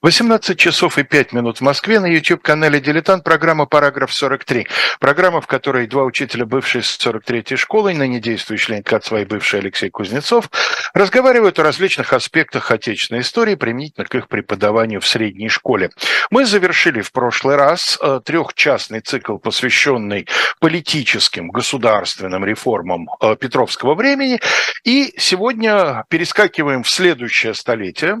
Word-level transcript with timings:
18 0.00 0.56
часов 0.56 0.96
и 0.96 1.02
5 1.02 1.32
минут 1.32 1.58
в 1.58 1.60
Москве 1.62 1.98
на 1.98 2.06
YouTube-канале 2.06 2.78
«Дилетант» 2.78 3.24
программа 3.24 3.66
«Параграф 3.66 4.12
43». 4.12 4.68
Программа, 5.00 5.40
в 5.40 5.48
которой 5.48 5.88
два 5.88 6.04
учителя 6.04 6.46
бывшей 6.46 6.82
43-й 6.82 7.56
школы, 7.56 7.94
ныне 7.94 8.20
действующий 8.20 8.66
член 8.66 8.82
КАЦВА 8.84 9.24
бывший 9.24 9.58
Алексей 9.58 9.90
Кузнецов, 9.90 10.50
разговаривают 10.94 11.58
о 11.58 11.64
различных 11.64 12.12
аспектах 12.12 12.70
отечественной 12.70 13.22
истории 13.22 13.56
применительно 13.56 14.06
к 14.06 14.14
их 14.14 14.28
преподаванию 14.28 15.00
в 15.00 15.08
средней 15.08 15.48
школе. 15.48 15.90
Мы 16.30 16.46
завершили 16.46 17.00
в 17.00 17.10
прошлый 17.10 17.56
раз 17.56 17.98
э, 18.00 18.20
трехчастный 18.24 19.00
цикл, 19.00 19.38
посвященный 19.38 20.28
политическим, 20.60 21.48
государственным 21.48 22.44
реформам 22.44 23.08
э, 23.20 23.34
Петровского 23.34 23.96
времени, 23.96 24.38
и 24.84 25.12
сегодня 25.18 26.04
перескакиваем 26.08 26.84
в 26.84 26.88
следующее 26.88 27.52
столетие, 27.54 28.18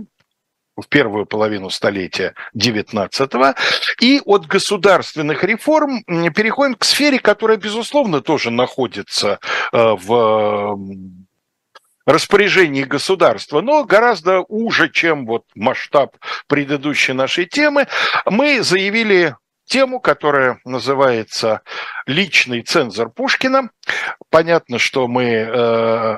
в 0.80 0.88
первую 0.88 1.26
половину 1.26 1.70
столетия 1.70 2.34
XIX, 2.56 3.56
и 4.00 4.20
от 4.24 4.46
государственных 4.46 5.44
реформ 5.44 6.02
переходим 6.04 6.74
к 6.74 6.84
сфере, 6.84 7.18
которая, 7.18 7.56
безусловно, 7.56 8.20
тоже 8.20 8.50
находится 8.50 9.40
э, 9.72 9.96
в 10.00 10.78
распоряжении 12.06 12.84
государства, 12.84 13.60
но 13.60 13.84
гораздо 13.84 14.40
уже, 14.48 14.88
чем 14.88 15.26
вот 15.26 15.44
масштаб 15.54 16.16
предыдущей 16.46 17.12
нашей 17.12 17.44
темы. 17.44 17.86
Мы 18.24 18.62
заявили 18.62 19.36
тему, 19.66 20.00
которая 20.00 20.58
называется 20.64 21.60
«Личный 22.06 22.62
цензор 22.62 23.10
Пушкина». 23.10 23.70
Понятно, 24.30 24.78
что 24.78 25.06
мы 25.06 25.24
э, 25.24 26.16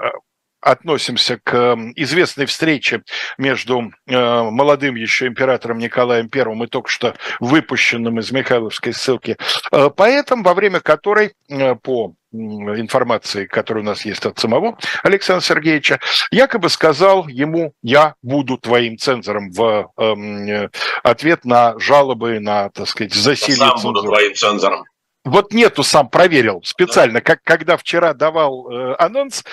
относимся 0.61 1.39
к 1.43 1.77
известной 1.97 2.47
встрече 2.47 3.03
между 3.39 3.93
э, 4.07 4.43
молодым 4.51 4.95
еще 4.95 5.27
императором 5.27 5.79
Николаем 5.79 6.29
I 6.33 6.65
и 6.65 6.67
только 6.67 6.89
что 6.89 7.15
выпущенным 7.41 8.19
из 8.19 8.31
Михайловской 8.33 8.93
ссылки 8.93 9.37
э, 9.73 9.91
поэтом, 9.91 10.43
во 10.43 10.55
время 10.55 10.81
которой 10.81 11.35
э, 11.49 11.75
по 11.77 12.15
информации, 12.33 13.47
которая 13.47 13.83
у 13.83 13.87
нас 13.87 14.05
есть 14.05 14.25
от 14.25 14.39
самого 14.39 14.79
Александра 15.03 15.45
Сергеевича, 15.45 15.99
якобы 16.31 16.69
сказал 16.69 17.27
ему 17.27 17.73
«я 17.83 18.15
буду 18.23 18.57
твоим 18.57 18.99
цензором» 18.99 19.51
в 19.51 19.91
э, 19.97 20.69
ответ 21.03 21.45
на 21.45 21.79
жалобы 21.79 22.39
на, 22.39 22.71
так 22.71 22.87
сказать, 22.87 23.15
засилие 23.15 23.59
Я 23.59 23.77
сам 23.77 23.83
буду 23.83 24.03
твоим 24.03 24.35
цензором. 24.35 24.85
Вот 25.31 25.53
нету, 25.53 25.83
сам 25.83 26.09
проверил 26.09 26.61
специально, 26.65 27.21
как 27.21 27.43
когда 27.45 27.77
вчера 27.77 28.15
давал 28.15 28.71
э, 28.71 28.95
анонс, 28.99 29.45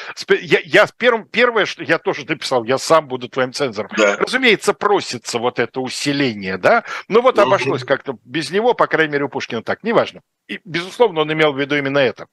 я, 0.41 0.59
я 0.63 0.87
первым, 0.97 1.25
первое, 1.25 1.65
что 1.65 1.83
я 1.83 1.99
тоже 1.99 2.25
написал, 2.27 2.63
я 2.63 2.77
сам 2.77 3.07
буду 3.07 3.29
твоим 3.29 3.53
цензором. 3.53 3.91
Да. 3.95 4.17
Разумеется, 4.17 4.73
просится 4.73 5.37
вот 5.39 5.59
это 5.59 5.79
усиление, 5.79 6.57
да, 6.57 6.83
но 7.07 7.21
вот 7.21 7.37
обошлось 7.37 7.83
как-то 7.83 8.17
без 8.23 8.49
него, 8.49 8.73
по 8.73 8.87
крайней 8.87 9.13
мере, 9.13 9.25
у 9.25 9.29
Пушкина 9.29 9.61
так, 9.61 9.83
неважно. 9.83 10.21
И, 10.47 10.59
безусловно, 10.65 11.21
он 11.21 11.31
имел 11.31 11.53
в 11.53 11.59
виду 11.59 11.75
именно 11.75 11.99
это. 11.99 12.27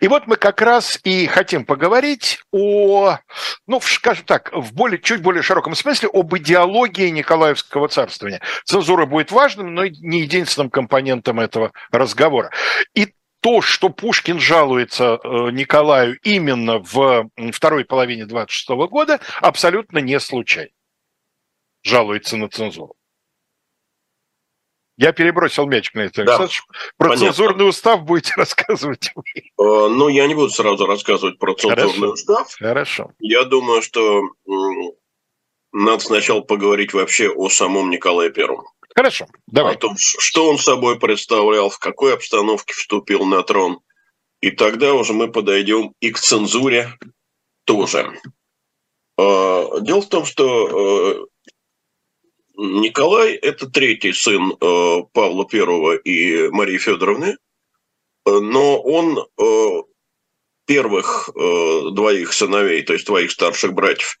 И 0.00 0.08
вот 0.08 0.26
мы 0.26 0.36
как 0.36 0.62
раз 0.62 0.98
и 1.04 1.26
хотим 1.26 1.64
поговорить 1.64 2.40
о, 2.52 3.18
ну, 3.66 3.80
скажем 3.80 4.24
так, 4.24 4.52
в 4.52 4.72
более, 4.74 5.00
чуть 5.00 5.22
более 5.22 5.42
широком 5.42 5.74
смысле 5.74 6.08
об 6.12 6.36
идеологии 6.36 7.08
Николаевского 7.10 7.88
царствования. 7.88 8.40
Цензура 8.64 9.06
будет 9.06 9.32
важным, 9.32 9.74
но 9.74 9.86
не 9.86 10.20
единственным 10.20 10.70
компонентом 10.70 11.40
этого 11.40 11.72
разговора. 11.90 12.50
И 12.94 13.14
то, 13.40 13.60
что 13.60 13.90
Пушкин 13.90 14.40
жалуется 14.40 15.20
э, 15.22 15.28
Николаю 15.52 16.18
именно 16.22 16.78
в 16.78 17.28
второй 17.52 17.84
половине 17.84 18.26
26 18.26 18.68
года, 18.90 19.20
абсолютно 19.40 19.98
не 19.98 20.18
случайно. 20.18 20.70
Жалуется 21.84 22.36
на 22.36 22.48
цензуру. 22.48 22.95
Я 24.96 25.12
перебросил 25.12 25.66
мячик 25.66 25.94
на 25.94 26.00
это. 26.00 26.24
Да. 26.24 26.38
Про 26.96 27.10
Понятно. 27.10 27.26
цензурный 27.26 27.68
устав 27.68 28.04
будете 28.04 28.32
рассказывать. 28.36 29.12
Э, 29.14 29.42
ну, 29.58 30.08
я 30.08 30.26
не 30.26 30.34
буду 30.34 30.50
сразу 30.50 30.86
рассказывать 30.86 31.38
про 31.38 31.54
цензурный 31.54 31.92
Хорошо. 31.92 32.12
устав. 32.12 32.54
Хорошо. 32.58 33.12
Я 33.18 33.44
думаю, 33.44 33.82
что 33.82 34.22
надо 35.72 35.98
сначала 36.02 36.40
поговорить 36.40 36.94
вообще 36.94 37.28
о 37.28 37.50
самом 37.50 37.90
Николае 37.90 38.30
Первом. 38.30 38.64
Хорошо, 38.94 39.26
давай. 39.46 39.74
О 39.74 39.78
том, 39.78 39.94
что 39.98 40.48
он 40.48 40.56
собой 40.56 40.98
представлял, 40.98 41.68
в 41.68 41.78
какой 41.78 42.14
обстановке 42.14 42.72
вступил 42.72 43.26
на 43.26 43.42
трон. 43.42 43.80
И 44.40 44.50
тогда 44.50 44.94
уже 44.94 45.12
мы 45.12 45.30
подойдем 45.30 45.92
и 46.00 46.10
к 46.10 46.18
цензуре 46.18 46.94
тоже. 47.64 48.18
Э, 49.18 49.80
дело 49.82 50.00
в 50.00 50.08
том, 50.08 50.24
что 50.24 51.20
э, 51.20 51.26
Николай– 52.56 53.34
это 53.42 53.68
третий 53.68 54.12
сын 54.12 54.52
э, 54.52 55.02
Павла 55.12 55.46
I 55.52 55.98
и 56.04 56.48
Марии 56.48 56.78
Федоровны, 56.78 57.36
э, 58.24 58.30
но 58.30 58.80
он 58.80 59.18
э, 59.18 59.82
первых 60.66 61.30
двоих 61.32 62.32
сыновей, 62.32 62.82
то 62.82 62.94
есть 62.94 63.06
двоих 63.06 63.30
старших 63.30 63.72
братьев 63.72 64.18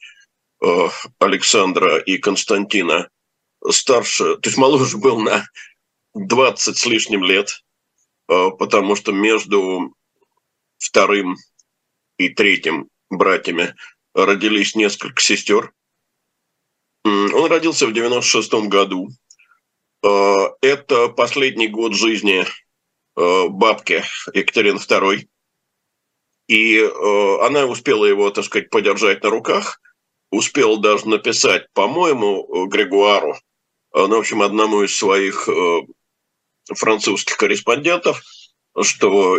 Александра 1.18 1.98
и 1.98 2.18
Константина, 2.18 3.10
старше, 3.68 4.36
то 4.36 4.48
есть 4.48 4.56
моложе 4.56 4.96
был 4.96 5.18
на 5.18 5.44
20 6.14 6.78
с 6.78 6.86
лишним 6.86 7.24
лет, 7.24 7.64
потому 8.28 8.94
что 8.94 9.10
между 9.10 9.92
вторым 10.78 11.34
и 12.16 12.28
третьим 12.28 12.90
братьями 13.10 13.74
родились 14.14 14.76
несколько 14.76 15.20
сестер– 15.20 15.72
он 17.06 17.50
родился 17.50 17.86
в 17.86 17.92
96 17.92 18.52
году. 18.68 19.08
Э, 20.02 20.48
это 20.60 21.08
последний 21.08 21.68
год 21.68 21.94
жизни 21.94 22.44
э, 23.16 23.48
бабки 23.48 24.02
Екатерины 24.34 24.78
II. 24.78 25.28
И 26.48 26.76
э, 26.78 27.46
она 27.46 27.66
успела 27.66 28.04
его, 28.04 28.30
так 28.30 28.44
сказать, 28.44 28.70
подержать 28.70 29.22
на 29.22 29.30
руках, 29.30 29.80
успела 30.30 30.78
даже 30.78 31.08
написать, 31.08 31.72
по-моему, 31.72 32.66
Грегуару, 32.66 33.36
ну, 33.92 34.08
в 34.08 34.18
общем, 34.18 34.42
одному 34.42 34.82
из 34.82 34.94
своих 34.94 35.48
французских 36.74 37.36
корреспондентов, 37.38 38.22
что, 38.82 39.38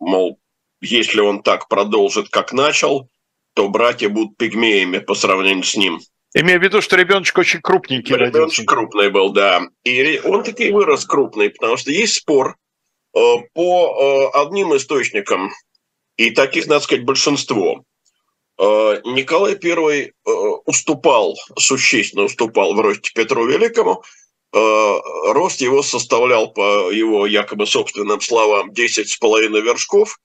мол, 0.00 0.40
если 0.80 1.20
он 1.20 1.42
так 1.42 1.68
продолжит, 1.68 2.28
как 2.30 2.52
начал, 2.52 3.08
то 3.54 3.68
братья 3.68 4.08
будут 4.08 4.36
пигмеями 4.36 4.98
по 4.98 5.14
сравнению 5.14 5.64
с 5.64 5.76
ним– 5.76 6.00
Имею 6.34 6.60
в 6.60 6.62
виду, 6.62 6.82
что 6.82 6.96
ребеночек 6.96 7.38
очень 7.38 7.60
крупненький 7.62 8.14
Ребеночек 8.14 8.34
родился. 8.34 8.64
крупный 8.64 9.10
был, 9.10 9.32
да. 9.32 9.62
И 9.84 10.20
он 10.24 10.42
таки 10.44 10.70
вырос 10.70 11.06
крупный, 11.06 11.50
потому 11.50 11.76
что 11.78 11.90
есть 11.90 12.16
спор 12.16 12.56
э, 13.14 13.18
по 13.54 14.30
э, 14.34 14.38
одним 14.38 14.76
источникам, 14.76 15.50
и 16.16 16.30
таких, 16.30 16.66
надо 16.66 16.80
сказать, 16.80 17.04
большинство. 17.04 17.82
Э, 18.58 19.00
Николай 19.04 19.58
I 19.62 20.12
уступал, 20.66 21.34
существенно 21.56 22.24
уступал 22.24 22.74
в 22.74 22.80
росте 22.80 23.10
Петру 23.14 23.46
Великому. 23.46 24.02
Рост 24.50 25.60
его 25.60 25.82
составлял, 25.82 26.50
по 26.52 26.90
его 26.90 27.26
якобы 27.26 27.66
собственным 27.66 28.20
словам, 28.22 28.70
10,5 28.70 29.60
вершков, 29.60 30.18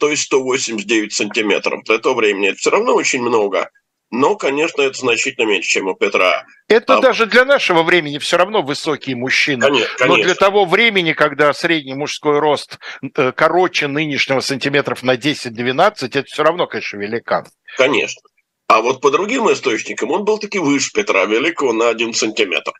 то 0.00 0.10
есть 0.10 0.24
189 0.24 1.12
сантиметров. 1.12 1.84
Для 1.84 1.98
того 1.98 2.16
времени 2.16 2.48
это 2.48 2.58
все 2.58 2.70
равно 2.70 2.94
очень 2.94 3.22
много– 3.22 3.70
но, 4.12 4.36
конечно, 4.36 4.82
это 4.82 4.98
значительно 4.98 5.46
меньше, 5.46 5.70
чем 5.70 5.88
у 5.88 5.94
Петра. 5.94 6.44
Это 6.68 6.98
а... 6.98 7.00
даже 7.00 7.24
для 7.24 7.46
нашего 7.46 7.82
времени 7.82 8.18
все 8.18 8.36
равно 8.36 8.60
высокие 8.60 9.16
мужчины. 9.16 9.62
Конечно, 9.62 9.96
конечно. 9.96 10.16
Но 10.16 10.22
для 10.22 10.34
того 10.34 10.66
времени, 10.66 11.14
когда 11.14 11.52
средний 11.54 11.94
мужской 11.94 12.38
рост 12.38 12.78
э, 13.16 13.32
короче 13.32 13.88
нынешнего 13.88 14.40
сантиметров 14.40 15.02
на 15.02 15.16
10-12, 15.16 15.94
это 16.02 16.24
все 16.24 16.42
равно, 16.44 16.66
конечно, 16.66 16.98
великан. 16.98 17.46
Конечно. 17.78 18.20
А 18.68 18.82
вот 18.82 19.00
по 19.00 19.10
другим 19.10 19.50
источникам 19.50 20.10
он 20.10 20.24
был 20.24 20.38
таки 20.38 20.58
выше 20.58 20.90
Петра 20.92 21.24
Великого 21.24 21.72
на 21.72 21.88
1 21.88 22.12
сантиметр. 22.12 22.72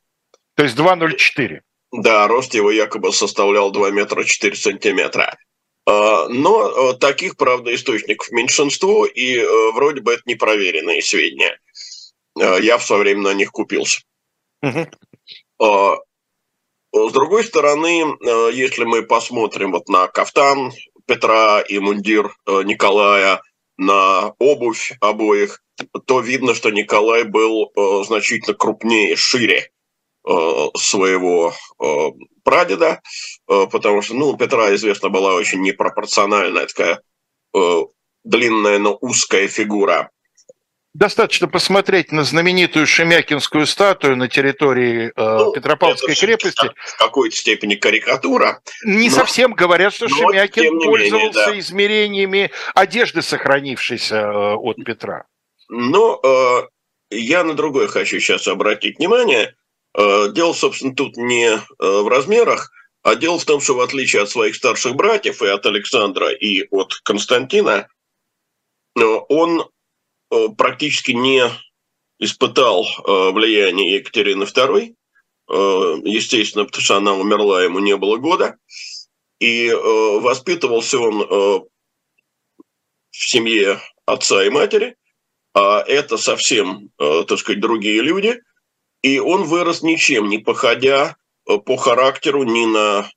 То 0.55 0.64
есть 0.64 0.76
2,04. 0.76 1.61
Да, 1.93 2.28
рост 2.28 2.52
его 2.55 2.70
якобы 2.70 3.11
составлял 3.11 3.70
2 3.73 3.90
метра 3.90 4.25
4 4.25 4.55
сантиметра. 4.55 5.35
А, 5.84 6.29
но 6.29 6.93
э, 6.93 6.94
таких, 6.94 7.37
правда, 7.37 7.75
источников 7.75 8.31
меньшинство, 8.31 9.05
и 9.05 9.37
э, 9.37 9.73
вроде 9.73 10.00
бы 10.00 10.12
это 10.12 10.23
непроверенные 10.26 11.02
сведения. 11.02 11.58
А, 12.40 12.56
я 12.58 12.79
в 12.79 12.84
свое 12.84 13.02
время 13.02 13.23
на 13.23 13.34
них 13.34 13.50
купился. 13.50 14.00
Угу. 14.62 14.87
С 16.94 17.12
другой 17.12 17.44
стороны, 17.44 18.05
э, 18.05 18.50
если 18.52 18.84
мы 18.84 19.02
посмотрим 19.02 19.73
вот 19.73 19.88
на 19.88 20.06
кафтан 20.06 20.73
Петра 21.06 21.61
и 21.61 21.79
мундир 21.79 22.37
Николая, 22.46 23.43
на 23.76 24.35
обувь 24.38 24.93
обоих, 25.00 25.62
то 26.06 26.20
видно, 26.20 26.55
что 26.55 26.70
Николай 26.70 27.25
был 27.25 27.73
значительно 28.05 28.55
крупнее, 28.55 29.17
шире 29.17 29.71
Э, 29.71 29.71
своего 30.24 31.52
э, 31.80 31.84
прадеда, 32.44 33.00
э, 33.48 33.66
потому 33.70 34.02
что, 34.02 34.14
ну, 34.14 34.28
у 34.28 34.36
Петра, 34.36 34.74
известно, 34.74 35.08
была 35.08 35.34
очень 35.34 35.60
непропорциональная 35.62 36.66
такая 36.66 37.02
длинная, 38.24 38.78
но 38.78 38.96
узкая 39.00 39.48
фигура. 39.48 40.10
Достаточно 40.94 41.48
посмотреть 41.48 42.12
на 42.12 42.22
знаменитую 42.22 42.86
Шемякинскую 42.86 43.66
статую 43.66 44.16
на 44.19 44.28
территории 44.28 45.06
э, 45.06 45.12
ну, 45.16 45.52
Петропавловской 45.52 46.14
крепости. 46.14 46.70
В 46.76 46.98
какой-то 46.98 47.34
степени 47.34 47.76
карикатура. 47.76 48.60
Не 48.84 49.08
но, 49.08 49.16
совсем 49.16 49.54
говорят, 49.54 49.94
что 49.94 50.08
Шемякин 50.08 50.80
пользовался 50.80 51.16
менее, 51.16 51.32
да. 51.32 51.58
измерениями 51.58 52.50
одежды, 52.75 53.22
сохранившейся 53.22 54.16
э, 54.16 54.54
от 54.54 54.84
Петра. 54.84 55.25
Но 55.70 56.20
э, 56.22 56.62
я 57.10 57.42
на 57.42 57.54
другое 57.54 57.88
хочу 57.88 58.20
сейчас 58.20 58.46
обратить 58.46 58.98
внимание. 58.98 59.54
Э, 59.94 60.28
дело, 60.30 60.52
собственно, 60.52 60.94
тут 60.94 61.16
не 61.16 61.48
э, 61.48 61.58
в 61.78 62.08
размерах, 62.08 62.70
а 63.02 63.14
дело 63.14 63.38
в 63.38 63.44
том, 63.44 63.60
что 63.60 63.74
в 63.74 63.80
отличие 63.80 64.22
от 64.22 64.30
своих 64.30 64.54
старших 64.56 64.94
братьев 64.94 65.42
и 65.42 65.46
от 65.46 65.66
Александра, 65.66 66.30
и 66.30 66.66
от 66.70 66.94
Константина, 67.02 67.88
э, 68.96 69.00
он 69.28 69.68
практически 70.56 71.10
не 71.10 71.42
испытал 72.18 72.86
влияния 73.04 73.96
Екатерины 73.96 74.44
II, 74.44 74.94
естественно, 76.06 76.64
потому 76.64 76.82
что 76.82 76.96
она 76.96 77.12
умерла, 77.12 77.62
ему 77.62 77.80
не 77.80 77.94
было 77.98 78.16
года, 78.16 78.56
и 79.40 79.70
воспитывался 79.70 80.98
он 80.98 81.18
в 81.18 81.68
семье 83.10 83.78
отца 84.06 84.42
и 84.42 84.48
матери, 84.48 84.96
а 85.52 85.82
это 85.86 86.16
совсем, 86.16 86.88
так 86.96 87.38
сказать, 87.38 87.60
другие 87.60 88.00
люди, 88.00 88.40
и 89.02 89.19
он 89.19 89.44
вырос 89.44 89.82
ничем, 89.82 90.28
не 90.28 90.38
походя 90.38 91.16
по 91.44 91.76
характеру 91.76 92.44
ни 92.44 92.66
на 92.66 93.10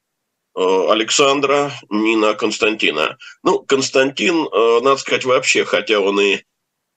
Александра, 0.55 1.71
ни 1.89 2.15
на 2.15 2.33
Константина. 2.33 3.17
Ну, 3.43 3.59
Константин, 3.59 4.47
надо 4.83 4.97
сказать, 4.97 5.25
вообще, 5.25 5.65
хотя 5.65 5.99
он 5.99 6.19
и 6.19 6.41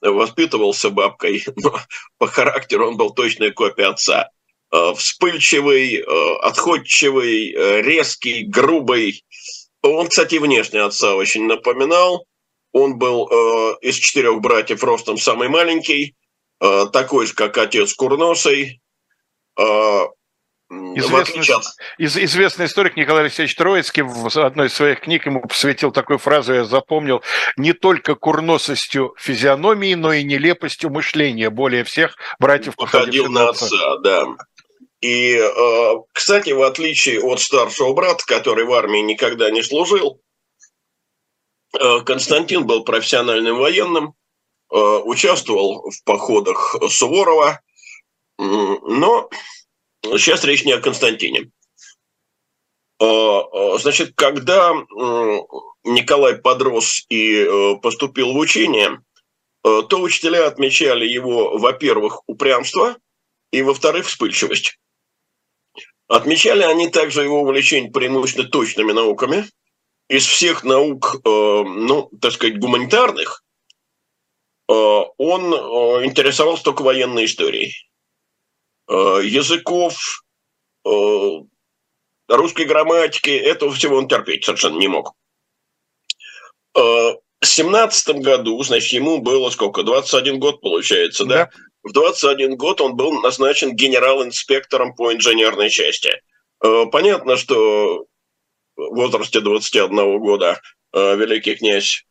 воспитывался 0.01 0.91
бабкой, 0.91 1.45
но 1.57 1.79
по 2.19 2.27
характеру 2.27 2.89
он 2.89 2.97
был 2.97 3.11
точная 3.11 3.51
копия 3.51 3.89
отца. 3.89 4.31
Э, 4.71 4.93
вспыльчивый, 4.95 5.97
э, 5.97 6.37
отходчивый, 6.43 7.53
э, 7.53 7.83
резкий, 7.83 8.43
грубый. 8.43 9.25
Он, 9.83 10.09
кстати, 10.09 10.37
внешне 10.37 10.83
отца 10.83 11.15
очень 11.15 11.47
напоминал. 11.47 12.27
Он 12.73 12.99
был 12.99 13.27
из 13.81 13.97
четырех 13.97 14.41
братьев 14.41 14.85
ростом 14.85 15.17
самый 15.17 15.49
маленький, 15.49 16.15
такой 16.59 17.27
же, 17.27 17.35
как 17.35 17.57
отец 17.59 17.95
Курносый. 17.95 18.81
Известный, 20.71 21.47
из, 21.97 22.15
известный 22.19 22.67
историк 22.67 22.95
Николай 22.97 23.23
Алексеевич 23.23 23.55
Троицкий 23.55 24.03
в 24.03 24.29
одной 24.39 24.67
из 24.67 24.75
своих 24.75 25.01
книг 25.01 25.25
ему 25.25 25.41
посвятил 25.41 25.93
такую 25.93 26.19
фразу, 26.19 26.53
я 26.53 26.65
запомнил, 26.67 27.23
не 27.57 27.73
только 27.73 28.15
курносостью 28.15 29.15
физиономии, 29.17 29.95
но 29.95 30.13
и 30.13 30.23
нелепостью 30.23 30.91
мышления 30.91 31.49
более 31.49 31.85
всех 31.85 32.17
братьев, 32.39 32.77
походил 32.77 33.31
на 33.31 33.49
отца. 33.49 33.65
отца. 33.65 33.97
Да. 33.99 34.27
И, 35.01 35.37
э, 35.37 35.95
кстати, 36.13 36.51
в 36.51 36.63
отличие 36.63 37.21
от 37.21 37.41
старшего 37.41 37.95
брата, 37.95 38.25
который 38.27 38.65
в 38.65 38.73
армии 38.75 39.01
никогда 39.01 39.51
не 39.51 39.63
служил, 39.63 40.21
э, 41.81 42.01
Константин 42.01 42.67
был 42.67 42.85
профессиональным 42.85 43.57
военным, 43.57 44.09
э, 44.09 44.13
участвовал 44.71 45.91
в 45.91 46.05
походах 46.05 46.77
Суворова, 46.89 47.61
но 48.39 49.31
Сейчас 50.03 50.45
речь 50.45 50.65
не 50.65 50.73
о 50.73 50.81
Константине. 50.81 51.51
А, 53.01 53.05
а, 53.05 53.79
значит, 53.79 54.13
когда 54.15 54.73
Николай 55.85 56.37
подрос 56.37 57.05
и 57.09 57.43
э, 57.43 57.77
поступил 57.81 58.33
в 58.33 58.37
учение, 58.37 59.01
э, 59.65 59.83
то 59.89 60.01
учителя 60.01 60.47
отмечали 60.47 61.07
его, 61.07 61.59
во-первых, 61.59 62.23
упрямство, 62.27 62.97
и, 63.53 63.63
во-вторых, 63.63 64.07
вспыльчивость. 64.07 64.79
Отмечали 66.09 66.63
они 66.63 66.89
также 66.89 67.23
его 67.23 67.43
увлечение 67.43 67.91
преимущественно 67.91 68.49
точными 68.49 68.93
науками. 68.93 69.47
Из 70.09 70.27
всех 70.27 70.65
наук, 70.65 71.17
э, 71.25 71.29
ну, 71.29 72.11
так 72.21 72.33
сказать, 72.33 72.59
гуманитарных, 72.59 73.43
он 74.69 75.55
интересовался 76.05 76.63
только 76.65 76.83
военной 76.83 77.25
историей. 77.25 77.75
Э, 78.89 79.21
языков, 79.23 80.25
э, 80.87 80.91
русской 82.29 82.65
грамматики, 82.65 83.29
этого 83.31 83.73
всего 83.73 83.97
он 83.97 84.09
терпеть 84.09 84.45
совершенно 84.45 84.79
не 84.79 84.89
мог. 84.89 85.13
Э, 86.75 86.81
в 86.81 87.47
семнадцатом 87.47 88.23
году, 88.23 88.63
значит, 88.63 88.93
ему 88.93 89.19
было 89.19 89.51
сколько, 89.51 89.83
21 89.83 90.39
год 90.39 90.63
получается, 90.63 91.27
да? 91.27 91.45
да? 91.45 91.51
В 91.83 91.93
21 91.93 92.57
год 92.57 92.81
он 92.81 92.97
был 92.97 93.13
назначен 93.21 93.77
генерал-инспектором 93.77 94.95
по 94.95 95.13
инженерной 95.13 95.71
части. 95.71 96.21
Понятно, 96.59 97.37
что 97.37 98.07
в 98.77 98.95
возрасте 98.97 99.41
21 99.41 100.19
года 100.19 100.61
великий 100.93 101.55
князь 101.55 102.05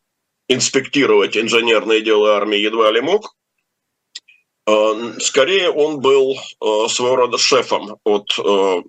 инспектировать 0.48 1.36
инженерные 1.36 2.00
дела 2.00 2.36
армии 2.36 2.58
едва 2.58 2.90
ли 2.90 3.00
мог, 3.00 3.36
Э, 4.68 5.18
скорее, 5.20 5.70
он 5.70 6.00
был 6.00 6.34
э, 6.34 6.88
своего 6.88 7.16
рода 7.16 7.38
шефом 7.38 7.96
от 8.04 8.28
э, 8.38 8.82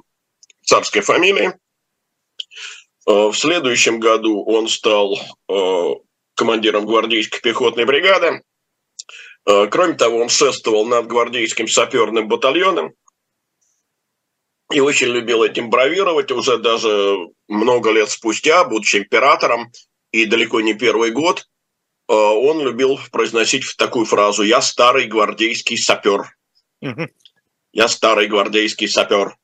царской 0.65 1.01
фамилии. 1.01 1.53
В 3.05 3.33
следующем 3.33 3.99
году 3.99 4.43
он 4.43 4.67
стал 4.67 5.17
командиром 6.35 6.85
гвардейской 6.85 7.39
пехотной 7.41 7.85
бригады. 7.85 8.43
Кроме 9.45 9.95
того, 9.95 10.19
он 10.19 10.29
шествовал 10.29 10.85
над 10.85 11.07
гвардейским 11.07 11.67
саперным 11.67 12.27
батальоном 12.27 12.93
и 14.71 14.79
очень 14.79 15.07
любил 15.07 15.43
этим 15.43 15.71
бравировать 15.71 16.29
уже 16.29 16.59
даже 16.59 17.17
много 17.47 17.89
лет 17.91 18.11
спустя, 18.11 18.63
будучи 18.63 18.97
императором, 18.97 19.71
и 20.11 20.25
далеко 20.25 20.61
не 20.61 20.73
первый 20.73 21.11
год– 21.11 21.47
Э, 22.09 22.13
он 22.13 22.61
любил 22.61 22.99
произносить 23.11 23.75
такую 23.77 24.05
фразу 24.05 24.41
«Я 24.43 24.61
старый 24.61 25.05
гвардейский 25.05 25.77
сапер». 25.77 26.35
«Я 27.71 27.87
старый 27.87 28.27
гвардейский 28.27 28.87
сапер». 28.87 29.37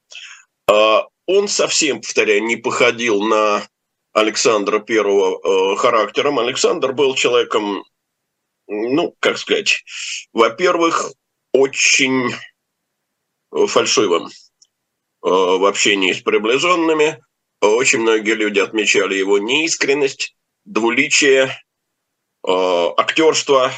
Э, 0.68 1.02
он 1.28 1.48
совсем, 1.48 2.02
повторяю, 2.02 2.44
не 2.44 2.58
походил 2.58 3.22
на 3.22 3.68
Александра 4.14 4.80
Первого 4.80 5.74
э, 5.74 5.76
характером. 5.78 6.40
Александр 6.40 6.92
был 6.92 7.14
человеком, 7.14 7.84
ну, 8.68 9.16
как 9.20 9.38
сказать, 9.38 9.84
во-первых, 10.34 11.12
очень 11.54 12.34
фальшивым 13.52 14.28
в 15.22 15.68
общении 15.68 16.14
с 16.14 16.22
приближенными. 16.22 17.24
Очень 17.62 18.00
многие 18.00 18.34
люди 18.34 18.60
отмечали 18.60 19.16
его 19.16 19.38
неискренность, 19.38 20.36
двуличие, 20.66 21.56
Э, 22.48 22.90
актерства, 22.98 23.72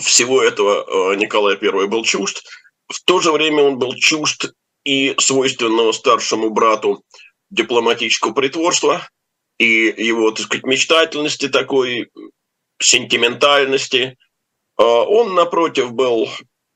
всего 0.00 0.42
этого 0.42 1.12
э, 1.12 1.16
Николай 1.16 1.56
I 1.56 1.86
был 1.86 2.04
чужд. 2.04 2.44
В 2.88 3.02
то 3.04 3.20
же 3.20 3.32
время 3.32 3.62
он 3.62 3.78
был 3.78 3.94
чужд 3.94 4.52
и 4.84 5.14
свойственного 5.18 5.92
старшему 5.92 6.50
брату 6.50 7.02
дипломатического 7.48 8.32
притворства, 8.32 9.08
и 9.56 9.94
его, 9.96 10.30
так 10.32 10.44
сказать, 10.44 10.66
мечтательности 10.66 11.48
такой, 11.48 12.10
сентиментальности. 12.78 14.18
Э, 14.78 14.82
он, 14.82 15.34
напротив, 15.34 15.92
был 15.92 16.28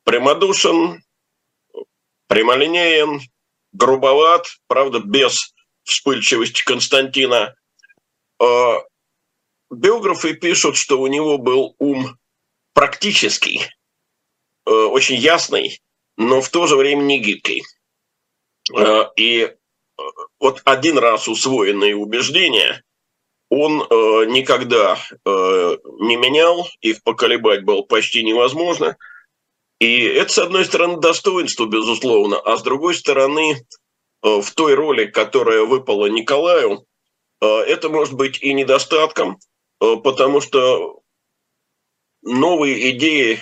прямодушен, 0.04 1.02
прямолинеен, 2.28 3.20
грубоват, 3.72 4.46
правда, 4.68 5.00
без 5.00 5.52
вспыльчивости 5.84 6.64
Константина 6.64 7.54
биографы 9.70 10.34
пишут, 10.34 10.76
что 10.76 11.00
у 11.00 11.06
него 11.06 11.38
был 11.38 11.74
ум 11.78 12.18
практический, 12.74 13.66
э, 14.66 14.70
очень 14.70 15.16
ясный, 15.16 15.80
но 16.16 16.40
в 16.40 16.48
то 16.48 16.66
же 16.66 16.76
время 16.76 17.02
не 17.02 17.18
гибкий. 17.18 17.62
Э, 18.76 19.04
и 19.16 19.42
э, 19.42 19.52
вот 20.38 20.62
один 20.64 20.98
раз 20.98 21.28
усвоенные 21.28 21.96
убеждения 21.96 22.82
он 23.52 23.78
никогда 24.32 24.96
не 25.24 26.14
менял, 26.14 26.68
их 26.82 27.02
поколебать 27.02 27.64
было 27.64 27.82
почти 27.82 28.22
невозможно. 28.22 28.96
И 29.80 30.04
это, 30.04 30.32
с 30.32 30.38
одной 30.38 30.64
стороны, 30.64 31.00
достоинство, 31.00 31.66
безусловно, 31.66 32.38
а 32.38 32.56
с 32.56 32.62
другой 32.62 32.94
стороны, 32.94 33.66
в 34.22 34.48
той 34.54 34.74
роли, 34.74 35.06
которая 35.06 35.64
выпала 35.64 36.06
Николаю, 36.06 36.86
это 37.40 37.88
может 37.88 38.14
быть 38.14 38.42
и 38.42 38.52
недостатком, 38.52 39.38
Э, 39.80 39.96
потому 39.96 40.40
что 40.40 41.00
новые 42.22 42.90
идеи 42.90 43.40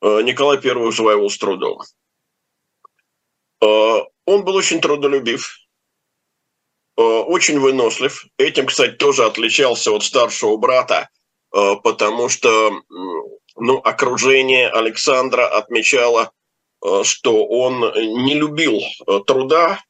э, 0.00 0.22
Николай 0.22 0.58
I 0.58 0.72
усваивал 0.76 1.30
с 1.30 1.38
трудом. 1.38 1.80
Э, 3.60 4.00
он 4.24 4.44
был 4.44 4.54
очень 4.54 4.80
трудолюбив, 4.80 5.58
очень 6.96 7.60
вынослив. 7.60 8.26
Этим, 8.38 8.66
кстати, 8.66 8.92
тоже 8.96 9.24
отличался 9.24 9.92
от 9.92 10.02
старшего 10.02 10.56
брата, 10.56 11.08
потому 11.50 12.28
что 12.28 12.82
ну, 13.54 13.78
окружение 13.78 14.68
Александра 14.68 15.46
отмечало, 15.46 16.32
что 17.04 17.46
он 17.46 17.80
не 18.24 18.34
любил 18.34 18.80
труда, 19.26 19.80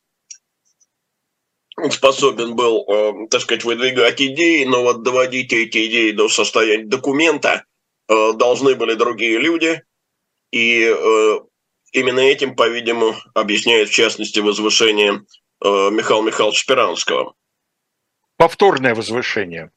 способен 1.91 2.55
был, 2.57 2.85
так 3.31 3.41
сказать, 3.41 3.65
выдвигать 3.65 4.21
идеи, 4.21 4.65
но 4.65 4.83
вот 4.83 5.03
доводить 5.03 5.53
эти 5.53 5.87
идеи 5.87 6.11
до 6.13 6.29
состояния 6.29 6.85
документа 6.85 7.65
должны 8.09 8.75
были 8.75 8.95
другие 8.95 9.39
люди. 9.39 9.83
И 10.51 10.81
именно 11.93 12.21
этим, 12.21 12.57
по-видимому, 12.57 13.15
объясняет, 13.35 13.89
в 13.89 13.93
частности, 13.93 14.41
возвышение 14.41 15.23
Михаила 15.61 16.23
Михайловича 16.23 16.61
Спиранского. 16.61 17.35
Повторное 18.37 18.95
возвышение. 18.95 19.71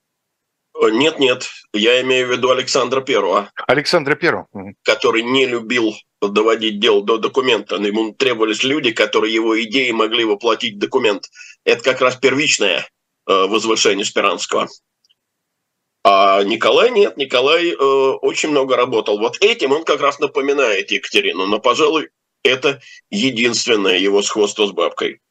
Нет, 0.80 1.20
нет, 1.20 1.50
я 1.74 2.02
имею 2.02 2.28
в 2.28 2.32
виду 2.32 2.50
Александра 2.50 3.02
Первого. 3.02 3.52
Александра 3.68 4.16
Первого. 4.16 4.48
Который 4.84 5.24
не 5.24 5.46
любил 5.46 5.94
доводить 6.22 6.80
дело 6.80 7.04
до 7.04 7.18
документа. 7.18 7.76
Ему 7.76 8.14
требовались 8.14 8.64
люди, 8.64 8.92
которые 8.92 9.34
его 9.34 9.62
идеи 9.64 9.92
могли 9.92 10.26
воплотить 10.26 10.76
в 10.76 10.80
документ. 10.80 11.30
Это 11.66 11.84
как 11.84 12.02
раз 12.02 12.16
первичное 12.16 12.88
э, 13.28 13.34
возвышение 13.48 14.06
Спиранского. 14.06 14.68
А 16.04 16.44
Николай 16.44 16.92
нет, 16.92 17.18
Николай 17.18 17.72
э, 17.72 17.76
очень 17.76 18.50
много 18.50 18.76
работал. 18.76 19.20
Вот 19.20 19.38
этим 19.42 19.72
он 19.72 19.84
как 19.84 20.02
раз 20.02 20.20
напоминает 20.20 20.92
Екатерину, 20.92 21.46
но, 21.48 21.60
пожалуй, 21.60 22.10
это 22.44 22.82
единственное 23.10 23.98
его 23.98 24.22
сходство 24.22 24.66
с 24.66 24.72
бабкой. 24.72 25.22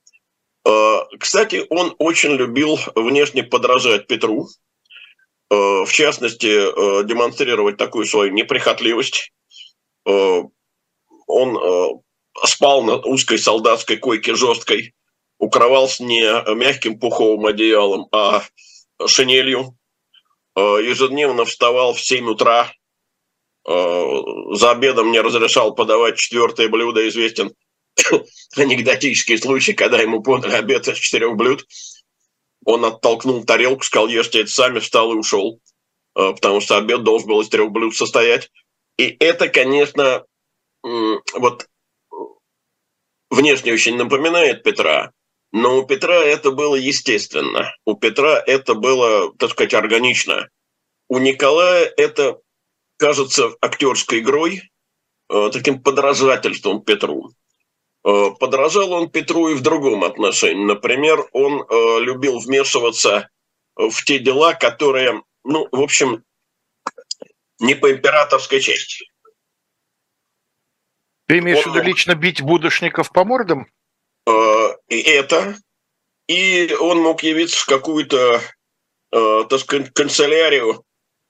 Э, 0.64 0.98
кстати, 1.18 1.66
он 1.70 1.94
очень 1.98 2.32
любил 2.32 2.78
внешне 2.94 3.42
подражать 3.42 4.06
Петру, 4.06 4.48
Э, 5.50 5.84
в 5.84 5.90
частности, 5.90 6.46
э, 6.46 7.04
демонстрировать 7.04 7.76
такую 7.76 8.06
свою 8.06 8.32
неприхотливость. 8.32 9.32
Э, 10.06 10.42
он 11.30 12.02
спал 12.44 12.82
на 12.82 12.96
узкой 12.96 13.38
солдатской 13.38 13.96
койке 13.96 14.34
жесткой, 14.34 14.94
укрывался 15.38 16.04
не 16.04 16.22
мягким 16.54 16.98
пуховым 16.98 17.46
одеялом, 17.46 18.06
а 18.12 18.42
шинелью. 19.06 19.76
Ежедневно 20.56 21.44
вставал 21.44 21.94
в 21.94 22.00
7 22.00 22.28
утра, 22.28 22.72
за 23.64 24.70
обедом 24.70 25.12
не 25.12 25.20
разрешал 25.20 25.74
подавать 25.74 26.18
четвертое 26.18 26.68
блюдо, 26.68 27.06
известен 27.08 27.52
анекдотический 28.56 29.38
случай, 29.38 29.72
когда 29.72 29.98
ему 29.98 30.22
подали 30.22 30.54
обед 30.54 30.88
из 30.88 30.98
четырех 30.98 31.36
блюд– 31.36 31.64
он 32.64 32.84
оттолкнул 32.84 33.44
тарелку, 33.44 33.82
сказал, 33.82 34.08
ешьте 34.08 34.42
это 34.42 34.50
сами, 34.50 34.80
встал 34.80 35.12
и 35.12 35.16
ушел, 35.16 35.60
э, 36.16 36.32
потому 36.32 36.60
что 36.60 36.76
обед 36.76 37.02
должен 37.02 37.28
был 37.28 37.40
из 37.40 37.48
трех 37.48 37.70
блюд 37.70 37.96
состоять. 37.96 38.50
И 38.98 39.16
это, 39.18 39.48
конечно, 39.48 40.24
вот 40.82 41.66
внешне 43.30 43.72
очень 43.72 43.96
напоминает 43.96 44.62
Петра, 44.62 45.12
но 45.52 45.78
у 45.78 45.86
Петра 45.86 46.14
это 46.14 46.52
было 46.52 46.76
естественно. 46.76 47.74
У 47.84 47.94
Петра 47.94 48.42
это 48.46 48.74
было, 48.74 49.34
так 49.36 49.50
сказать, 49.50 49.74
органично. 49.74 50.48
У 51.08 51.18
Николая 51.18 51.92
это 51.96 52.40
кажется 52.98 53.50
актерской 53.60 54.20
игрой, 54.20 54.70
э, 55.28 55.50
таким 55.52 55.82
подражательством 55.82 56.82
Петру. 56.82 57.30
Э, 58.04 58.30
подражал 58.38 58.92
он 58.92 59.10
Петру 59.10 59.48
и 59.48 59.54
в 59.54 59.62
другом 59.62 60.04
отношении. 60.04 60.64
Например, 60.64 61.28
он 61.32 61.62
э, 61.62 62.00
любил 62.00 62.38
вмешиваться 62.38 63.28
в 63.74 64.04
те 64.04 64.18
дела, 64.18 64.54
которые, 64.54 65.22
ну, 65.44 65.66
в 65.72 65.80
общем, 65.80 66.22
не 67.58 67.74
по 67.74 67.90
императорской 67.90 68.60
чести. 68.60 69.06
Ты 71.30 71.38
имеешь 71.38 71.64
в 71.64 71.66
виду 71.68 71.80
лично 71.80 72.16
бить 72.16 72.42
будущников 72.42 73.12
по 73.12 73.24
мордам? 73.24 73.68
Э, 74.26 74.70
это. 74.88 75.56
И 76.26 76.74
он 76.80 76.98
мог 76.98 77.22
явиться 77.22 77.56
в 77.60 77.66
какую-то, 77.66 78.40
э, 79.12 79.44
так 79.48 79.60
сказать, 79.60 79.92
канцелярию 79.92 80.82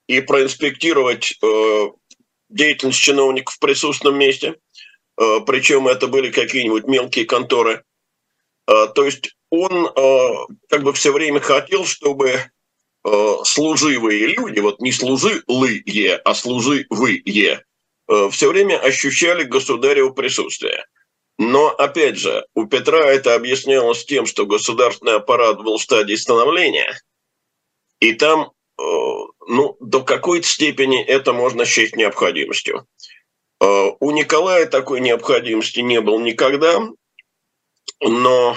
и 0.07 0.23
проинспектировать 0.23 1.37
э, 1.43 1.91
деятельность 2.49 2.99
чиновников 2.99 3.57
в 3.57 3.59
присутственном 3.59 4.19
месте– 4.19 4.57
причем 5.47 5.87
это 5.87 6.07
были 6.07 6.31
какие-нибудь 6.31 6.87
мелкие 6.87 7.27
конторы. 7.27 7.85
То 8.65 9.05
есть 9.05 9.37
он 9.51 9.85
как 10.71 10.83
бы 10.83 10.95
все 10.95 11.13
время 11.13 11.41
хотел, 11.41 11.85
чтобы 11.85 12.51
служивые 13.45 14.29
люди, 14.29 14.61
вот 14.61 14.81
не 14.81 14.93
служилые, 14.93 16.17
а 16.25 16.35
служивые, 16.35 16.87
все 18.31 18.49
время 18.49 18.79
ощущали 18.81 19.45
государево 19.45 20.11
присутствие. 20.11 20.85
Но, 21.39 21.69
опять 21.69 22.17
же, 22.17 22.45
у 22.55 22.67
Петра 22.67 23.07
это 23.07 23.35
объяснялось 23.35 24.05
тем, 24.05 24.27
что 24.27 24.47
государственный 24.47 25.15
аппарат 25.15 25.63
был 25.63 25.79
в 25.79 25.83
стадии 25.83 26.17
становления, 26.17 26.99
и 28.01 28.13
там 28.13 28.51
ну, 29.51 29.77
до 29.81 30.03
какой-то 30.03 30.47
степени 30.47 31.03
это 31.03 31.33
можно 31.33 31.65
счесть 31.65 31.97
необходимостью. 31.97 32.87
Э, 33.61 33.91
у 33.99 34.11
Николая 34.13 34.67
такой 34.67 35.01
необходимости 35.01 35.81
не 35.81 36.01
было 36.01 36.21
никогда, 36.21 36.81
но 38.01 38.57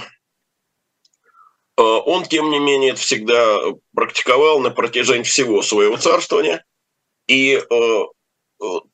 э, 1.77 1.81
он, 1.81 2.25
тем 2.25 2.51
не 2.51 2.59
менее, 2.59 2.91
это 2.91 3.01
всегда 3.01 3.59
практиковал 3.95 4.59
на 4.59 4.69
протяжении 4.69 5.23
всего 5.23 5.61
своего 5.61 5.97
царствования. 5.97 6.63
И 7.27 7.55
э, 7.55 8.03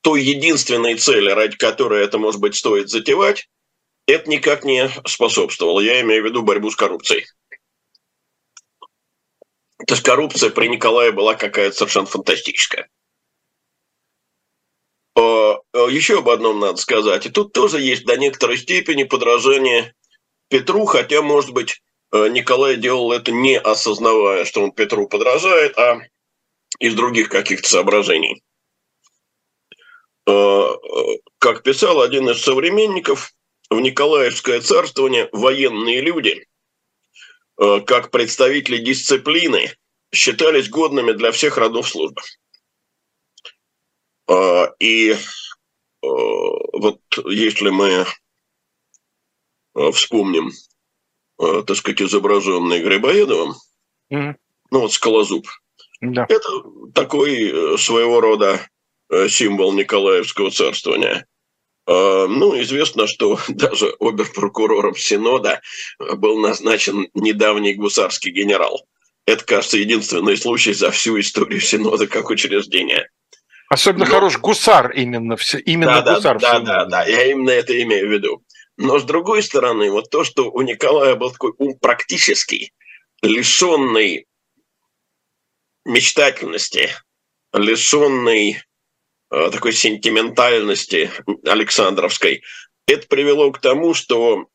той 0.02 0.22
единственной 0.22 0.96
цели, 0.96 1.30
ради 1.30 1.58
которой 1.58 2.04
это, 2.04 2.18
может 2.18 2.40
быть, 2.42 2.56
стоит 2.56 2.90
затевать, 2.90 3.50
это 4.08 4.30
никак 4.30 4.64
не 4.64 4.90
способствовало. 5.06 5.80
Я 5.82 6.02
имею 6.02 6.24
в 6.24 6.26
виду 6.26 6.42
борьбу 6.42 6.72
с 6.72 6.76
коррупцией. 6.76 7.26
То 9.86 9.94
есть 9.94 10.04
коррупция 10.04 10.50
при 10.50 10.68
Николае 10.68 11.12
была 11.12 11.36
какая-то 11.36 11.76
совершенно 11.76 12.06
фантастическая. 12.06 12.90
Э, 15.80 15.88
еще 15.90 16.20
об 16.20 16.30
одном 16.30 16.60
надо 16.60 16.78
сказать. 16.78 17.26
И 17.26 17.30
тут 17.30 17.54
тоже 17.54 17.80
есть 17.82 18.06
до 18.06 18.18
некоторой 18.18 18.58
степени 18.58 19.04
подражание 19.04 19.94
Петру, 20.50 20.86
хотя, 20.86 21.22
может 21.22 21.52
быть, 21.52 21.82
э, 22.12 22.28
Николай 22.30 22.76
делал 22.76 23.12
это 23.12 23.32
не 23.32 23.58
осознавая, 23.58 24.46
что 24.46 24.64
он 24.64 24.72
Петру 24.72 25.08
подражает, 25.08 25.78
а 25.78 26.00
из 26.80 26.96
других 26.96 27.30
каких-то 27.30 27.70
соображений. 27.70 28.42
Э, 30.30 30.76
как 31.40 31.64
писал 31.64 32.02
один 32.02 32.30
из 32.30 32.42
современников, 32.42 33.34
в 33.70 33.80
Николаевское 33.80 34.62
царствование 34.62 35.30
военные 35.32 36.02
люди, 36.02 36.44
как 37.56 38.10
представители 38.10 38.78
дисциплины, 38.78 39.72
считались 40.12 40.70
годными 40.70 41.12
для 41.12 41.32
всех 41.32 41.56
родов 41.58 41.88
службы. 41.88 42.20
И 44.80 45.16
Э, 46.02 46.08
вот 46.08 47.02
если 47.26 47.70
мы 47.70 48.06
э, 49.76 49.92
вспомним, 49.92 50.52
э, 51.40 51.64
так 51.66 51.76
сказать, 51.76 52.02
изображенный 52.02 52.82
Грибоедовым, 52.82 53.56
mm-hmm. 54.12 54.36
ну 54.72 54.80
вот 54.80 54.94
скалозуб, 54.94 55.48
да. 56.02 56.26
это 56.30 56.50
такой 56.94 57.78
своего 57.78 58.22
рода 58.22 58.66
символ 59.30 59.74
Николаевского 59.74 60.52
царствования. 60.52 61.26
Ну, 61.88 62.62
известно, 62.62 63.08
что 63.08 63.40
даже 63.48 63.96
оберпрокурором 64.00 64.96
Синода 64.96 65.62
был 65.98 66.38
назначен 66.38 67.10
недавний 67.14 67.74
гусарский 67.74 68.32
генерал. 68.32 68.86
Это, 69.26 69.46
кажется, 69.46 69.78
единственный 69.78 70.38
случай 70.38 70.74
за 70.74 70.92
всю 70.92 71.20
историю 71.20 71.62
Синода 71.62 72.08
как 72.08 72.30
учреждения. 72.30 73.10
Особенно 73.70 74.06
Но... 74.06 74.12
хорош 74.12 74.38
гусар 74.40 74.92
именно, 74.92 75.38
именно 75.66 76.02
да, 76.02 76.16
гусар. 76.16 76.40
Да, 76.40 76.60
да, 76.60 76.66
да, 76.66 76.86
да, 76.86 77.06
я 77.06 77.32
именно 77.32 77.52
это 77.52 77.80
имею 77.84 78.08
в 78.08 78.12
виду. 78.12 78.44
Но 78.78 78.98
с 78.98 79.04
другой 79.04 79.44
стороны, 79.44 79.92
вот 79.92 80.10
то, 80.10 80.24
что 80.24 80.50
у 80.50 80.62
Николая 80.62 81.16
был 81.16 81.32
такой 81.32 81.54
ум 81.58 81.78
практический, 81.78 82.74
лишенный 83.22 84.26
мечтательности, 85.86 86.90
лишенный 87.54 88.52
э, 88.54 88.60
такой 89.30 89.74
сентиментальности 89.74 91.12
Александровской, 91.46 92.42
это 92.88 93.08
привело 93.08 93.52
к 93.52 93.60
тому, 93.60 93.94
что 93.94 94.48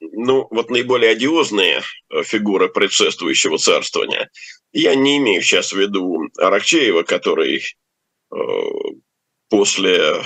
ну, 0.00 0.46
вот 0.50 0.70
наиболее 0.70 1.10
одиозные 1.10 1.82
э, 2.10 2.22
фигуры 2.22 2.68
предшествующего 2.68 3.58
царствования, 3.58 4.30
я 4.72 4.94
не 4.94 5.18
имею 5.18 5.42
сейчас 5.42 5.72
в 5.72 5.78
виду 5.78 6.28
Аракчеева, 6.38 7.02
который 7.02 7.62
Э, 8.32 8.36
после 9.50 9.98
э, 9.98 10.22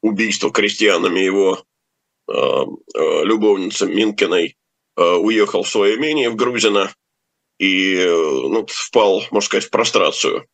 убийства 0.00 0.50
крестьянами 0.50 1.20
его 1.20 1.62
э, 2.26 2.34
любовницы 3.24 3.86
Минкиной 3.86 4.56
уехал 4.96 5.62
в 5.62 5.68
свое 5.68 5.96
имение 5.96 6.28
в 6.28 6.36
Грузино 6.36 6.92
и 7.58 8.04
ну, 8.06 8.66
впал, 8.68 9.22
можно 9.30 9.46
сказать, 9.46 9.64
в 9.64 9.70
прострацию. 9.70 10.46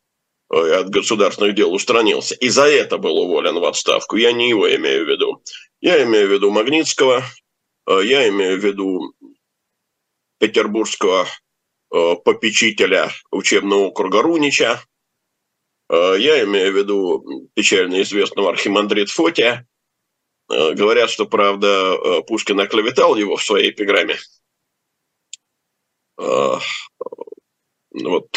От 0.48 0.90
государственных 0.90 1.54
дел 1.54 1.72
устранился, 1.72 2.34
и 2.34 2.48
за 2.48 2.66
это 2.66 2.98
был 2.98 3.18
уволен 3.18 3.58
в 3.58 3.64
отставку. 3.64 4.16
Я 4.16 4.32
не 4.32 4.48
его 4.48 4.72
имею 4.76 5.04
в 5.04 5.08
виду. 5.08 5.42
Я 5.80 6.02
имею 6.04 6.28
в 6.28 6.32
виду 6.32 6.50
Магнитского, 6.50 7.22
я 7.86 8.28
имею 8.28 8.60
в 8.60 8.64
виду 8.64 9.14
петербургского 10.38 11.26
попечителя 11.88 13.10
учебного 13.30 13.86
округа 13.86 14.22
Рунича, 14.22 14.82
я 15.88 16.44
имею 16.44 16.72
в 16.72 16.76
виду 16.76 17.48
печально 17.54 18.02
известного 18.02 18.50
архимандрита 18.50 19.12
Фотия. 19.12 19.66
Говорят, 20.48 21.10
что, 21.10 21.26
правда, 21.26 22.22
Пушкин 22.22 22.60
оклеветал 22.60 23.16
его 23.16 23.36
в 23.36 23.42
своей 23.42 23.70
эпиграмме. 23.70 24.16
Вот 26.16 28.28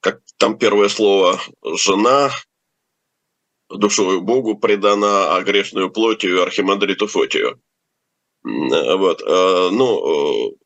как 0.00 0.20
там 0.36 0.58
первое 0.58 0.88
слово 0.88 1.40
«жена», 1.62 2.30
душою 3.68 4.22
Богу 4.22 4.56
предана, 4.56 5.36
а 5.36 5.42
грешную 5.42 5.90
плотью 5.90 6.42
архимандриту 6.42 7.06
Фотию. 7.06 7.60
Вот. 8.42 9.20
Ну, 9.26 10.56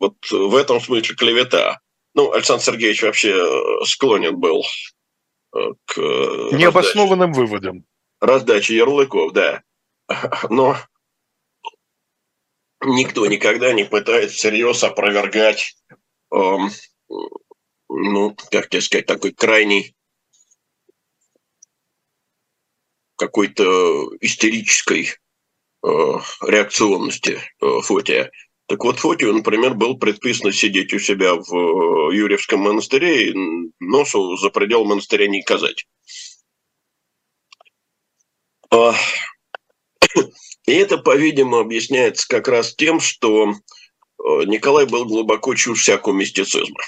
вот 0.00 0.30
в 0.30 0.54
этом 0.54 0.80
смысле 0.80 1.14
клевета. 1.14 1.80
Ну, 2.14 2.32
Александр 2.32 2.64
Сергеевич 2.64 3.02
вообще 3.02 3.36
э, 3.36 3.84
склонен 3.84 4.38
был 4.38 4.64
э, 5.54 5.58
к... 5.84 5.98
Э, 5.98 6.48
Необоснованным 6.52 7.32
раздаче, 7.32 7.40
выводам. 7.40 7.84
Раздаче 8.20 8.76
ярлыков, 8.76 9.32
да. 9.32 9.62
Но 10.48 10.76
никто 12.82 13.26
никогда 13.26 13.74
не 13.74 13.84
пытается 13.84 14.34
всерьез 14.34 14.82
опровергать, 14.82 15.76
эм, 16.32 16.70
ну, 17.88 18.36
как 18.50 18.68
тебе 18.68 18.82
сказать, 18.82 19.06
такой 19.06 19.32
крайний 19.32 19.94
какой-то 23.16 24.10
истерической 24.20 25.14
э, 25.82 25.88
реакционности 26.42 27.40
э, 27.60 27.80
Фотия. 27.82 28.30
Так 28.66 28.84
вот, 28.84 28.98
Фотию, 28.98 29.32
например, 29.32 29.74
был 29.74 29.96
предписано 29.96 30.52
сидеть 30.52 30.92
у 30.92 30.98
себя 30.98 31.34
в 31.34 31.54
э, 31.54 32.16
Юрьевском 32.16 32.60
монастыре 32.60 33.30
и 33.30 33.34
носу 33.80 34.36
за 34.36 34.50
предел 34.50 34.84
монастыря 34.84 35.28
не 35.28 35.42
казать. 35.42 35.86
А, 38.70 38.94
и 40.66 40.72
это, 40.72 40.98
по-видимому, 40.98 41.58
объясняется 41.58 42.26
как 42.28 42.48
раз 42.48 42.74
тем, 42.74 43.00
что 43.00 43.50
э, 43.50 43.54
Николай 44.44 44.86
был 44.86 45.04
глубоко 45.04 45.54
чужд 45.54 45.82
всякого 45.82 46.12
мистицизма. 46.12 46.80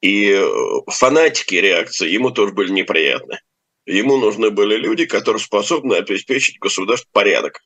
И 0.00 0.30
э, 0.32 0.48
фанатики 0.88 1.54
реакции 1.56 2.08
ему 2.08 2.30
тоже 2.30 2.52
были 2.52 2.70
неприятны. 2.70 3.40
Ему 3.86 4.16
нужны 4.16 4.50
были 4.50 4.76
люди, 4.76 5.04
которые 5.04 5.42
способны 5.42 5.94
обеспечить 5.94 6.58
государству 6.58 7.08
порядок. 7.12 7.60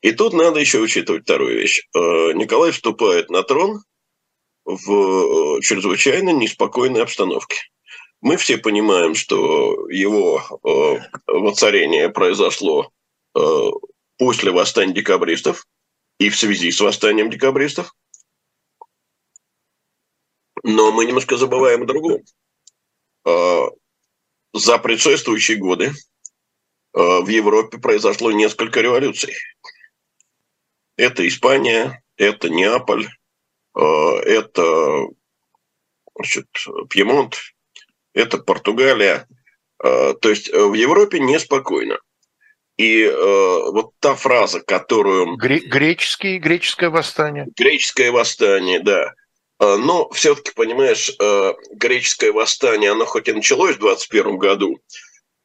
И 0.00 0.12
тут 0.12 0.32
надо 0.32 0.58
еще 0.58 0.78
учитывать 0.80 1.22
вторую 1.22 1.56
вещь. 1.60 1.86
Э, 1.94 2.32
Николай 2.34 2.72
вступает 2.72 3.30
на 3.30 3.42
трон 3.42 3.82
в 4.64 5.58
э, 5.58 5.60
чрезвычайно 5.60 6.30
неспокойной 6.30 7.02
обстановке. 7.02 7.60
Мы 8.20 8.36
все 8.36 8.56
понимаем, 8.56 9.16
что 9.16 9.90
его 9.90 10.40
воцарение 11.26 12.08
произошло 12.08 12.92
после 14.16 14.52
восстания 14.52 14.92
декабристов 14.92 15.66
и 16.20 16.28
в 16.28 16.38
связи 16.38 16.70
с 16.70 16.80
восстанием 16.80 17.30
декабристов. 17.30 17.92
Но 20.62 20.92
мы 20.92 21.04
немножко 21.06 21.36
забываем 21.36 21.82
о 21.82 21.86
другом. 21.86 22.22
За 24.54 24.78
предшествующие 24.78 25.56
годы 25.56 25.92
в 26.92 27.26
Европе 27.28 27.78
произошло 27.78 28.30
несколько 28.32 28.80
революций. 28.80 29.34
Это 30.96 31.26
Испания, 31.26 32.02
это 32.16 32.48
Неаполь, 32.48 33.08
э, 33.76 33.80
это 33.80 35.08
значит, 36.14 36.46
Пьемонт, 36.90 37.36
это 38.12 38.38
Португалия. 38.38 39.26
Э, 39.82 40.14
то 40.20 40.28
есть 40.28 40.48
э, 40.50 40.58
в 40.58 40.74
Европе 40.74 41.18
неспокойно. 41.18 41.98
И 42.78 43.06
вот 43.06 43.92
та 44.00 44.14
фраза, 44.14 44.60
которую... 44.60 45.36
Греческий, 45.36 46.38
греческое 46.38 46.88
восстание. 46.88 47.46
Греческое 47.54 48.10
восстание, 48.10 48.80
да. 48.80 49.12
Но 49.64 50.10
все-таки, 50.10 50.50
понимаешь, 50.56 51.16
греческое 51.70 52.32
восстание, 52.32 52.90
оно 52.90 53.04
хоть 53.06 53.28
и 53.28 53.32
началось 53.32 53.76
в 53.76 53.78
21 53.78 54.36
году, 54.36 54.80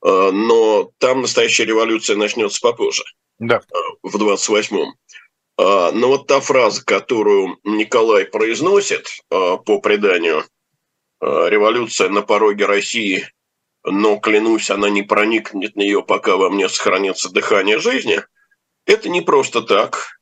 но 0.02 0.92
там 0.98 1.22
настоящая 1.22 1.66
революция 1.66 2.16
начнется 2.16 2.60
попозже. 2.60 3.04
Да. 3.38 3.62
В 4.02 4.16
28-м. 4.18 4.96
А, 5.60 5.92
но 5.92 6.08
вот 6.08 6.26
та 6.26 6.40
фраза, 6.40 6.84
которую 6.84 7.60
Николай 7.64 8.26
произносит 8.26 9.08
по 9.30 9.80
преданию 9.82 10.44
«Революция 11.22 12.10
на 12.10 12.24
пороге 12.24 12.66
России», 12.66 13.28
но, 13.84 14.18
клянусь, 14.18 14.72
она 14.72 14.90
не 14.90 15.04
проникнет 15.04 15.74
в 15.74 15.78
нее, 15.78 16.04
пока 16.04 16.38
во 16.38 16.50
мне 16.50 16.68
сохранится 16.68 17.30
дыхание 17.32 17.78
жизни, 17.80 18.22
это 18.86 19.10
не 19.10 19.22
просто 19.22 19.62
так. 19.62 20.17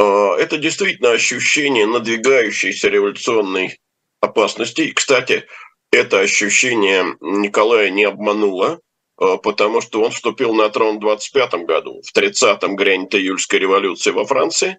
Это 0.00 0.58
действительно 0.58 1.10
ощущение 1.10 1.86
надвигающейся 1.86 2.88
революционной 2.88 3.80
опасности. 4.20 4.82
И, 4.82 4.92
кстати, 4.92 5.46
это 5.90 6.20
ощущение 6.20 7.16
Николая 7.20 7.90
не 7.90 8.04
обмануло. 8.04 8.80
Э, 9.20 9.36
потому 9.42 9.80
что 9.80 10.02
он 10.02 10.10
вступил 10.10 10.54
на 10.54 10.68
трон 10.68 10.96
в 10.96 11.00
25 11.00 11.64
году. 11.64 12.02
В 12.02 12.16
30-м 12.16 12.76
грянет 12.76 13.14
июльская 13.14 13.60
революция 13.60 14.12
во 14.12 14.24
Франции, 14.24 14.78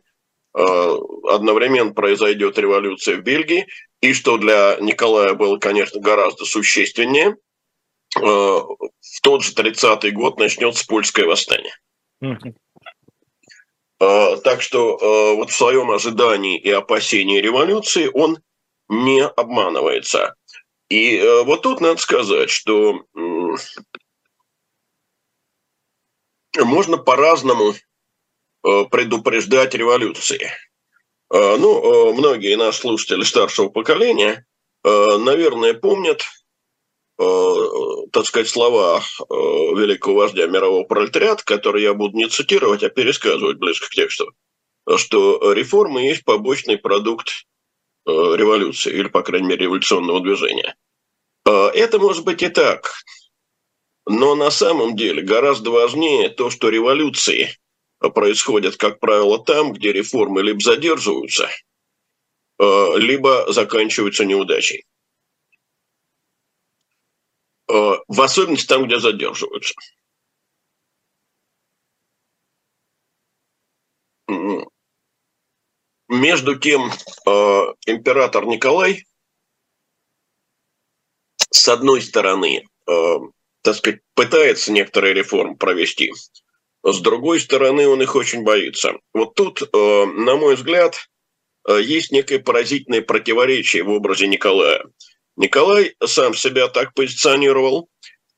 э, 0.57 0.95
одновременно 1.29 1.93
произойдет 1.93 2.57
революция 2.57 3.17
в 3.17 3.21
Бельгии, 3.21 3.67
и 4.01 4.13
что 4.13 4.37
для 4.37 4.77
Николая 4.79 5.33
было, 5.33 5.57
конечно, 5.57 5.99
гораздо 5.99 6.45
существеннее, 6.45 7.35
э, 8.17 8.21
в 8.21 9.21
тот 9.21 9.43
же 9.43 9.53
30-й 9.53 10.11
год 10.11 10.39
начнется 10.39 10.85
польское 10.87 11.25
восстание. 11.25 11.73
Так 13.99 14.61
что 14.61 15.35
вот 15.35 15.51
в 15.51 15.55
своем 15.55 15.91
ожидании 15.91 16.57
и 16.57 16.71
опасении 16.71 17.39
революции 17.41 18.09
он 18.13 18.39
не 18.87 19.23
обманывается. 19.25 20.35
И 20.89 21.21
вот 21.45 21.61
тут 21.61 21.81
надо 21.81 21.99
сказать, 21.99 22.49
что 22.49 23.03
можно 26.57 26.97
по-разному 26.97 27.73
предупреждать 28.61 29.75
революции. 29.75 30.51
Ну, 31.29 32.13
многие 32.13 32.55
наши 32.55 32.79
слушатели 32.79 33.23
старшего 33.23 33.69
поколения, 33.69 34.45
наверное, 34.83 35.73
помнят, 35.73 36.23
так 38.11 38.25
сказать, 38.25 38.47
слова 38.47 39.03
великого 39.29 40.15
вождя 40.15 40.47
мирового 40.47 40.83
пролетариата, 40.83 41.43
которые 41.43 41.83
я 41.83 41.93
буду 41.93 42.15
не 42.17 42.27
цитировать, 42.27 42.81
а 42.83 42.89
пересказывать 42.89 43.57
близко 43.57 43.87
к 43.87 43.91
тексту, 43.91 44.31
что 44.95 45.51
реформы 45.51 46.01
есть 46.01 46.23
побочный 46.23 46.77
продукт 46.77 47.45
революции, 48.05 48.93
или, 48.93 49.09
по 49.09 49.21
крайней 49.21 49.47
мере, 49.47 49.65
революционного 49.65 50.21
движения. 50.21 50.75
Это 51.45 51.99
может 51.99 52.23
быть 52.23 52.41
и 52.41 52.47
так, 52.47 52.93
но 54.05 54.33
на 54.35 54.49
самом 54.49 54.95
деле 54.95 55.21
гораздо 55.21 55.69
важнее 55.71 56.29
то, 56.29 56.49
что 56.49 56.69
революции 56.69 57.49
происходят, 57.99 58.77
как 58.77 58.99
правило, 58.99 59.43
там, 59.43 59.73
где 59.73 59.91
реформы 59.91 60.41
либо 60.41 60.59
задерживаются, 60.61 61.49
э, 62.59 62.97
либо 62.97 63.51
заканчиваются 63.51 64.25
неудачей. 64.25 64.85
Э, 67.69 67.97
в 68.07 68.21
особенности 68.21 68.67
там, 68.67 68.85
где 68.85 68.99
задерживаются. 68.99 69.73
Между 76.07 76.55
тем, 76.55 76.89
э, 76.89 77.29
император 77.85 78.45
Николай, 78.45 79.05
с 81.51 81.67
одной 81.67 82.01
стороны, 82.01 82.63
так 83.61 83.75
сказать, 83.75 84.01
пытается 84.15 84.71
некоторые 84.71 85.13
реформы 85.13 85.55
провести. 85.55 86.11
С 86.83 86.99
другой 87.01 87.39
стороны, 87.39 87.87
он 87.87 88.01
их 88.01 88.15
очень 88.15 88.43
боится. 88.43 88.93
Вот 89.13 89.35
тут, 89.35 89.61
э, 89.61 90.05
на 90.05 90.37
мой 90.37 90.55
взгляд, 90.55 91.09
э, 91.67 91.81
есть 91.81 92.11
некое 92.11 92.39
поразительное 92.39 93.01
противоречие 93.01 93.83
в 93.83 93.89
образе 93.89 94.27
Николая. 94.27 94.85
Николай 95.39 95.95
сам 96.05 96.35
себя 96.35 96.67
так 96.67 96.93
позиционировал, 96.93 97.89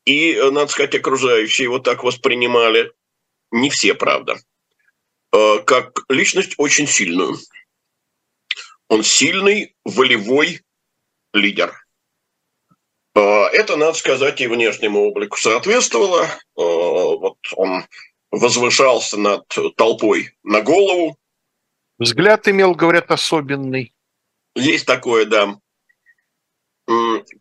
и, 0.05 0.33
э, 0.33 0.51
надо 0.51 0.71
сказать, 0.71 0.95
окружающие 0.95 1.65
его 1.65 1.79
так 1.79 2.03
воспринимали. 2.03 2.93
Не 3.51 3.69
все, 3.69 3.93
правда. 3.93 4.39
Как 5.31 5.99
личность 6.09 6.55
очень 6.57 6.87
сильную. 6.87 7.37
Он 8.87 9.03
сильный, 9.03 9.75
волевой 9.83 10.61
лидер. 11.33 11.73
Это, 13.13 13.75
надо 13.77 13.93
сказать, 13.93 14.39
и 14.41 14.47
внешнему 14.47 15.01
облику 15.01 15.37
соответствовало. 15.37 16.27
Вот 16.55 17.37
он 17.55 17.85
возвышался 18.29 19.17
над 19.17 19.45
толпой 19.75 20.31
на 20.43 20.61
голову. 20.61 21.17
Взгляд 21.97 22.47
имел, 22.47 22.73
говорят, 22.75 23.11
особенный. 23.11 23.93
Есть 24.55 24.85
такое, 24.85 25.25
да. 25.25 25.57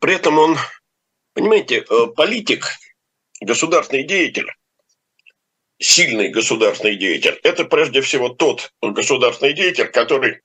При 0.00 0.14
этом 0.14 0.38
он, 0.38 0.56
понимаете, 1.34 1.84
политик, 2.16 2.66
государственный 3.40 4.04
деятель, 4.04 4.46
сильный 5.78 6.28
государственный 6.28 6.96
деятель, 6.96 7.40
это 7.42 7.64
прежде 7.64 8.02
всего 8.02 8.28
тот 8.28 8.72
государственный 8.82 9.54
деятель, 9.54 9.88
который 9.88 10.40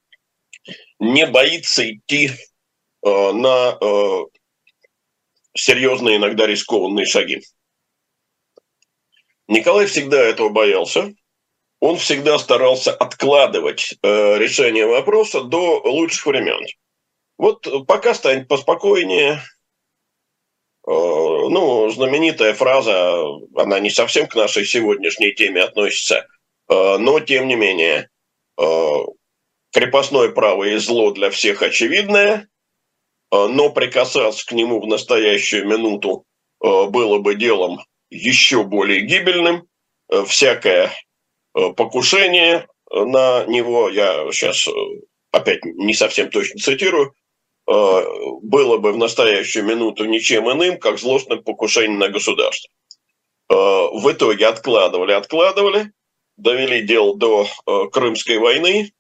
не 1.00 1.28
боится 1.28 1.90
идти 1.92 2.28
э, 2.30 3.32
на 3.32 3.78
э, 3.80 4.26
серьезные, 5.56 6.18
иногда 6.18 6.48
рискованные 6.48 7.06
шаги. 7.06 7.42
Николай 9.48 9.86
всегда 9.86 10.22
этого 10.22 10.50
боялся. 10.50 11.14
Он 11.82 11.98
всегда 11.98 12.40
старался 12.40 12.94
откладывать 12.94 13.94
э, 14.02 14.38
решение 14.38 14.88
вопроса 14.88 15.42
до 15.42 15.82
лучших 15.84 16.26
времен. 16.26 16.66
Вот 17.38 17.68
пока 17.88 18.14
станет 18.14 18.48
поспокойнее, 18.48 19.42
Э, 20.88 20.92
ну, 20.92 21.90
знаменитая 21.90 22.54
фраза, 22.54 23.24
она 23.56 23.80
не 23.80 23.90
совсем 23.90 24.28
к 24.28 24.36
нашей 24.36 24.66
сегодняшней 24.66 25.34
теме 25.34 25.64
относится, 25.64 26.28
э, 26.70 26.98
но 26.98 27.20
тем 27.20 27.48
не 27.48 27.56
менее, 27.56 28.10
э, 28.60 28.98
крепостное 29.72 30.30
право 30.30 30.64
и 30.66 30.78
зло 30.78 31.12
для 31.12 31.32
всех 31.32 31.62
очевидное, 31.64 32.48
но 33.32 33.70
прикасаться 33.70 34.46
к 34.46 34.54
нему 34.54 34.80
в 34.80 34.88
настоящую 34.88 35.68
минуту 35.68 36.24
было 36.62 37.20
бы 37.20 37.36
делом 37.36 37.80
еще 38.10 38.64
более 38.64 39.02
гибельным. 39.02 39.68
Всякое 40.28 40.94
покушение 41.54 42.68
на 42.90 43.44
него, 43.46 43.90
я 43.90 44.32
сейчас 44.32 44.70
опять 45.32 45.66
не 45.66 45.94
совсем 45.94 46.30
точно 46.30 46.62
цитирую, 46.62 47.14
было 47.68 48.78
бы 48.78 48.92
в 48.92 48.98
настоящую 48.98 49.66
минуту 49.66 50.06
ничем 50.06 50.52
иным, 50.52 50.80
как 50.80 51.00
злостным 51.00 51.44
покушением 51.44 51.98
на 51.98 52.10
государство. 52.10 52.70
Э, 53.50 53.56
в 53.56 54.12
итоге 54.12 54.46
откладывали, 54.48 55.14
откладывали, 55.14 55.92
довели 56.38 56.84
дело 56.84 57.18
до 57.18 57.48
э, 57.66 57.88
Крымской 57.92 58.38
войны, 58.38 58.92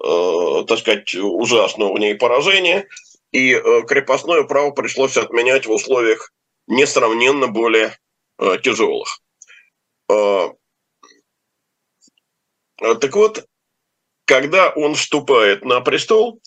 так 0.00 0.78
сказать, 0.78 1.12
ужасного 1.16 1.92
в 1.92 1.98
ней 1.98 2.14
поражения, 2.14 2.86
и 3.32 3.52
крепостное 3.88 4.44
право 4.44 4.70
пришлось 4.70 5.16
отменять 5.16 5.66
в 5.66 5.72
условиях 5.72 6.32
несравненно 6.68 7.48
более 7.48 7.98
тяжелых. 8.62 9.20
Так 10.06 10.54
вот, 13.16 13.44
когда 14.24 14.70
он 14.70 14.94
вступает 14.94 15.64
на 15.64 15.80
престол, 15.80 16.40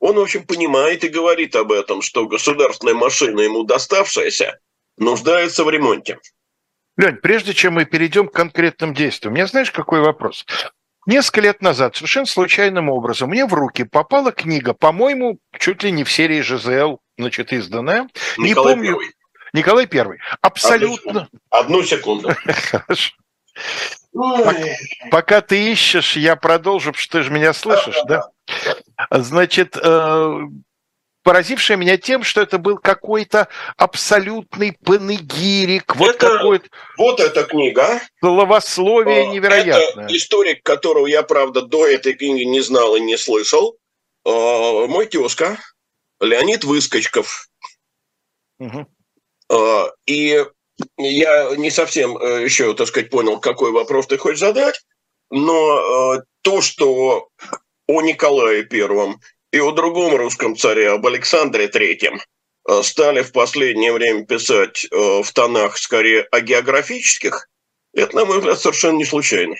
он, 0.00 0.16
в 0.16 0.20
общем, 0.20 0.44
понимает 0.44 1.04
и 1.04 1.08
говорит 1.08 1.56
об 1.56 1.72
этом, 1.72 2.02
что 2.02 2.26
государственная 2.26 2.94
машина 2.94 3.40
ему 3.40 3.64
доставшаяся 3.64 4.58
нуждается 4.96 5.64
в 5.64 5.70
ремонте. 5.70 6.18
Лень, 6.96 7.16
прежде 7.16 7.54
чем 7.54 7.74
мы 7.74 7.84
перейдем 7.84 8.28
к 8.28 8.32
конкретным 8.32 8.94
действиям, 8.94 9.32
у 9.32 9.36
меня 9.36 9.46
знаешь, 9.46 9.70
какой 9.70 10.00
вопрос? 10.00 10.44
Несколько 11.06 11.40
лет 11.40 11.62
назад, 11.62 11.96
совершенно 11.96 12.26
случайным 12.26 12.90
образом, 12.90 13.30
мне 13.30 13.46
в 13.46 13.54
руки 13.54 13.84
попала 13.84 14.30
книга, 14.32 14.74
по-моему, 14.74 15.38
чуть 15.58 15.82
ли 15.82 15.90
не 15.90 16.04
в 16.04 16.12
серии 16.12 16.42
ЖЗЛ, 16.42 16.98
значит, 17.16 17.52
изданная. 17.52 18.08
Николай 18.36 18.74
не 18.74 18.76
помню. 18.76 18.90
Первый. 18.90 19.10
Николай 19.54 19.86
Первый. 19.86 20.18
Абсолютно. 20.42 21.28
Одну 21.50 21.82
секунду. 21.82 22.34
Хорошо. 22.44 23.14
Пока, 24.12 24.64
пока 25.10 25.40
ты 25.40 25.72
ищешь, 25.72 26.16
я 26.16 26.36
продолжу, 26.36 26.92
потому 26.92 27.00
что 27.00 27.18
ты 27.18 27.24
же 27.24 27.30
меня 27.30 27.52
слышишь, 27.52 28.00
да? 28.06 28.28
Значит, 29.10 29.76
э, 29.80 30.38
поразившее 31.22 31.76
меня 31.76 31.96
тем, 31.96 32.24
что 32.24 32.40
это 32.40 32.58
был 32.58 32.78
какой-то 32.78 33.48
абсолютный 33.76 34.72
панегирик. 34.84 35.94
Вот, 35.94 36.16
это, 36.16 36.38
какой-то... 36.38 36.68
вот 36.96 37.20
эта 37.20 37.44
книга. 37.44 38.00
Словословие 38.20 39.24
э, 39.24 39.26
невероятное. 39.26 40.04
Это 40.04 40.16
историк, 40.16 40.62
которого 40.64 41.06
я, 41.06 41.22
правда, 41.22 41.62
до 41.62 41.86
этой 41.86 42.14
книги 42.14 42.42
не 42.44 42.60
знал 42.60 42.96
и 42.96 43.00
не 43.00 43.16
слышал. 43.16 43.76
Э, 44.24 44.86
мой 44.86 45.06
тезка 45.06 45.58
Леонид 46.20 46.64
Выскочков. 46.64 47.48
Угу. 48.58 48.86
И 50.06 50.44
я 50.96 51.56
не 51.56 51.70
совсем 51.70 52.16
еще, 52.16 52.74
так 52.74 52.88
сказать, 52.88 53.10
понял, 53.10 53.38
какой 53.38 53.70
вопрос 53.70 54.08
ты 54.08 54.18
хочешь 54.18 54.40
задать, 54.40 54.80
но 55.30 56.20
то, 56.42 56.60
что 56.60 57.28
о 57.88 58.02
Николае 58.02 58.64
Первом 58.64 59.20
и 59.50 59.60
о 59.60 59.72
другом 59.72 60.14
русском 60.14 60.56
царе, 60.56 60.90
об 60.90 61.06
Александре 61.06 61.68
Третьем, 61.68 62.20
э, 62.68 62.82
стали 62.82 63.22
в 63.22 63.32
последнее 63.32 63.92
время 63.92 64.24
писать 64.24 64.84
э, 64.84 65.22
в 65.22 65.32
тонах 65.32 65.78
скорее 65.78 66.22
о 66.30 66.40
географических, 66.40 67.48
это, 67.94 68.14
на 68.14 68.24
мой 68.26 68.38
взгляд, 68.38 68.60
совершенно 68.60 68.98
не 68.98 69.04
случайно. 69.04 69.56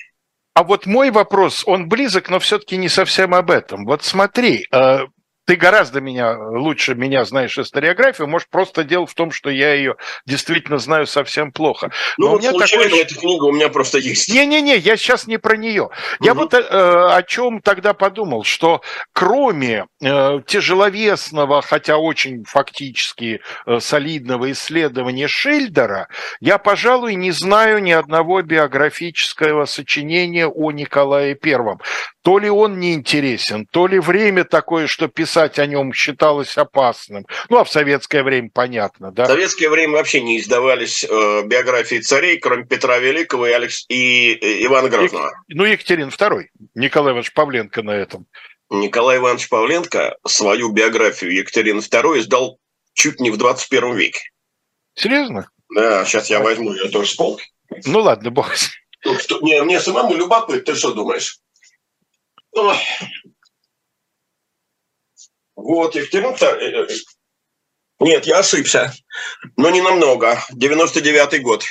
А 0.55 0.65
вот 0.65 0.87
мой 0.87 1.11
вопрос, 1.11 1.63
он 1.67 1.89
близок, 1.89 2.29
но 2.29 2.39
все-таки 2.39 2.77
не 2.77 2.89
совсем 2.89 3.35
об 3.35 3.51
этом. 3.51 3.85
Вот 3.85 4.05
смотри, 4.05 4.67
э, 4.71 5.01
ты 5.49 5.57
гораздо 5.57 6.03
меня 6.03 6.37
лучше 6.39 6.95
меня 6.95 7.25
знаешь 7.25 7.59
историографию, 7.59 8.29
может, 8.29 8.51
просто 8.51 8.85
дело 8.85 9.07
в 9.07 9.15
том, 9.15 9.31
что 9.31 9.49
я 9.49 9.73
ее 9.73 9.97
действительно 10.27 10.77
знаю 10.77 11.07
совсем 11.07 11.53
плохо. 11.53 11.91
Ну, 12.19 12.27
Но 12.27 12.33
вот 12.33 12.41
у 12.41 12.43
меня 12.43 12.53
такой... 12.53 13.01
эта 13.01 13.15
книга 13.15 13.45
у 13.45 13.53
меня 13.53 13.71
просто 13.71 13.97
есть. 13.97 14.29
Не-не-не, 14.29 14.77
я 14.77 14.99
сейчас 14.99 15.27
не 15.27 15.39
про 15.39 15.57
нее. 15.57 15.85
Угу. 15.85 15.93
Я 16.21 16.35
вот 16.35 16.53
э, 16.53 16.59
о 16.61 17.23
чем 17.23 17.63
тогда 17.63 17.95
подумал, 17.95 18.45
что 18.45 18.83
кроме 19.15 19.87
э, 20.03 20.41
тяжеловесного, 20.47 21.63
хотя 21.63 21.97
очень 21.97 22.45
фактически 22.45 23.41
э, 23.65 23.81
солидного 23.81 24.53
исследования 24.53 25.29
Шильдера, 25.29 26.09
я, 26.41 26.59
пожалуй, 26.59 27.15
не 27.15 27.31
знаю 27.31 27.83
ни 27.83 27.93
одного 27.93 28.43
биографического 28.43 29.65
сочинения 29.65 30.47
о 30.47 30.73
Николае 30.73 31.35
Первом 31.37 31.81
то 32.29 32.39
ли 32.39 32.51
он 32.51 32.79
не 32.79 32.93
интересен, 32.93 33.65
то 33.65 33.87
ли 33.87 33.99
время 33.99 34.45
такое, 34.45 34.87
что 34.87 35.09
писать 35.09 35.59
о 35.59 35.65
нем 35.65 35.95
считалось 35.95 36.59
опасным. 36.59 37.25
Ну, 37.49 37.57
а 37.57 37.65
в 37.65 37.71
советское 37.71 38.23
время 38.23 38.51
понятно, 38.53 39.11
да? 39.11 39.25
В 39.25 39.29
советское 39.29 39.71
время 39.71 39.95
вообще 39.95 40.21
не 40.21 40.39
издавались 40.39 41.05
э, 41.05 41.43
биографии 41.47 42.01
царей, 42.01 42.39
кроме 42.39 42.67
Петра 42.67 42.99
Великого 42.99 43.47
и, 43.47 43.53
Алекс... 43.53 43.87
и 43.89 44.35
э, 44.35 44.67
Ивана 44.67 44.91
Грозного. 44.91 45.33
И, 45.49 45.55
ну, 45.55 45.65
Екатерин 45.65 46.09
II, 46.09 46.49
Николай 46.75 47.13
Иванович 47.13 47.33
Павленко 47.33 47.83
на 47.83 47.93
этом. 47.93 48.27
Николай 48.69 49.17
Иванович 49.17 49.49
Павленко 49.49 50.19
свою 50.27 50.71
биографию 50.71 51.33
Екатерины 51.33 51.79
II 51.79 52.19
издал 52.19 52.59
чуть 52.93 53.21
не 53.21 53.31
в 53.31 53.39
21 53.39 53.97
веке. 53.97 54.21
Серьезно? 54.95 55.49
Да, 55.75 56.05
сейчас 56.05 56.29
я 56.29 56.41
возьму 56.41 56.75
ее 56.75 56.91
тоже 56.91 57.09
с 57.09 57.15
полки. 57.15 57.47
Ну 57.87 58.01
ладно, 58.01 58.31
бог. 58.31 58.53
Мне, 59.41 59.63
мне 59.63 59.81
самому 59.81 60.15
любопытно, 60.15 60.61
ты 60.61 60.79
что 60.79 60.93
думаешь? 60.93 61.39
Вот, 65.57 65.95
Екатерина 65.95 66.37
э, 66.41 66.83
э, 66.83 66.97
Нет, 68.01 68.27
я 68.27 68.39
ошибся. 68.39 68.93
Но 69.57 69.71
не 69.71 69.83
намного. 69.83 70.39
99-й 70.55 71.41
год. 71.41 71.65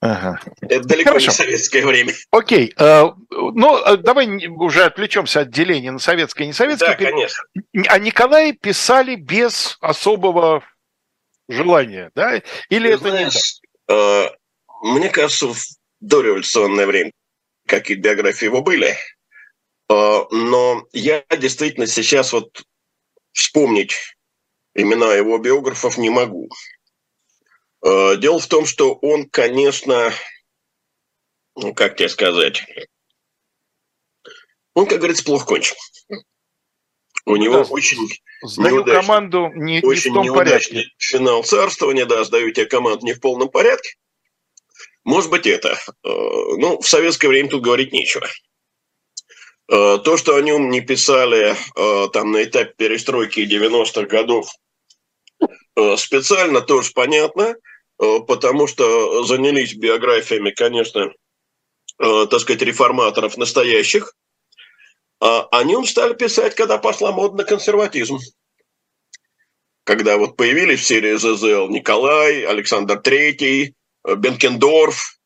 Ага. 0.00 0.40
Это 0.62 0.84
далеко 0.84 1.10
Хорошо. 1.10 1.26
не 1.26 1.32
советское 1.32 1.84
время. 1.84 2.14
Окей. 2.30 2.72
Э, 2.78 3.06
ну, 3.30 3.96
давай 3.98 4.46
уже 4.48 4.84
отвлечемся 4.84 5.40
от 5.40 5.50
деления 5.50 5.92
на 5.92 5.98
советское 5.98 6.44
и 6.44 6.48
несоветское. 6.48 6.96
Да, 6.96 6.96
конечно. 6.96 7.42
А 7.88 7.98
Николай 7.98 8.52
писали 8.52 9.16
без 9.16 9.76
особого 9.80 10.64
желания, 11.48 12.10
да? 12.14 12.40
Или 12.68 12.88
Ты 12.88 12.94
это 12.94 13.10
знаешь, 13.10 13.60
не 13.88 13.94
так? 13.94 14.36
Мне 14.82 15.10
кажется, 15.10 15.48
в 15.48 15.58
дореволюционное 16.00 16.86
время 16.86 17.10
какие 17.66 17.96
биографии 17.96 18.46
его 18.46 18.62
были. 18.62 18.96
А, 19.90 20.28
но 20.30 20.86
я 20.92 21.24
действительно 21.36 21.88
сейчас 21.88 22.32
вот 22.32 22.62
вспомнить 23.32 23.96
имена 24.74 25.14
его 25.14 25.36
биографов 25.38 25.98
не 25.98 26.10
могу. 26.10 26.48
А, 27.82 28.14
дело 28.14 28.38
в 28.38 28.46
том, 28.46 28.66
что 28.66 28.94
он, 28.94 29.28
конечно, 29.28 30.12
ну, 31.56 31.74
как 31.74 31.96
тебе 31.96 32.08
сказать, 32.08 32.64
он, 34.74 34.86
как 34.86 34.98
говорится, 34.98 35.24
плохо 35.24 35.46
кончил. 35.46 35.76
У 37.26 37.34
него 37.34 37.64
да, 37.64 37.70
очень 37.70 38.08
сдаю 38.42 38.84
команду 38.84 39.50
не, 39.54 39.80
очень 39.82 40.12
не 40.12 40.20
в 40.20 40.26
том 40.26 40.36
порядке. 40.36 40.84
финал 40.98 41.42
царствования, 41.42 42.06
да, 42.06 42.22
сдаю 42.22 42.52
тебе 42.52 42.66
команду 42.66 43.04
не 43.04 43.14
в 43.14 43.20
полном 43.20 43.48
порядке. 43.48 43.96
Может 45.02 45.30
быть, 45.30 45.46
это. 45.46 45.76
А, 45.88 46.08
ну, 46.08 46.80
в 46.80 46.86
советское 46.86 47.26
время 47.26 47.48
тут 47.48 47.62
говорить 47.62 47.92
нечего. 47.92 48.28
Э, 49.70 49.98
то, 50.02 50.16
что 50.16 50.34
о 50.34 50.42
нем 50.42 50.68
не 50.68 50.80
писали 50.80 51.54
э, 51.54 52.08
там 52.12 52.32
на 52.32 52.42
этапе 52.42 52.74
перестройки 52.76 53.40
90-х 53.40 54.02
годов, 54.06 54.50
э, 55.40 55.96
специально 55.96 56.60
тоже 56.60 56.90
понятно, 56.92 57.54
потому 57.98 58.66
что 58.66 59.24
занялись 59.24 59.74
биографиями, 59.74 60.50
конечно, 60.50 61.12
так 61.98 62.40
сказать, 62.40 62.62
реформаторов 62.62 63.36
настоящих, 63.36 64.14
а 65.20 65.46
о 65.50 65.64
нем 65.64 65.84
стали 65.84 66.14
писать, 66.14 66.54
когда 66.54 66.78
пошла 66.78 67.12
мода 67.12 67.36
на 67.36 67.44
консерватизм. 67.44 68.16
Когда 69.84 70.16
вот 70.16 70.36
появились 70.36 70.80
в 70.80 70.86
серии 70.86 71.14
ЗЗЛ 71.16 71.68
Николай, 71.68 72.42
Александр 72.44 72.98
Третий, 73.00 73.74
Бенкендорф, 74.02 75.19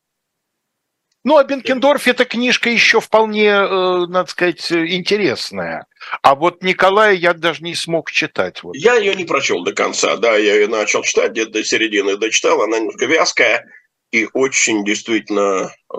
ну, 1.25 1.37
а 1.37 1.43
Бенкендорф 1.43 2.07
эта 2.07 2.23
книжка 2.23 2.69
еще 2.69 3.01
вполне, 3.01 3.47
э, 3.47 4.05
надо 4.07 4.29
сказать, 4.29 4.71
интересная. 4.71 5.87
А 6.21 6.35
вот 6.35 6.61
Николая 6.61 7.13
я 7.13 7.33
даже 7.33 7.63
не 7.63 7.73
смог 7.73 8.11
читать. 8.11 8.61
Вот. 8.61 8.75
Я 8.75 8.93
ее 8.93 9.15
не 9.15 9.25
прочел 9.25 9.63
до 9.63 9.73
конца, 9.73 10.17
да, 10.17 10.35
я 10.35 10.53
ее 10.53 10.67
начал 10.67 11.01
читать, 11.01 11.31
где-то 11.31 11.51
до 11.51 11.63
середины 11.63 12.15
дочитал, 12.15 12.61
она 12.61 12.77
немножко 12.77 13.05
вязкая 13.07 13.65
и 14.11 14.27
очень 14.33 14.85
действительно 14.85 15.71
э. 15.91 15.97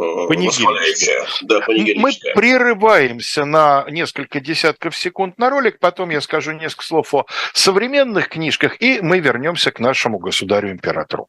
Да, 1.42 1.60
Мы 1.66 2.12
прерываемся 2.34 3.44
на 3.44 3.84
несколько 3.90 4.38
десятков 4.38 4.96
секунд 4.96 5.38
на 5.38 5.50
ролик, 5.50 5.80
потом 5.80 6.10
я 6.10 6.20
скажу 6.20 6.52
несколько 6.52 6.84
слов 6.84 7.12
о 7.14 7.26
современных 7.52 8.28
книжках, 8.28 8.80
и 8.80 9.00
мы 9.00 9.18
вернемся 9.18 9.72
к 9.72 9.80
нашему 9.80 10.20
государю-императору. 10.20 11.28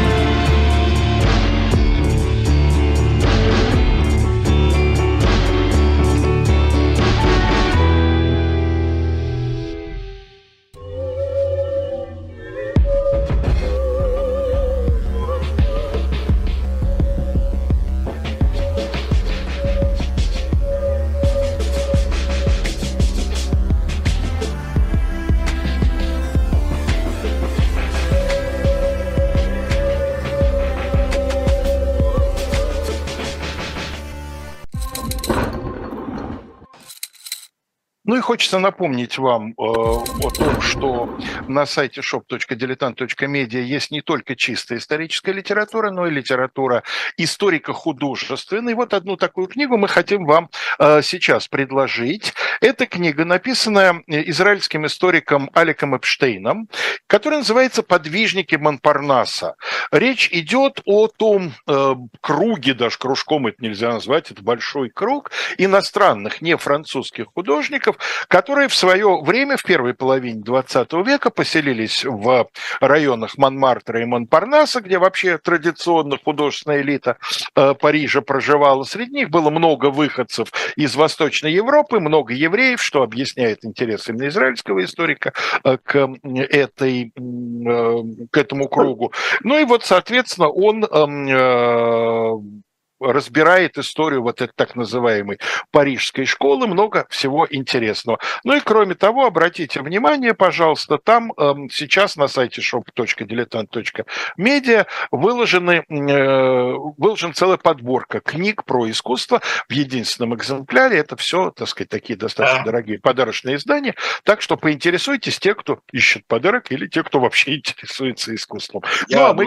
Хочется 38.41 38.57
напомнить 38.57 39.19
вам 39.19 39.51
э, 39.51 39.53
о 39.53 40.29
том, 40.31 40.61
что 40.61 41.15
на 41.47 41.67
сайте 41.67 42.01
shop.diletant.media 42.01 43.61
есть 43.61 43.91
не 43.91 44.01
только 44.01 44.35
чистая 44.35 44.79
историческая 44.79 45.31
литература, 45.31 45.91
но 45.91 46.07
и 46.07 46.09
литература 46.09 46.81
историко-художественная. 47.17 48.71
И 48.71 48.75
вот 48.75 48.95
одну 48.95 49.15
такую 49.15 49.45
книгу 49.45 49.77
мы 49.77 49.87
хотим 49.87 50.25
вам 50.25 50.49
э, 50.79 51.03
сейчас 51.03 51.47
предложить. 51.47 52.33
Эта 52.61 52.87
книга, 52.87 53.25
написанная 53.25 54.01
израильским 54.07 54.87
историком 54.87 55.51
Аликом 55.53 55.95
Эпштейном, 55.95 56.67
которая 57.05 57.41
называется 57.41 57.83
«Подвижники 57.83 58.55
Монпарнаса». 58.55 59.53
Речь 59.91 60.29
идет 60.31 60.81
о 60.85 61.07
том 61.09 61.53
э, 61.67 61.93
круге, 62.21 62.73
даже 62.73 62.97
кружком 62.97 63.45
это 63.45 63.57
нельзя 63.59 63.91
назвать, 63.91 64.31
это 64.31 64.41
большой 64.41 64.89
круг 64.89 65.29
иностранных, 65.59 66.41
не 66.41 66.57
французских 66.57 67.27
художников, 67.35 67.97
которые 68.31 68.69
в 68.69 68.75
свое 68.75 69.19
время, 69.21 69.57
в 69.57 69.63
первой 69.63 69.93
половине 69.93 70.41
20 70.41 70.93
века, 71.05 71.29
поселились 71.31 72.05
в 72.05 72.47
районах 72.79 73.37
Монмартра 73.37 74.01
и 74.01 74.05
Монпарнаса, 74.05 74.79
где 74.79 74.99
вообще 74.99 75.37
традиционно 75.37 76.17
художественная 76.17 76.81
элита 76.81 77.17
э, 77.57 77.73
Парижа 77.73 78.21
проживала. 78.21 78.85
Среди 78.85 79.11
них 79.15 79.29
было 79.29 79.49
много 79.49 79.87
выходцев 79.87 80.47
из 80.77 80.95
Восточной 80.95 81.51
Европы, 81.51 81.99
много 81.99 82.33
евреев, 82.33 82.81
что 82.81 83.03
объясняет 83.03 83.65
интерес 83.65 84.07
именно 84.07 84.29
израильского 84.29 84.81
историка 84.85 85.33
э, 85.65 85.77
к, 85.83 86.09
этой, 86.23 87.11
э, 87.13 87.97
к 88.31 88.37
этому 88.37 88.69
кругу. 88.69 89.11
Ну 89.43 89.59
и 89.59 89.65
вот, 89.65 89.83
соответственно, 89.83 90.47
он 90.47 90.85
эм, 90.85 92.63
разбирает 93.01 93.77
историю 93.77 94.21
вот 94.21 94.41
этой 94.41 94.53
так 94.55 94.75
называемой 94.75 95.39
парижской 95.71 96.25
школы, 96.25 96.67
много 96.67 97.07
всего 97.09 97.47
интересного. 97.49 98.19
Ну 98.43 98.55
и 98.55 98.59
кроме 98.59 98.95
того, 98.95 99.25
обратите 99.25 99.81
внимание, 99.81 100.33
пожалуйста, 100.33 100.97
там 100.97 101.33
э, 101.37 101.53
сейчас 101.71 102.15
на 102.15 102.27
сайте 102.27 102.61
shop.diletant.media 102.61 104.85
выложены, 105.11 105.83
э, 105.89 106.73
выложена 106.97 107.33
целая 107.33 107.57
подборка 107.57 108.19
книг 108.19 108.65
про 108.65 108.89
искусство 108.89 109.41
в 109.67 109.71
единственном 109.71 110.35
экземпляре. 110.35 110.97
Это 110.97 111.15
все, 111.15 111.51
так 111.51 111.67
сказать, 111.67 111.89
такие 111.89 112.17
достаточно 112.17 112.63
дорогие 112.63 112.99
подарочные 112.99 113.55
издания. 113.55 113.95
Так 114.23 114.41
что 114.41 114.57
поинтересуйтесь 114.57 115.39
те, 115.39 115.55
кто 115.55 115.79
ищет 115.91 116.25
подарок, 116.27 116.71
или 116.71 116.87
те, 116.87 117.03
кто 117.03 117.19
вообще 117.19 117.55
интересуется 117.57 118.33
искусством. 118.35 118.83
Я 119.07 119.19
ну, 119.19 119.25
а 119.25 119.33
мы... 119.33 119.45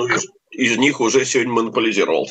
из 0.51 0.77
них 0.77 1.01
уже 1.01 1.25
сегодня 1.25 1.53
монополизировал. 1.53 2.29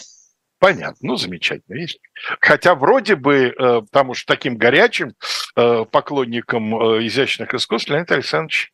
Понятно, 0.64 1.10
ну 1.10 1.18
замечательно. 1.18 1.76
Видишь? 1.76 1.98
Хотя 2.40 2.74
вроде 2.74 3.18
бы, 3.18 3.48
э, 3.48 3.82
потому 3.82 4.14
что 4.14 4.34
таким 4.34 4.56
горячим 4.56 5.14
э, 5.58 5.84
поклонником 5.84 6.74
э, 6.74 7.06
изящных 7.06 7.54
искусств 7.54 7.90
Леонид 7.90 8.10
Александрович 8.14 8.72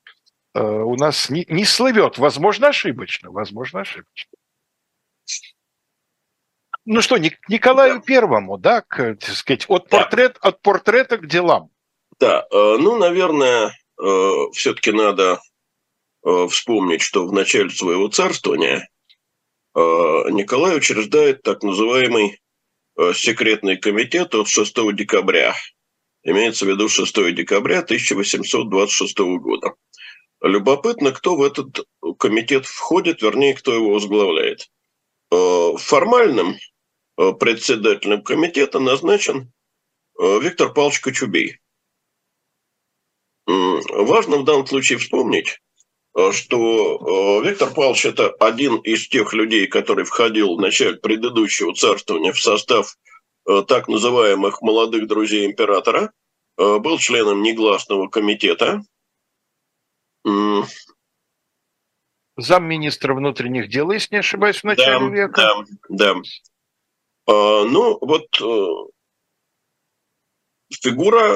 у 0.53 0.95
нас 0.97 1.29
не, 1.31 1.45
не 1.47 1.65
слывет. 1.65 2.19
Возможно, 2.19 2.67
ошибочно. 2.67 3.31
Возможно, 3.31 3.81
ошибочно. 3.81 4.31
Ну 6.85 7.01
что, 7.01 7.17
Николаю 7.17 8.01
Первому, 8.01 8.59
да, 8.59 8.81
к, 8.81 9.15
так 9.15 9.35
сказать, 9.35 9.65
от, 9.67 9.89
портрет, 9.89 10.37
да. 10.41 10.49
от 10.49 10.61
портрета 10.61 11.17
к 11.17 11.27
делам. 11.27 11.69
Да, 12.19 12.47
ну, 12.51 12.97
наверное, 12.97 13.75
все-таки 14.53 14.91
надо 14.91 15.39
вспомнить, 16.49 17.01
что 17.01 17.27
в 17.27 17.31
начале 17.31 17.69
своего 17.69 18.07
царствования 18.07 18.89
Э, 18.89 18.98
Николай 19.75 20.77
учреждает 20.77 21.43
так 21.43 21.63
называемый 21.63 22.41
э, 22.97 23.13
секретный 23.13 23.77
комитет 23.77 24.33
от 24.35 24.47
6 24.47 24.95
декабря. 24.95 25.55
Имеется 26.23 26.65
в 26.65 26.69
виду 26.69 26.89
6 26.89 27.33
декабря 27.33 27.79
1826 27.79 29.19
года. 29.19 29.73
Любопытно, 30.41 31.11
кто 31.11 31.35
в 31.35 31.43
этот 31.43 31.85
комитет 32.17 32.65
входит, 32.65 33.21
вернее, 33.21 33.53
кто 33.53 33.73
его 33.73 33.93
возглавляет. 33.93 34.69
Э, 35.31 35.77
формальным 35.77 36.57
председателем 37.15 38.23
комитета 38.23 38.79
назначен 38.79 39.51
Виктор 40.17 40.73
Павлович 40.73 41.01
Кочубей. 41.01 41.59
Важно 43.45 44.37
в 44.37 44.45
данном 44.45 44.65
случае 44.65 44.99
вспомнить, 44.99 45.59
Э, 45.59 45.68
что 46.31 47.39
э, 47.41 47.47
Виктор 47.47 47.71
Павлович– 47.73 48.05
это 48.07 48.29
один 48.39 48.77
из 48.77 49.07
тех 49.07 49.33
людей, 49.33 49.67
который 49.67 50.05
входил 50.05 50.55
в 50.55 50.59
начале 50.59 50.97
предыдущего 50.97 51.73
царствования 51.73 52.33
в 52.33 52.39
состав 52.39 52.97
э, 53.47 53.63
так 53.67 53.87
называемых 53.87 54.61
молодых 54.61 55.07
друзей 55.07 55.45
императора, 55.45 56.11
был 56.57 56.97
членом 56.97 57.41
негласного 57.41 58.09
комитета. 58.09 58.83
Замминистра 62.35 63.13
внутренних 63.13 63.69
дел, 63.69 63.89
если 63.91 64.15
не 64.15 64.19
ошибаюсь, 64.19 64.59
в 64.59 64.65
начале 64.65 64.99
да, 64.99 65.07
века. 65.07 65.53
Да, 65.87 66.15
да. 67.25 67.63
Ну, 67.63 67.97
вот 68.01 68.27
фигура, 70.69 71.33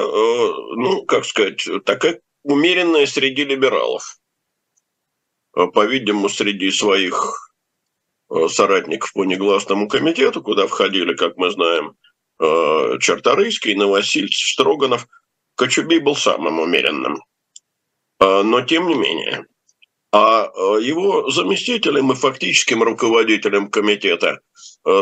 ну, 0.76 1.06
как 1.06 1.24
сказать, 1.24 1.66
такая 1.86 2.20
умеренная 2.42 3.06
среди 3.06 3.44
либералов. 3.44 4.18
Э, 5.56 5.66
по-видимому, 5.66 6.28
среди 6.28 6.70
своих 6.70 7.52
э, 8.30 8.48
соратников 8.48 9.12
по 9.12 9.24
негласному 9.24 9.88
комитету, 9.88 10.42
куда 10.42 10.66
входили, 10.66 11.14
как 11.14 11.36
мы 11.36 11.50
знаем, 11.50 11.96
э, 12.40 12.98
Черторийский, 13.00 13.74
Новосильцев, 13.74 14.48
Строганов, 14.48 15.06
Кочубей 15.56 16.00
был 16.00 16.16
самым 16.16 16.58
умеренным. 16.58 17.22
Но 18.20 18.62
тем 18.62 18.88
не 18.88 18.94
менее, 18.94 19.46
А 20.10 20.50
его 20.80 21.30
заместителем 21.30 22.10
и 22.10 22.14
фактическим 22.16 22.82
руководителем 22.82 23.68
комитета 23.68 24.40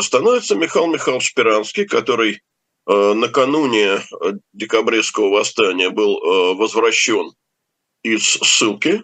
становится 0.01 0.57
Михаил 0.57 0.89
Михайлович 0.89 1.29
Спиранский, 1.31 1.87
который 1.87 2.43
накануне 2.87 4.01
декабристского 4.53 5.29
восстания 5.31 5.91
был 5.91 6.55
возвращен 6.57 7.33
из 8.03 8.25
ссылки. 8.25 9.03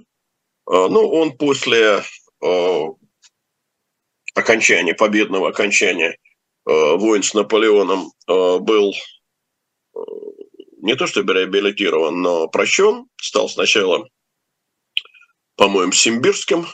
Ну, 0.70 1.08
он 1.10 1.36
после 1.36 2.02
окончания, 4.34 4.94
победного 4.94 5.48
окончания 5.48 6.18
войн 6.64 7.22
с 7.22 7.32
Наполеоном 7.32 8.12
был 8.26 8.94
не 10.80 10.94
то 10.94 11.06
чтобы 11.06 11.32
реабилитирован, 11.32 12.20
но 12.20 12.48
прощен. 12.48 13.08
Стал 13.16 13.48
сначала, 13.48 14.08
по-моему, 15.56 15.92
симбирским 15.92 16.66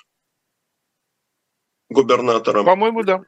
губернатором. 1.88 2.64
По-моему, 2.66 3.04
да. 3.04 3.24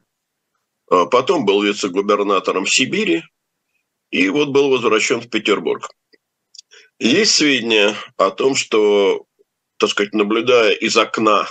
Потом 0.89 1.47
был 1.47 1.63
вице-губернатором 1.63 2.67
Сибири. 2.67 3.23
И 4.11 4.29
вот 4.29 4.49
был 4.49 4.71
возвращен 4.71 5.21
в 5.21 5.29
Петербург. 5.29 5.89
Есть 6.99 7.35
сведения 7.35 7.95
о 8.17 8.31
том, 8.31 8.55
что, 8.55 9.27
так 9.79 9.91
сказать, 9.91 10.15
наблюдая 10.15 10.73
из 10.73 10.97
окна 10.97 11.49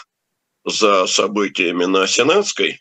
за 0.66 1.06
событиями 1.08 1.86
на 1.86 2.08
Сенатской, 2.08 2.80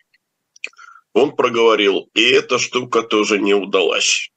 он 1.13 1.37
проговорил, 1.37 2.11
и 2.15 2.23
эта 2.23 2.59
штука 2.59 3.03
тоже 3.03 3.39
не 3.39 3.55
удалась. 3.55 4.31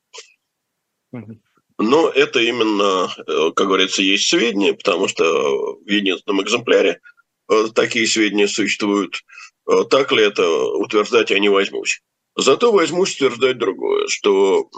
Но 1.80 2.10
это 2.10 2.40
именно, 2.40 3.10
э, 3.18 3.52
как 3.56 3.68
говорится, 3.68 4.02
есть 4.02 4.28
сведения, 4.28 4.74
потому 4.74 5.08
что 5.08 5.76
в 5.76 5.88
единственном 5.88 6.42
экземпляре 6.42 7.02
э, 7.50 7.68
такие 7.74 8.08
сведения 8.08 8.48
существуют. 8.48 9.24
Э, 9.70 9.84
так 9.90 10.12
ли 10.12 10.24
это 10.24 10.50
утверждать 10.50 11.30
я 11.30 11.40
не 11.40 11.50
возьмусь. 11.50 12.02
Зато 12.36 12.72
возьмусь 12.72 13.16
утверждать 13.16 13.60
другое, 13.60 14.08
что 14.08 14.70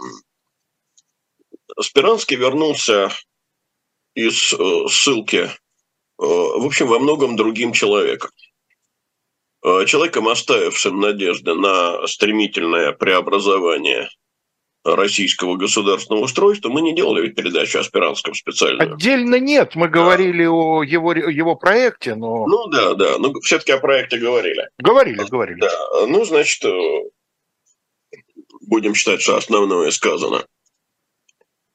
Спиранский 1.80 2.36
вернулся 2.36 3.10
из 4.14 4.54
ссылки, 4.88 5.50
в 6.20 6.66
общем, 6.66 6.86
во 6.86 6.98
многом 6.98 7.36
другим 7.36 7.72
человеком. 7.72 8.30
Человеком, 9.86 10.28
оставившим 10.28 11.00
надежды 11.00 11.54
на 11.54 12.06
стремительное 12.06 12.92
преобразование 12.92 14.08
российского 14.84 15.56
государственного 15.56 16.24
устройства, 16.24 16.70
мы 16.70 16.80
не 16.80 16.94
делали 16.94 17.28
передачу 17.28 17.78
о 17.78 17.84
Спиранском 17.84 18.34
специально. 18.34 18.94
Отдельно 18.94 19.38
нет, 19.38 19.74
мы 19.74 19.88
говорили 19.88 20.44
да. 20.44 20.50
о 20.50 20.82
его, 20.82 21.12
его 21.12 21.54
проекте, 21.56 22.14
но... 22.14 22.46
Ну 22.46 22.66
да, 22.68 22.94
да, 22.94 23.18
но 23.18 23.32
все-таки 23.40 23.72
о 23.72 23.78
проекте 23.78 24.18
говорили. 24.18 24.68
Говорили, 24.78 25.22
говорили. 25.28 25.60
Да, 25.60 26.06
ну 26.06 26.24
значит, 26.24 26.64
э, 26.64 27.02
будем 28.62 28.94
считать, 28.94 29.20
что 29.20 29.36
основное 29.36 29.90
сказано. 29.90 30.46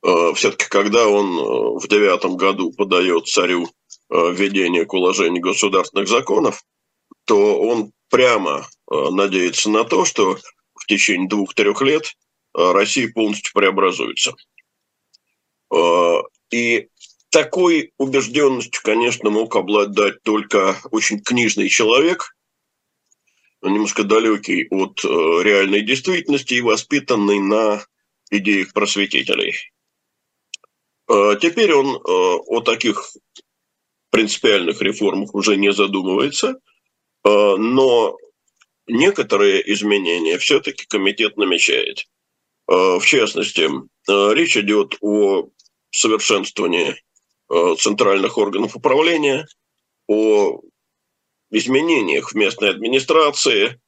Э, 0.03 0.33
все-таки, 0.33 0.65
когда 0.67 1.07
он 1.07 1.37
э, 1.37 1.79
в 1.79 1.87
девятом 1.87 2.37
году 2.37 2.71
подает 2.71 3.27
царю 3.27 3.69
введение 4.31 4.85
к 4.85 4.93
уложению 4.93 5.41
государственных 5.41 6.07
законов, 6.07 6.63
то 7.25 7.59
он 7.59 7.91
прямо 8.09 8.67
надеется 8.89 9.69
на 9.69 9.83
то, 9.83 10.05
что 10.05 10.37
в 10.75 10.85
течение 10.85 11.27
двух-трех 11.27 11.81
лет 11.81 12.15
Э, 12.55 12.71
Россия 12.71 13.11
полностью 13.11 13.53
преобразуется. 13.53 14.33
Э, 15.73 16.21
и 16.51 16.87
такой 17.29 17.91
убежденностью, 17.97 18.81
конечно, 18.81 19.29
мог 19.29 19.55
обладать 19.55 20.21
только 20.23 20.79
очень 20.91 21.19
книжный 21.19 21.67
человек, 21.67 22.35
немножко 23.61 24.03
далекий 24.03 24.67
от 24.69 25.03
э, 25.03 25.07
реальной 25.07 25.81
действительности 25.81 26.53
и 26.53 26.61
воспитанный 26.61 27.39
на 27.39 27.83
идеях 28.31 28.73
просветителей. 28.73 29.53
Теперь 31.07 31.71
он 31.71 32.01
о 32.03 32.61
таких 32.61 33.13
принципиальных 34.15 34.81
реформах 34.81 35.35
уже 35.35 35.57
не 35.57 35.73
задумывается, 35.73 36.59
но 37.23 38.17
некоторые 38.87 39.73
изменения 39.73 40.37
все-таки 40.37 40.85
комитет 40.85 41.37
намечает. 41.37 42.05
Э, 42.67 42.97
в 42.99 43.05
частности, 43.05 43.69
э, 43.69 44.33
речь 44.33 44.57
идет 44.57 44.97
о 45.01 45.49
совершенствовании 45.91 46.95
э, 47.49 47.75
центральных 47.77 48.37
органов 48.37 48.75
управления, 48.75 49.47
о 50.07 50.61
изменениях 51.51 52.31
в 52.31 52.35
местной 52.35 52.69
администрации, 52.69 53.79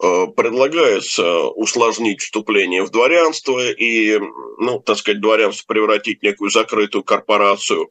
предлагается 0.00 1.48
усложнить 1.48 2.20
вступление 2.20 2.84
в 2.84 2.90
дворянство 2.90 3.72
и, 3.72 4.20
ну, 4.58 4.78
так 4.78 4.96
сказать, 4.96 5.20
дворянство 5.20 5.64
превратить 5.66 6.20
в 6.20 6.22
некую 6.22 6.50
закрытую 6.50 7.02
корпорацию. 7.02 7.90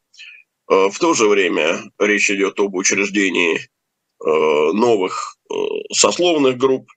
В 0.67 0.99
то 0.99 1.13
же 1.13 1.27
время 1.27 1.80
речь 1.97 2.30
идет 2.30 2.60
об 2.60 2.75
учреждении 2.75 3.60
новых 4.19 5.38
сословных 5.93 6.58
групп 6.58 6.89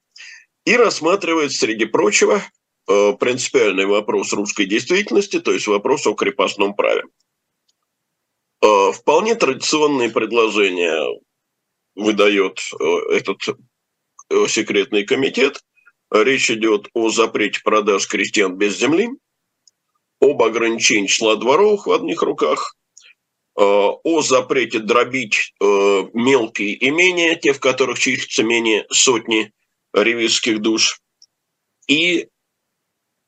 и 0.65 0.77
рассматривает, 0.77 1.53
среди 1.53 1.85
прочего, 1.85 2.43
Э, 2.91 3.13
принципиальный 3.13 3.87
вопрос 3.87 4.33
русской 4.33 4.67
действительности, 4.67 5.39
то 5.39 5.53
есть 5.53 5.69
вопрос 5.69 6.09
о 6.09 6.15
крепостном 6.15 6.75
праве. 6.75 7.05
Э, 8.63 8.91
вполне 8.93 9.37
традиционные 9.37 10.11
предложения 10.11 11.01
выдает 11.95 12.59
э, 12.81 12.85
этот 13.15 13.39
секретный 14.49 15.05
комитет. 15.05 15.63
Речь 16.11 16.51
идет 16.51 16.89
о 16.93 17.11
запрете 17.11 17.61
продаж 17.63 18.09
крестьян 18.09 18.57
без 18.57 18.77
земли, 18.77 19.11
об 20.21 20.43
ограничении 20.43 21.07
числа 21.07 21.37
дворов 21.37 21.87
в 21.87 21.93
одних 21.93 22.23
руках, 22.23 22.75
о 23.63 24.23
запрете 24.23 24.79
дробить 24.79 25.53
мелкие 25.61 26.89
имения, 26.89 27.35
те, 27.35 27.53
в 27.53 27.61
которых 27.61 27.99
числится 27.99 28.43
менее 28.43 28.87
сотни 28.91 29.53
ревизских 29.93 30.61
душ, 30.61 31.01
и 31.87 32.29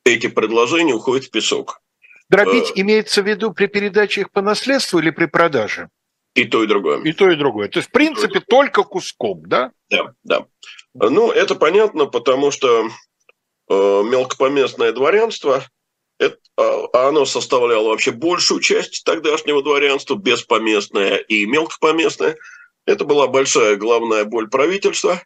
эти 0.04 0.28
предложения 0.28 0.94
уходят 0.94 1.26
в 1.26 1.30
песок. 1.30 1.80
Дробить 2.28 2.70
э, 2.70 2.80
имеется 2.80 3.22
в 3.22 3.26
виду 3.26 3.52
при 3.52 3.66
передаче 3.66 4.22
их 4.22 4.30
по 4.30 4.42
наследству 4.42 4.98
или 4.98 5.10
при 5.10 5.26
продаже? 5.26 5.88
И 6.34 6.44
то, 6.44 6.62
и 6.62 6.66
другое. 6.66 7.02
И 7.02 7.12
то, 7.12 7.30
и 7.30 7.36
другое. 7.36 7.68
То 7.68 7.78
есть, 7.78 7.90
в 7.90 7.92
принципе, 7.92 8.40
только 8.40 8.84
куском, 8.84 9.42
да? 9.44 9.70
Да, 9.90 10.14
да. 10.24 10.46
Ну, 10.94 11.30
это 11.30 11.54
понятно, 11.54 12.06
потому 12.06 12.50
что 12.50 12.86
э, 12.86 12.92
мелкопоместное 13.68 14.92
дворянство, 14.92 15.64
а 16.56 17.08
оно 17.08 17.24
составляло 17.24 17.88
вообще 17.88 18.10
большую 18.10 18.60
часть 18.60 19.04
тогдашнего 19.04 19.62
дворянства, 19.62 20.16
беспоместное 20.16 21.16
и 21.16 21.46
мелкопоместное. 21.46 22.36
Это 22.86 23.04
была 23.04 23.26
большая 23.28 23.76
главная 23.76 24.24
боль 24.24 24.48
правительства. 24.48 25.22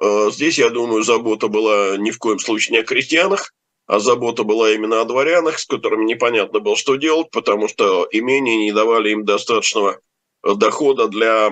Э, 0.00 0.30
здесь, 0.30 0.58
я 0.58 0.70
думаю, 0.70 1.02
забота 1.02 1.48
была 1.48 1.96
ни 1.96 2.10
в 2.10 2.18
коем 2.18 2.38
случае 2.38 2.76
не 2.76 2.82
о 2.82 2.84
крестьянах, 2.84 3.52
а 3.86 3.98
забота 3.98 4.44
была 4.44 4.70
именно 4.70 5.00
о 5.00 5.04
дворянах, 5.04 5.58
с 5.58 5.66
которыми 5.66 6.04
непонятно 6.04 6.60
было, 6.60 6.76
что 6.76 6.96
делать, 6.96 7.30
потому 7.30 7.68
что 7.68 8.06
имения 8.10 8.58
не 8.58 8.72
давали 8.72 9.10
им 9.10 9.24
достаточного 9.24 10.00
дохода 10.42 11.08
для, 11.08 11.50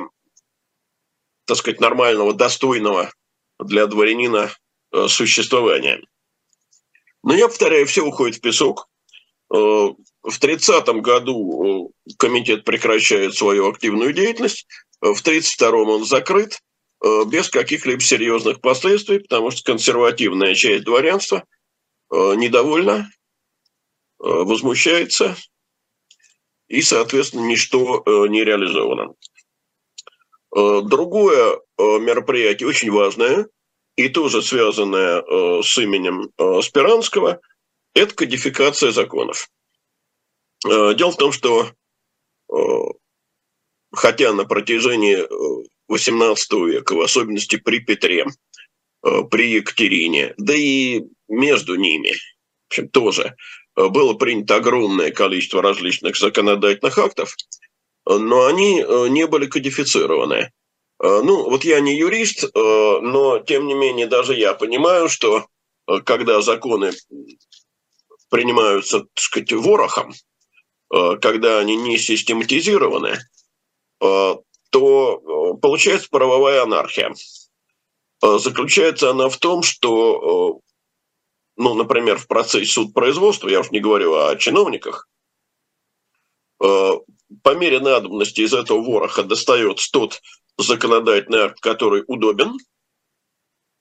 так 1.46 1.56
сказать, 1.56 1.80
нормального, 1.80 2.34
достойного 2.34 3.12
для 3.58 3.86
дворянина 3.86 4.50
э, 4.92 5.08
существования. 5.08 6.02
Но 7.22 7.34
я 7.34 7.48
повторяю, 7.48 7.86
все 7.86 8.02
уходит 8.02 8.36
в 8.36 8.40
песок. 8.40 8.86
Э, 9.52 9.56
в 9.56 10.40
30-м 10.40 11.02
году 11.02 11.92
э, 12.08 12.14
комитет 12.18 12.64
прекращает 12.64 13.34
свою 13.34 13.70
активную 13.70 14.12
деятельность, 14.12 14.66
в 15.00 15.22
32-м 15.22 15.88
он 15.88 16.04
закрыт 16.04 16.58
без 17.26 17.50
каких-либо 17.50 18.00
серьезных 18.00 18.62
последствий, 18.62 19.18
потому 19.18 19.50
что 19.50 19.62
консервативная 19.64 20.54
часть 20.54 20.84
дворянства– 20.84 21.44
Э, 22.12 22.34
недовольна, 22.36 22.92
э, 23.00 23.04
возмущается, 24.20 25.36
и, 26.68 26.80
соответственно, 26.82 27.46
ничто 27.46 28.02
э, 28.04 28.28
не 28.28 28.44
реализовано. 28.44 29.14
Другое 30.52 31.60
мероприятие 31.76 32.68
очень 32.68 32.90
важное 32.90 33.46
и 33.96 34.08
тоже 34.08 34.40
связанное 34.40 35.22
с 35.62 35.76
именем 35.76 36.30
Спиранского– 36.62 37.40
это 37.96 38.14
кодификация 38.14 38.92
законов. 38.92 39.48
Дело 40.64 41.10
в 41.10 41.16
том, 41.16 41.32
что 41.32 41.72
хотя 43.92 44.32
на 44.32 44.44
протяжении 44.44 45.26
XVIII 45.90 46.66
века, 46.68 46.94
в 46.94 47.00
особенности 47.00 47.56
при 47.56 47.80
Петре, 47.80 48.26
при 49.30 49.50
Екатерине, 49.50 50.34
да 50.36 50.54
и 50.54 51.02
между 51.28 51.76
ними 51.76 52.14
в 52.66 52.72
общем, 52.72 52.88
тоже 52.88 53.36
э, 53.76 53.88
было 53.88 54.14
принято 54.14 54.56
огромное 54.56 55.12
количество 55.12 55.62
различных 55.62 56.16
законодательных 56.16 56.98
актов, 56.98 57.36
но 58.04 58.46
они 58.46 58.80
э, 58.80 59.08
не 59.08 59.26
были 59.26 59.46
кодифицированы. 59.46 60.50
Ну, 60.98 61.50
вот 61.50 61.62
я 61.62 61.80
не 61.80 61.94
юрист, 61.94 62.50
но 62.54 63.38
тем 63.40 63.66
не 63.66 63.74
менее 63.74 64.06
даже 64.06 64.34
я 64.34 64.54
понимаю, 64.54 65.10
что 65.10 65.46
когда 66.06 66.40
законы 66.40 66.92
принимаются, 68.28 69.00
так 69.00 69.18
сказать, 69.18 69.52
ворохом, 69.52 70.12
когда 70.88 71.58
они 71.58 71.76
не 71.76 71.98
систематизированы, 71.98 73.18
то 73.98 74.42
получается 75.60 76.08
правовая 76.10 76.62
анархия. 76.62 77.14
Заключается 78.22 79.10
она 79.10 79.28
в 79.28 79.36
том, 79.38 79.62
что, 79.62 80.60
ну, 81.56 81.74
например, 81.74 82.18
в 82.18 82.26
процессе 82.26 82.72
суд 82.72 82.94
производства, 82.94 83.48
я 83.48 83.60
уж 83.60 83.70
не 83.70 83.80
говорю 83.80 84.14
о 84.14 84.36
чиновниках, 84.36 85.08
по 86.58 87.54
мере 87.54 87.80
надобности 87.80 88.42
из 88.42 88.54
этого 88.54 88.80
вороха 88.82 89.22
достается 89.22 89.90
тот 89.92 90.20
законодательный 90.58 91.40
акт, 91.40 91.60
который 91.60 92.04
удобен, 92.06 92.54
э, 92.54 92.58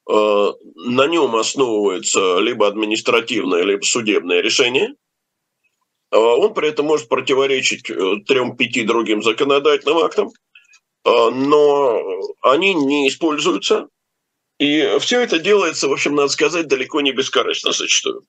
на 0.08 1.08
нем 1.08 1.36
основывается 1.36 2.40
либо 2.40 2.68
административное, 2.68 3.64
либо 3.64 3.84
судебное 3.84 4.42
решение. 4.42 4.94
Э, 6.12 6.18
он 6.18 6.54
при 6.54 6.70
этом 6.70 6.86
может 6.86 7.10
противоречить 7.10 7.90
э, 7.90 8.18
трем-пяти 8.28 8.84
другим 8.84 9.24
законодательным 9.24 9.98
актам, 10.00 10.32
но 11.04 12.02
они 12.42 12.74
не 12.74 13.08
используются. 13.08 13.88
И 14.60 14.98
все 15.00 15.22
это 15.22 15.38
делается, 15.40 15.88
в 15.88 15.94
общем, 15.94 16.16
надо 16.16 16.30
сказать, 16.30 16.68
далеко 16.68 17.02
не 17.02 17.12
бескорыстно 17.12 17.74
зачастую 17.74 18.26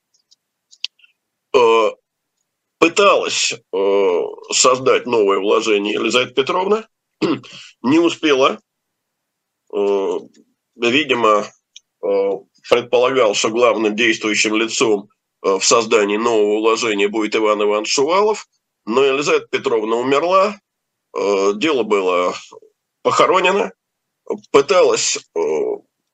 пыталась 2.79 3.53
э, 3.53 4.21
создать 4.53 5.07
новое 5.07 5.39
вложение 5.39 5.95
Елизавета 5.95 6.35
Петровна, 6.35 6.89
не 7.83 7.99
успела. 7.99 8.61
Э, 9.75 10.19
видимо, 10.77 11.29
э, 11.29 11.45
предполагал, 12.69 13.35
что 13.35 13.51
главным 13.51 13.95
действующим 13.95 14.57
лицом 14.57 15.09
э, 15.45 15.59
в 15.59 15.65
создании 15.65 16.17
нового 16.17 16.59
вложения 16.59 17.09
будет 17.09 17.37
Иван 17.37 17.63
Иванович 17.63 17.93
Шувалов, 17.93 18.47
но 18.85 19.05
Елизавета 19.05 19.47
Петровна 19.51 19.97
умерла, 19.97 20.59
э, 21.17 21.53
дело 21.57 21.83
было 21.83 22.35
похоронено, 23.03 23.73
пыталась 24.51 25.17
э, 25.17 25.41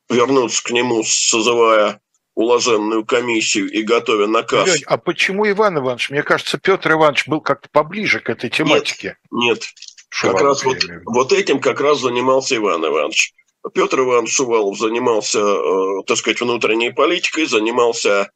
вернуться 0.08 0.62
к 0.62 0.70
нему, 0.70 1.02
созывая 1.04 2.00
уложенную 2.34 3.04
комиссию 3.04 3.70
и 3.70 3.82
готовя 3.82 4.26
наказ. 4.26 4.66
Лень, 4.66 4.84
а 4.86 4.96
почему 4.96 5.48
Иван 5.48 5.78
Иванович? 5.78 6.10
Мне 6.10 6.22
кажется, 6.22 6.58
Петр 6.58 6.92
Иванович 6.92 7.28
был 7.28 7.40
как-то 7.40 7.68
поближе 7.70 8.20
к 8.20 8.30
этой 8.30 8.48
тематике. 8.48 9.18
Нет, 9.30 9.60
нет. 9.60 9.68
Шувалов, 10.08 10.38
как 10.38 10.48
раз 10.48 10.64
вот, 10.64 10.78
вот 11.06 11.32
этим 11.32 11.60
как 11.60 11.80
раз 11.80 12.00
занимался 12.00 12.56
Иван 12.56 12.84
Иванович. 12.86 13.34
Петр 13.74 14.00
Иванович 14.00 14.34
Шувалов 14.34 14.78
занимался, 14.78 15.38
э, 15.38 16.02
так 16.06 16.16
сказать, 16.16 16.40
внутренней 16.40 16.90
политикой, 16.90 17.46
занимался 17.46 18.30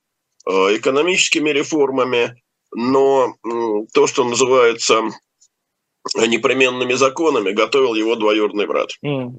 э, 0.46 0.50
экономическими 0.76 1.50
реформами, 1.50 2.40
но 2.72 3.34
то, 3.92 4.06
что 4.06 4.24
называется 4.24 5.02
непременными 6.14 6.94
законами, 6.94 7.52
готовил 7.52 7.94
его 7.94 8.14
двоюродный 8.14 8.66
брат. 8.66 8.90
Mm. 9.04 9.32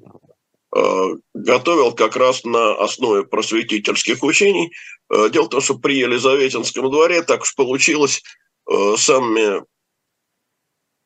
Готовил 1.34 1.92
как 1.92 2.16
раз 2.16 2.44
на 2.44 2.72
основе 2.74 3.24
просветительских 3.24 4.22
учений. 4.22 4.72
Дело 5.08 5.44
в 5.44 5.48
том, 5.48 5.60
что 5.60 5.78
при 5.78 5.96
Елизаветинском 5.98 6.90
дворе 6.90 7.22
так 7.22 7.42
уж 7.42 7.54
получилось, 7.54 8.22
самыми 8.96 9.62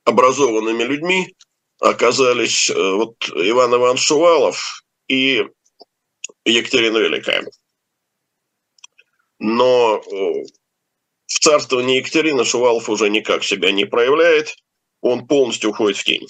образованными 0.04 0.82
людьми 0.82 1.34
оказались 1.82 2.70
вот 2.70 3.16
Иван 3.28 3.74
Иван 3.74 3.96
Шувалов 3.96 4.84
и 5.08 5.44
Екатерина 6.44 6.98
Великая. 6.98 7.44
Но 9.38 10.00
в 10.00 11.38
царствовании 11.40 11.98
Екатерины 11.98 12.44
Шувалов 12.44 12.88
уже 12.88 13.10
никак 13.10 13.42
себя 13.42 13.72
не 13.72 13.84
проявляет, 13.84 14.54
он 15.00 15.26
полностью 15.26 15.70
уходит 15.70 15.96
в 15.96 16.04
тень 16.04 16.28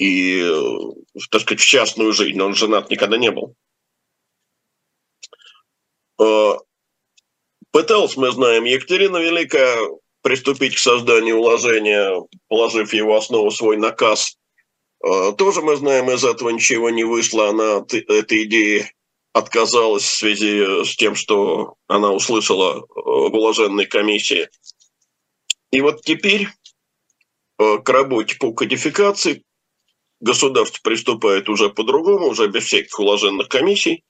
и, 0.00 0.42
так 1.30 1.42
сказать, 1.42 1.60
в 1.60 1.66
частную 1.66 2.12
жизнь. 2.14 2.40
Он 2.40 2.54
женат 2.54 2.90
никогда 2.90 3.18
не 3.18 3.30
был. 3.30 3.54
Э, 6.18 6.54
пыталась, 7.70 8.16
мы 8.16 8.32
знаем, 8.32 8.64
Екатерина 8.64 9.18
Великая 9.18 9.76
приступить 10.22 10.76
к 10.76 10.78
созданию 10.78 11.36
уложения, 11.36 12.14
положив 12.48 12.92
его 12.92 13.16
основу 13.16 13.50
свой 13.50 13.76
наказ. 13.76 14.36
Э, 15.04 15.32
тоже 15.36 15.62
мы 15.62 15.76
знаем, 15.76 16.10
из 16.10 16.24
этого 16.24 16.50
ничего 16.50 16.90
не 16.90 17.04
вышло. 17.04 17.48
Она 17.48 17.78
от 17.78 17.94
этой 17.94 18.44
идеи 18.44 18.92
отказалась 19.32 20.04
в 20.04 20.16
связи 20.16 20.84
с 20.84 20.96
тем, 20.96 21.14
что 21.14 21.74
она 21.86 22.12
услышала 22.12 22.78
э, 22.78 22.82
в 22.94 23.34
уложенной 23.34 23.86
комиссии. 23.86 24.48
И 25.72 25.80
вот 25.80 26.02
теперь 26.02 26.48
к 27.58 27.88
работе 27.90 28.36
по 28.36 28.52
кодификации 28.52 29.44
государство 30.20 30.80
приступает 30.82 31.48
уже 31.48 31.70
по-другому, 31.70 32.28
уже 32.28 32.48
без 32.48 32.64
всяких 32.64 32.98
уложенных 32.98 33.48
комиссий, 33.48 34.04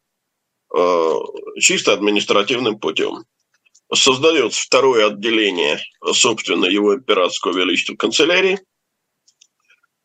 э, 0.76 1.14
чисто 1.60 1.92
административным 1.92 2.78
путем. 2.78 3.24
Создается 3.92 4.62
второе 4.62 5.08
отделение, 5.08 5.80
собственно, 6.12 6.66
его 6.66 6.94
императорского 6.94 7.58
величества 7.58 7.96
канцелярии. 7.96 8.58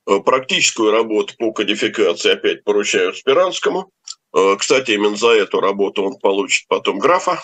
Э, 0.08 0.20
практическую 0.20 0.92
работу 0.92 1.36
по 1.38 1.52
кодификации 1.52 2.32
опять 2.32 2.64
поручают 2.64 3.18
Спиранскому. 3.18 3.92
Э, 4.36 4.56
кстати, 4.58 4.92
именно 4.92 5.16
за 5.16 5.30
эту 5.30 5.60
работу 5.60 6.04
он 6.04 6.20
получит 6.20 6.68
потом 6.68 7.00
графа. 7.00 7.42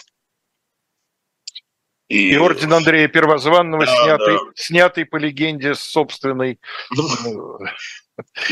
И, 2.08 2.32
и 2.32 2.38
орден 2.38 2.74
Андрея 2.74 3.08
Первозванного, 3.08 3.86
да, 3.86 4.04
снятый, 4.04 4.34
да. 4.34 4.40
снятый 4.56 5.06
по 5.06 5.16
легенде 5.16 5.76
с 5.76 5.80
собственной 5.80 6.60
ну, 6.90 7.08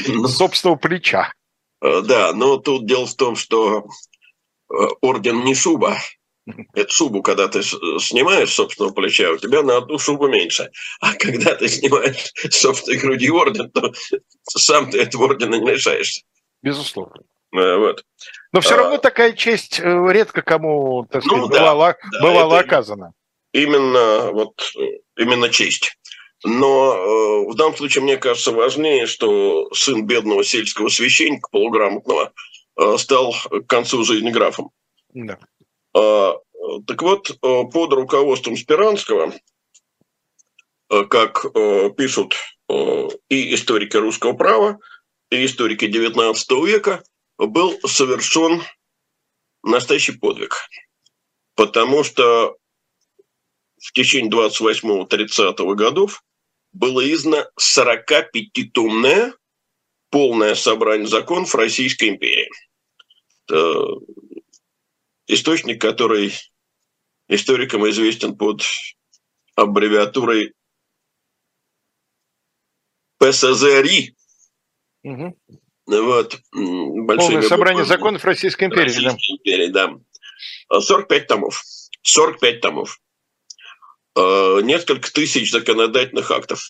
ну, 0.08 0.28
собственного 0.28 0.78
плеча. 0.78 1.34
Э, 1.82 2.02
да, 2.02 2.34
но 2.34 2.58
тут 2.58 2.86
дело 2.86 3.06
в 3.06 3.16
том, 3.16 3.36
что 3.36 3.86
э, 4.70 4.74
орден 5.02 5.44
не 5.44 5.56
шуба. 5.56 5.98
Это 6.74 6.92
шубу, 6.92 7.22
когда 7.22 7.48
ты 7.48 7.62
снимаешь 7.64 8.54
собственного 8.54 8.94
плеча, 8.94 9.32
у 9.32 9.38
тебя 9.38 9.64
на 9.64 9.78
одну 9.78 9.98
шубу 9.98 10.28
меньше. 10.28 10.72
А 11.02 11.14
когда 11.14 11.56
ты 11.56 11.68
снимаешь 11.68 12.32
собственной 12.50 13.00
груди 13.00 13.30
орден, 13.30 13.70
то 13.72 13.94
сам 14.50 14.90
ты 14.90 15.02
этого 15.02 15.26
ордена 15.26 15.56
не 15.56 15.72
лишаешься. 15.72 16.22
Безусловно. 16.62 17.22
Э, 17.54 17.78
вот. 17.78 18.04
Но 18.52 18.62
все 18.62 18.76
а, 18.76 18.78
равно 18.78 18.98
такая 18.98 19.34
честь 19.34 19.80
редко 19.80 20.42
кому, 20.42 21.08
так 21.10 21.24
сказать, 21.24 21.42
ну, 21.42 21.48
бывала, 21.50 21.96
да, 22.12 22.22
бывала 22.22 22.60
оказана. 22.60 23.14
Именно, 23.54 24.32
вот, 24.32 24.54
именно 25.18 25.50
честь. 25.50 25.98
Но 26.44 26.94
э, 26.94 27.52
в 27.52 27.56
данном 27.56 27.76
случае, 27.76 28.04
мне 28.04 28.18
кажется, 28.18 28.52
важнее, 28.52 29.08
что 29.08 29.70
сын 29.74 30.06
бедного 30.06 30.44
сельского 30.44 30.90
священника, 30.90 31.50
полуграмотного, 31.52 32.32
э, 32.78 32.98
стал 32.98 33.34
к 33.50 33.68
концу 33.68 34.04
жизни 34.04 34.30
графом. 34.30 34.72
Да. 35.14 35.38
Э, 36.00 36.34
так 36.86 37.02
вот, 37.02 37.30
э, 37.30 37.36
под 37.42 37.94
руководством 37.94 38.56
Спиранского, 38.56 39.34
э, 40.90 41.04
как 41.06 41.46
э, 41.46 41.90
пишут 41.92 42.36
и 43.30 43.56
историки 43.56 43.98
русского 43.98 44.34
права, 44.34 44.80
и 45.32 45.44
историки 45.44 45.86
XIX 45.86 46.36
века, 46.68 47.04
был 47.40 47.80
совершен 47.84 48.62
настоящий 49.64 50.12
подвиг. 50.12 50.56
Потому 51.56 52.04
что 52.04 52.58
в 53.82 53.92
течение 53.94 54.30
28-30 54.30 55.74
годов 55.74 56.24
было 56.72 57.02
издано 57.12 57.48
45-томное 57.60 59.34
полное 60.12 60.54
собрание 60.54 61.08
законов 61.08 61.56
Российской 61.56 62.10
империи. 62.10 62.52
Источник, 65.30 65.80
который 65.80 66.34
историкам 67.28 67.88
известен 67.88 68.36
под 68.36 68.64
аббревиатурой 69.56 70.54
ПСЗРИ. 73.20 74.16
Угу. 75.04 75.38
Вот, 75.86 76.42
Полное 76.52 77.42
собрание 77.44 77.86
законов 77.86 78.26
Российской 78.26 78.66
империи. 78.66 78.86
Российской 78.86 79.32
империи, 79.32 79.68
да. 79.68 79.96
45 80.72 81.28
томов. 81.28 81.64
45 82.02 82.62
томов. 82.62 83.00
Э, 84.16 84.62
несколько 84.64 85.12
тысяч 85.12 85.52
законодательных 85.52 86.32
актов, 86.32 86.68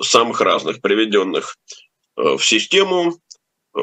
самых 0.00 0.40
разных, 0.40 0.80
приведенных 0.80 1.56
э, 2.16 2.36
в 2.36 2.44
систему, 2.44 3.18
э, 3.76 3.80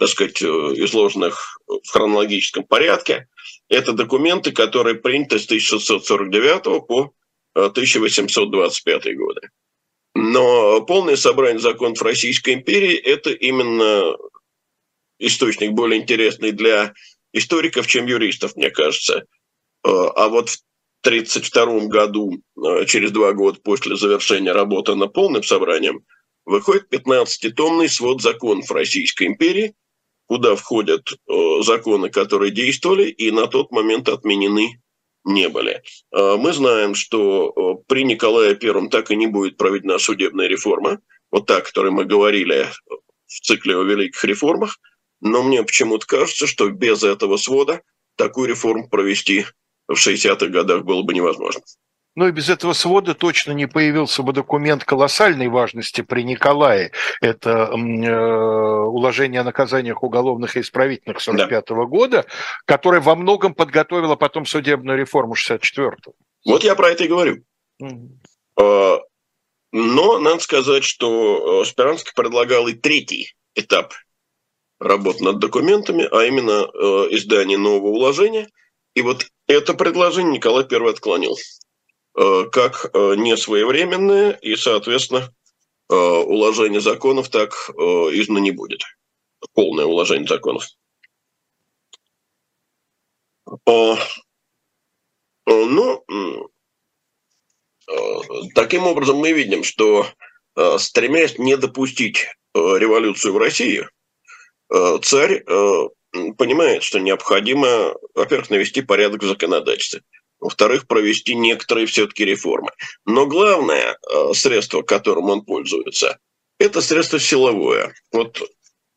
так 0.00 0.08
сказать, 0.08 0.42
изложенных 0.42 1.60
в 1.66 1.88
хронологическом 1.90 2.64
порядке. 2.64 3.28
Это 3.68 3.92
документы, 3.92 4.50
которые 4.50 4.94
приняты 4.94 5.38
с 5.38 5.44
1649 5.44 6.86
по 6.86 7.12
1825 7.52 9.16
годы. 9.16 9.50
Но 10.14 10.80
полное 10.80 11.16
собрание 11.16 11.60
законов 11.60 12.00
Российской 12.00 12.54
империи– 12.54 12.94
это 12.96 13.30
именно 13.30 14.16
источник 15.18 15.72
более 15.72 16.00
интересный 16.00 16.52
для 16.52 16.94
историков, 17.34 17.86
чем 17.86 18.06
юристов, 18.06 18.56
мне 18.56 18.70
кажется. 18.70 19.26
А 19.84 20.28
вот 20.28 20.48
в 20.48 20.58
1932 21.04 21.88
году, 21.88 22.42
через 22.86 23.10
два 23.12 23.34
года 23.34 23.60
после 23.62 23.96
завершения 23.96 24.52
работы 24.52 24.94
над 24.94 25.12
полным 25.12 25.42
собранием, 25.42 26.06
выходит 26.46 26.90
15-томный 26.90 27.90
свод 27.90 28.22
законов 28.22 28.70
Российской 28.70 29.26
империи, 29.26 29.74
куда 30.30 30.54
входят 30.54 31.08
законы, 31.62 32.08
которые 32.08 32.52
действовали 32.52 33.08
и 33.08 33.32
на 33.32 33.48
тот 33.48 33.72
момент 33.72 34.08
отменены 34.08 34.80
не 35.24 35.48
были. 35.48 35.82
А, 36.12 36.36
мы 36.36 36.52
знаем, 36.52 36.94
что 36.94 37.82
при 37.88 38.04
Николае 38.04 38.54
Первом 38.54 38.90
так 38.90 39.10
и 39.10 39.16
не 39.16 39.26
будет 39.26 39.56
проведена 39.56 39.98
судебная 39.98 40.46
реформа, 40.46 41.00
вот 41.32 41.46
та, 41.46 41.56
о 41.56 41.60
которой 41.62 41.90
мы 41.90 42.04
говорили 42.04 42.68
в 43.26 43.40
цикле 43.40 43.76
о 43.76 43.82
великих 43.82 44.22
реформах, 44.22 44.78
но 45.20 45.42
мне 45.42 45.64
почему-то 45.64 46.06
кажется, 46.06 46.46
что 46.46 46.70
без 46.70 47.02
этого 47.02 47.36
свода 47.36 47.82
такую 48.14 48.50
реформу 48.50 48.88
провести 48.88 49.46
в 49.88 49.94
60-х 49.94 50.46
годах 50.46 50.84
было 50.84 51.02
бы 51.02 51.12
невозможно. 51.12 51.62
Ну 52.16 52.26
и 52.26 52.32
без 52.32 52.48
этого 52.48 52.72
свода 52.72 53.14
точно 53.14 53.52
не 53.52 53.66
появился 53.66 54.22
бы 54.22 54.32
документ 54.32 54.84
колоссальной 54.84 55.48
важности 55.48 56.00
при 56.00 56.22
Николае. 56.22 56.92
Это 57.20 57.70
э, 57.72 58.84
уложение 58.84 59.42
о 59.42 59.44
наказаниях 59.44 60.02
уголовных 60.02 60.56
и 60.56 60.60
исправительных 60.60 61.20
45 61.20 61.70
-го 61.70 61.76
да. 61.76 61.84
года, 61.84 62.26
которое 62.66 63.00
во 63.00 63.14
многом 63.14 63.54
подготовило 63.54 64.16
потом 64.16 64.44
судебную 64.44 64.98
реформу 64.98 65.34
64-го. 65.34 66.14
Вот 66.44 66.64
я 66.64 66.74
про 66.74 66.90
это 66.90 67.04
и 67.04 67.08
говорю. 67.08 67.44
Mm-hmm. 67.82 69.00
Но 69.72 70.18
надо 70.18 70.40
сказать, 70.40 70.84
что 70.84 71.62
э, 71.62 71.64
Спиранский 71.64 72.12
предлагал 72.14 72.66
и 72.66 72.74
третий 72.74 73.34
этап 73.54 73.94
работы 74.80 75.22
над 75.22 75.38
документами, 75.38 76.08
а 76.10 76.24
именно 76.24 76.66
э, 76.66 77.14
издание 77.14 77.58
нового 77.58 77.88
уложения. 77.88 78.48
И 78.94 79.02
вот 79.02 79.26
это 79.46 79.74
предложение 79.74 80.32
Николай 80.32 80.66
I 80.68 80.90
отклонил. 80.90 81.36
Э, 82.16 82.44
как 82.50 82.90
э, 82.92 83.14
несвоевременное, 83.16 84.32
и, 84.32 84.56
соответственно, 84.56 85.32
э, 85.88 85.94
уложение 85.94 86.80
законов 86.80 87.28
так 87.28 87.52
издано 87.70 88.40
не 88.40 88.50
будет. 88.50 88.82
Полное 89.54 89.84
уложение 89.84 90.26
законов. 90.26 90.66
Ну, 95.46 96.04
таким 98.54 98.86
образом 98.86 99.16
мы 99.16 99.32
видим, 99.32 99.64
что 99.64 100.06
стремясь 100.78 101.38
не 101.38 101.56
допустить 101.56 102.26
революцию 102.54 103.34
в 103.34 103.38
России, 103.38 103.88
царь 105.02 105.42
понимает, 106.36 106.82
что 106.82 107.00
необходимо, 107.00 107.94
во-первых, 108.14 108.50
навести 108.50 108.82
порядок 108.82 109.22
в 109.22 109.28
законодательстве– 109.28 110.02
во-вторых, 110.40 110.86
провести 110.86 111.34
некоторые 111.34 111.86
все-таки 111.86 112.24
реформы. 112.24 112.70
Но 113.04 113.26
главное 113.26 113.96
э, 113.96 114.32
средство, 114.34 114.82
которым 114.82 115.30
он 115.30 115.44
пользуется, 115.44 116.18
это 116.58 116.80
средство 116.80 117.18
силовое. 117.18 117.94
Вот, 118.10 118.42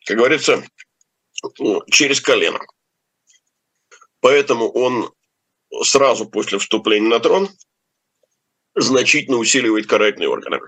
как 0.05 0.17
говорится, 0.17 0.63
через 1.91 2.21
колено. 2.21 2.59
Поэтому 4.21 4.69
он 4.69 5.11
сразу 5.83 6.25
после 6.25 6.59
вступления 6.59 7.09
на 7.09 7.19
трон 7.19 7.49
значительно 8.75 9.37
усиливает 9.37 9.87
карательные 9.87 10.29
органы. 10.29 10.61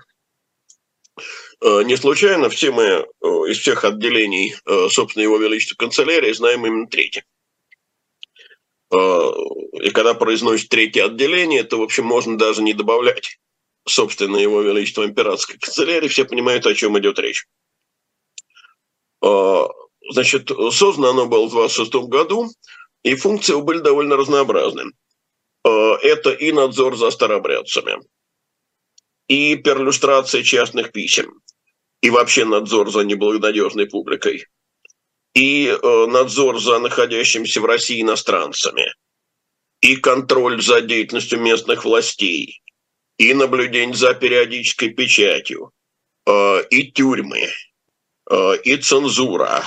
Э, 1.64 1.82
не 1.84 1.96
случайно 1.96 2.50
все 2.50 2.70
мы 2.70 2.82
э, 2.82 3.06
из 3.48 3.58
всех 3.58 3.84
отделений, 3.84 4.54
собственно, 4.90 5.22
Его 5.22 5.38
Величества 5.38 5.76
канцелярии 5.76 6.32
знаем 6.32 6.66
именно 6.66 6.86
третье. 6.86 7.24
Э, 8.92 9.30
и 9.82 9.90
когда 9.90 10.14
произносит 10.14 10.68
третье 10.68 11.04
отделение, 11.04 11.64
то, 11.64 11.78
в 11.78 11.82
общем, 11.82 12.04
можно 12.04 12.38
даже 12.38 12.62
не 12.62 12.72
добавлять, 12.72 13.38
собственно, 13.86 14.36
его 14.36 14.62
величество 14.62 15.04
императорской 15.04 15.58
канцелярии, 15.58 16.08
все 16.08 16.24
понимают, 16.24 16.66
о 16.66 16.74
чем 16.74 16.98
идет 16.98 17.18
речь. 17.18 17.46
Э, 19.24 19.64
значит, 20.10 20.50
создано 20.72 21.10
оно 21.10 21.26
было 21.26 21.46
в 21.46 21.50
26 21.50 21.94
году, 22.08 22.48
и 23.02 23.14
функции 23.14 23.60
были 23.60 23.78
довольно 23.80 24.16
разнообразны. 24.16 24.92
Э, 25.64 25.68
это 26.02 26.30
и 26.30 26.52
надзор 26.52 26.96
за 26.96 27.10
старобрядцами, 27.10 28.00
и 29.26 29.56
перлюстрация 29.56 30.44
частных 30.44 30.92
писем, 30.92 31.40
и 32.02 32.10
вообще 32.10 32.44
надзор 32.44 32.90
за 32.90 33.00
неблагонадежной 33.00 33.86
публикой– 33.86 34.46
и 35.36 35.68
э, 35.68 36.06
надзор 36.06 36.60
за 36.60 36.78
находящимися 36.78 37.60
в 37.60 37.66
России 37.66 38.00
иностранцами, 38.00 38.94
и 39.82 39.96
контроль 39.96 40.62
за 40.62 40.80
деятельностью 40.80 41.38
местных 41.40 41.84
властей, 41.84 42.62
и 43.18 43.34
наблюдение 43.34 43.94
за 43.94 44.14
периодической 44.14 44.88
печатью, 44.88 45.72
э, 46.26 46.64
и 46.70 46.90
тюрьмы, 46.90 47.50
э, 48.30 48.56
и 48.64 48.76
цензура. 48.78 49.62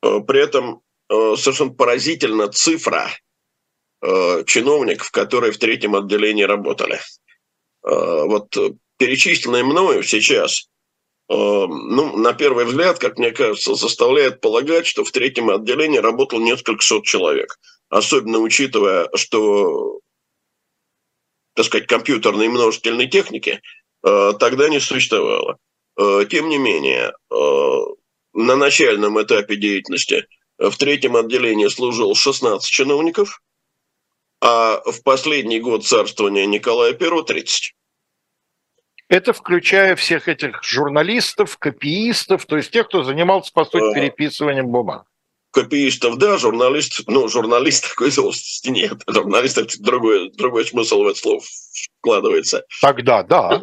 При 0.00 0.40
этом 0.40 0.80
совершенно 1.08 1.70
поразительна 1.70 2.48
цифра 2.48 3.08
чиновников, 4.46 5.12
которые 5.12 5.52
в 5.52 5.58
третьем 5.58 5.94
отделении 5.94 6.42
работали. 6.42 6.98
Вот 7.82 8.56
перечисленные 8.96 9.62
мною 9.62 10.02
сейчас 10.02 10.71
ну, 11.28 12.16
на 12.16 12.34
первый 12.34 12.64
взгляд, 12.64 12.98
как 12.98 13.18
мне 13.18 13.30
кажется, 13.30 13.74
заставляет 13.74 14.40
полагать, 14.40 14.86
что 14.86 15.04
в 15.04 15.12
третьем 15.12 15.50
отделении 15.50 15.98
работало 15.98 16.40
несколько 16.40 16.82
сот 16.82 17.04
человек. 17.04 17.58
Особенно 17.88 18.38
учитывая, 18.38 19.08
что, 19.14 20.00
так 21.54 21.66
сказать, 21.66 21.86
компьютерной 21.86 22.46
и 22.46 22.48
множительной 22.48 23.06
техники 23.06 23.60
э, 24.02 24.32
тогда 24.38 24.68
не 24.68 24.80
существовало. 24.80 25.58
Э, 25.98 26.24
тем 26.28 26.48
не 26.48 26.58
менее, 26.58 27.12
э, 27.30 27.34
на 28.32 28.56
начальном 28.56 29.20
этапе 29.22 29.56
деятельности 29.56 30.26
в 30.58 30.74
третьем 30.76 31.16
отделении 31.16 31.68
служил 31.68 32.14
16 32.14 32.70
чиновников, 32.70 33.42
а 34.40 34.80
в 34.90 35.02
последний 35.02 35.60
год 35.60 35.84
царствования 35.84 36.46
Николая 36.46 36.96
I– 36.98 37.22
30. 37.26 37.74
Это 39.12 39.34
включая 39.34 39.94
всех 39.94 40.26
этих 40.26 40.64
журналистов, 40.64 41.58
копиистов, 41.58 42.46
то 42.46 42.56
есть 42.56 42.70
тех, 42.70 42.88
кто 42.88 43.02
занимался, 43.02 43.52
по 43.52 43.66
сути, 43.66 43.92
переписыванием 43.92 44.68
бумаг. 44.68 45.04
Копиистов, 45.50 46.16
да, 46.16 46.38
журналистов, 46.38 47.04
ну, 47.08 47.28
журналист 47.28 47.90
такой 47.90 48.10
должности 48.16 48.70
нет. 48.70 49.02
Журналистов 49.06 49.66
другой, 49.80 50.30
другой 50.32 50.64
смысл 50.64 51.02
в 51.02 51.08
это 51.08 51.18
слово 51.18 51.42
вкладывается. 52.00 52.64
Тогда, 52.80 53.22
да. 53.22 53.60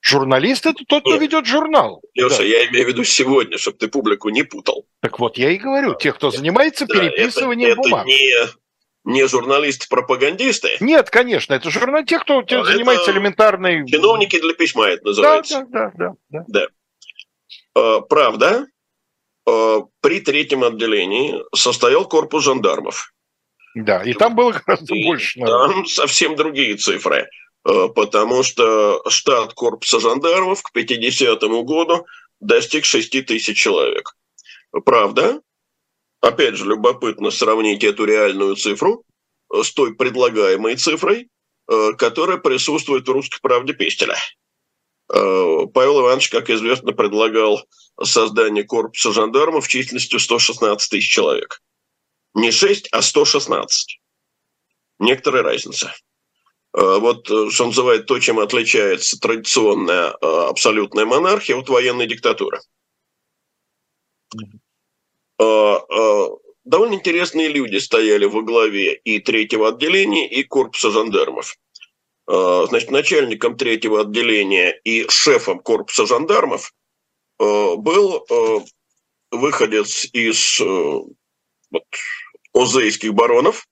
Журналист– 0.00 0.64
это 0.66 0.82
тот, 0.88 1.02
кто 1.02 1.16
ведет 1.16 1.44
журнал. 1.44 2.00
Леша, 2.14 2.38
да. 2.38 2.42
я 2.42 2.66
имею 2.68 2.86
в 2.86 2.88
виду 2.88 3.04
сегодня, 3.04 3.58
чтобы 3.58 3.76
ты 3.76 3.88
публику 3.88 4.30
не 4.30 4.42
путал. 4.42 4.86
Так 5.02 5.18
вот, 5.18 5.36
я 5.36 5.50
и 5.50 5.58
говорю, 5.58 5.96
тех, 5.96 6.16
кто 6.16 6.30
занимается 6.30 6.86
да, 6.86 6.94
переписыванием 6.94 7.72
это, 7.72 7.82
бумаг. 7.82 8.06
Это 8.06 8.08
не 8.08 8.48
не 9.04 9.26
журналисты-пропагандисты. 9.26 10.76
Нет, 10.80 11.10
конечно, 11.10 11.54
это 11.54 11.70
журнал 11.70 12.04
те, 12.04 12.18
кто 12.18 12.40
это 12.40 12.64
занимается 12.64 13.10
элементарной... 13.10 13.86
Чиновники 13.86 14.40
для 14.40 14.54
письма 14.54 14.88
это 14.88 15.06
называется. 15.06 15.66
Да, 15.70 15.92
да, 15.94 16.14
да. 16.30 16.44
да. 16.48 16.66
да. 17.74 18.00
Правда, 18.02 18.66
а, 19.46 19.82
при 20.00 20.20
третьем 20.20 20.64
отделении 20.64 21.42
состоял 21.54 22.06
корпус 22.06 22.44
жандармов. 22.44 23.12
Да, 23.74 24.02
и 24.02 24.12
там 24.12 24.36
было 24.36 24.52
гораздо 24.52 24.94
и 24.94 25.04
больше. 25.04 25.40
Наверное. 25.40 25.68
Там 25.68 25.86
совсем 25.86 26.36
другие 26.36 26.76
цифры, 26.76 27.28
а, 27.64 27.88
потому 27.88 28.42
что 28.42 29.02
штат 29.08 29.54
корпуса 29.54 30.00
жандармов 30.00 30.62
к 30.62 30.76
50-му 30.76 31.64
году 31.64 32.06
достиг 32.40 32.84
6 32.84 33.26
тысяч 33.26 33.56
человек. 33.58 34.14
Правда, 34.84 35.40
Опять 36.22 36.54
же, 36.54 36.66
любопытно 36.66 37.32
сравнить 37.32 37.82
эту 37.82 38.04
реальную 38.04 38.54
цифру 38.54 39.04
э, 39.52 39.62
с 39.64 39.72
той 39.72 39.96
предлагаемой 39.96 40.76
цифрой, 40.76 41.28
э, 41.68 41.92
которая 41.98 42.38
присутствует 42.38 43.08
в 43.08 43.10
«Русской 43.10 43.40
правде» 43.40 43.72
Пестеля. 43.72 44.16
Э, 45.12 45.66
Павел 45.74 46.00
Иванович, 46.00 46.30
как 46.30 46.48
известно, 46.48 46.92
предлагал 46.92 47.64
создание 48.00 48.62
корпуса 48.62 49.12
жандармов 49.12 49.66
численностью 49.66 50.20
116 50.20 50.90
тысяч 50.90 51.10
человек. 51.10 51.60
Не 52.34 52.52
6, 52.52 52.88
а 52.92 53.02
116. 53.02 53.98
Некоторая 55.00 55.42
разница. 55.42 55.92
Вот, 56.72 57.26
что 57.26 57.66
называет, 57.66 58.06
то, 58.06 58.18
чем 58.18 58.38
отличается 58.38 59.18
традиционная 59.18 60.12
абсолютная 60.12 61.04
монархия 61.04 61.56
от 61.56 61.68
военной 61.68 62.06
диктатуры. 62.06 62.60
А, 65.42 65.84
а, 65.88 66.28
довольно 66.64 66.94
интересные 66.94 67.48
люди 67.48 67.78
стояли 67.78 68.26
во 68.26 68.42
главе 68.42 68.94
и 68.94 69.18
третьего 69.18 69.68
отделения, 69.68 70.28
и 70.28 70.44
корпуса 70.44 70.90
жандармов. 70.90 71.56
значит, 72.26 72.90
начальником 72.90 73.56
третьего 73.56 74.02
отделения 74.02 74.70
и 74.84 75.08
шефом 75.08 75.58
корпуса 75.58 76.06
жандармов 76.06 76.72
был 77.38 78.24
выходец 79.32 80.04
из 80.12 80.60
вот, 80.60 81.84
озейских 82.54 83.12
баронов 83.12 83.66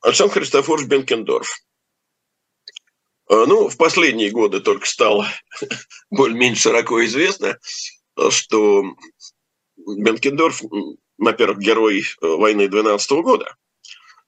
Александр 0.00 0.34
Христофорович 0.34 0.88
Бенкендорф. 0.88 1.48
Ну, 3.28 3.68
в 3.68 3.76
последние 3.76 4.30
годы 4.30 4.60
только 4.60 4.86
стало 4.86 5.28
более-менее 6.10 6.56
широко 6.56 7.04
известно, 7.04 7.58
что 8.30 8.82
Бенкендорф, 9.86 10.62
во-первых, 11.18 11.58
герой 11.58 12.02
войны 12.20 12.68
12 12.68 13.10
года, 13.22 13.56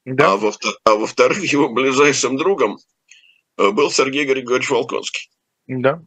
да. 0.05 0.33
а, 0.33 0.37
во- 0.37 0.55
а 0.85 0.95
во-вторых, 0.95 1.43
его 1.53 1.69
ближайшим 1.69 2.37
другом 2.37 2.79
был 3.57 3.91
Сергей 3.91 4.25
Григорьевич 4.25 4.71
Волконский. 4.71 5.31
Да. 5.67 6.03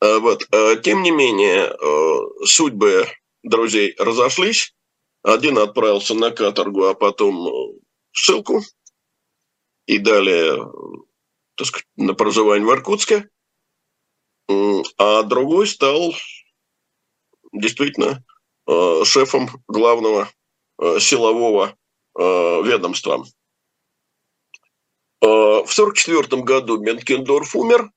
Вот. 0.00 0.48
Тем 0.82 1.02
не 1.02 1.10
менее, 1.10 1.76
судьбы 2.46 3.06
друзей 3.42 3.94
разошлись. 3.98 4.74
Один 5.22 5.58
отправился 5.58 6.14
на 6.14 6.30
каторгу, 6.30 6.84
а 6.84 6.94
потом 6.94 7.36
в 7.36 7.80
ссылку. 8.12 8.62
И 9.86 9.98
далее, 9.98 10.70
так 11.56 11.66
сказать, 11.66 11.86
на 11.96 12.14
проживание 12.14 12.66
в 12.66 12.70
Иркутске. 12.72 13.28
А 14.96 15.22
другой 15.24 15.66
стал 15.66 16.14
действительно 17.52 18.24
шефом 19.04 19.48
главного 19.66 20.28
силового 20.98 21.74
ведомства. 22.14 23.24
В 25.20 25.70
1944 25.70 26.42
году 26.42 26.76
Бенкендорф 26.78 27.56
умер, 27.56 27.90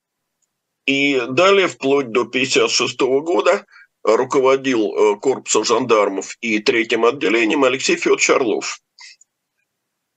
и 0.86 1.22
далее, 1.30 1.68
вплоть 1.68 2.12
до 2.12 2.22
1956 2.22 3.00
года, 3.24 3.66
руководил 4.04 5.18
корпусом 5.20 5.64
жандармов 5.64 6.36
и 6.42 6.60
третьим 6.60 7.06
отделением 7.06 7.64
Алексей 7.64 7.96
Федорович 7.96 8.32
Орлов. 8.32 8.80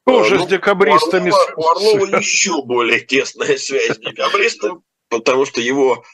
Тоже 0.06 0.36
ну, 0.36 0.44
с 0.44 0.48
декабристами. 0.48 1.30
У 1.30 1.34
Орлова, 1.34 1.56
у 1.56 1.66
Орлова 1.68 2.18
еще 2.18 2.62
более 2.62 3.00
тесная 3.00 3.56
связь 3.56 3.96
с 3.96 3.98
декабристами, 3.98 4.80
потому 5.08 5.44
что 5.46 5.60
его 5.60 6.04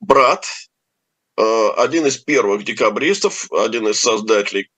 брат, 0.00 0.46
один 1.76 2.06
из 2.06 2.16
первых 2.18 2.64
декабристов, 2.64 3.46
один 3.52 3.86
из 3.88 4.00
создателей 4.00 4.70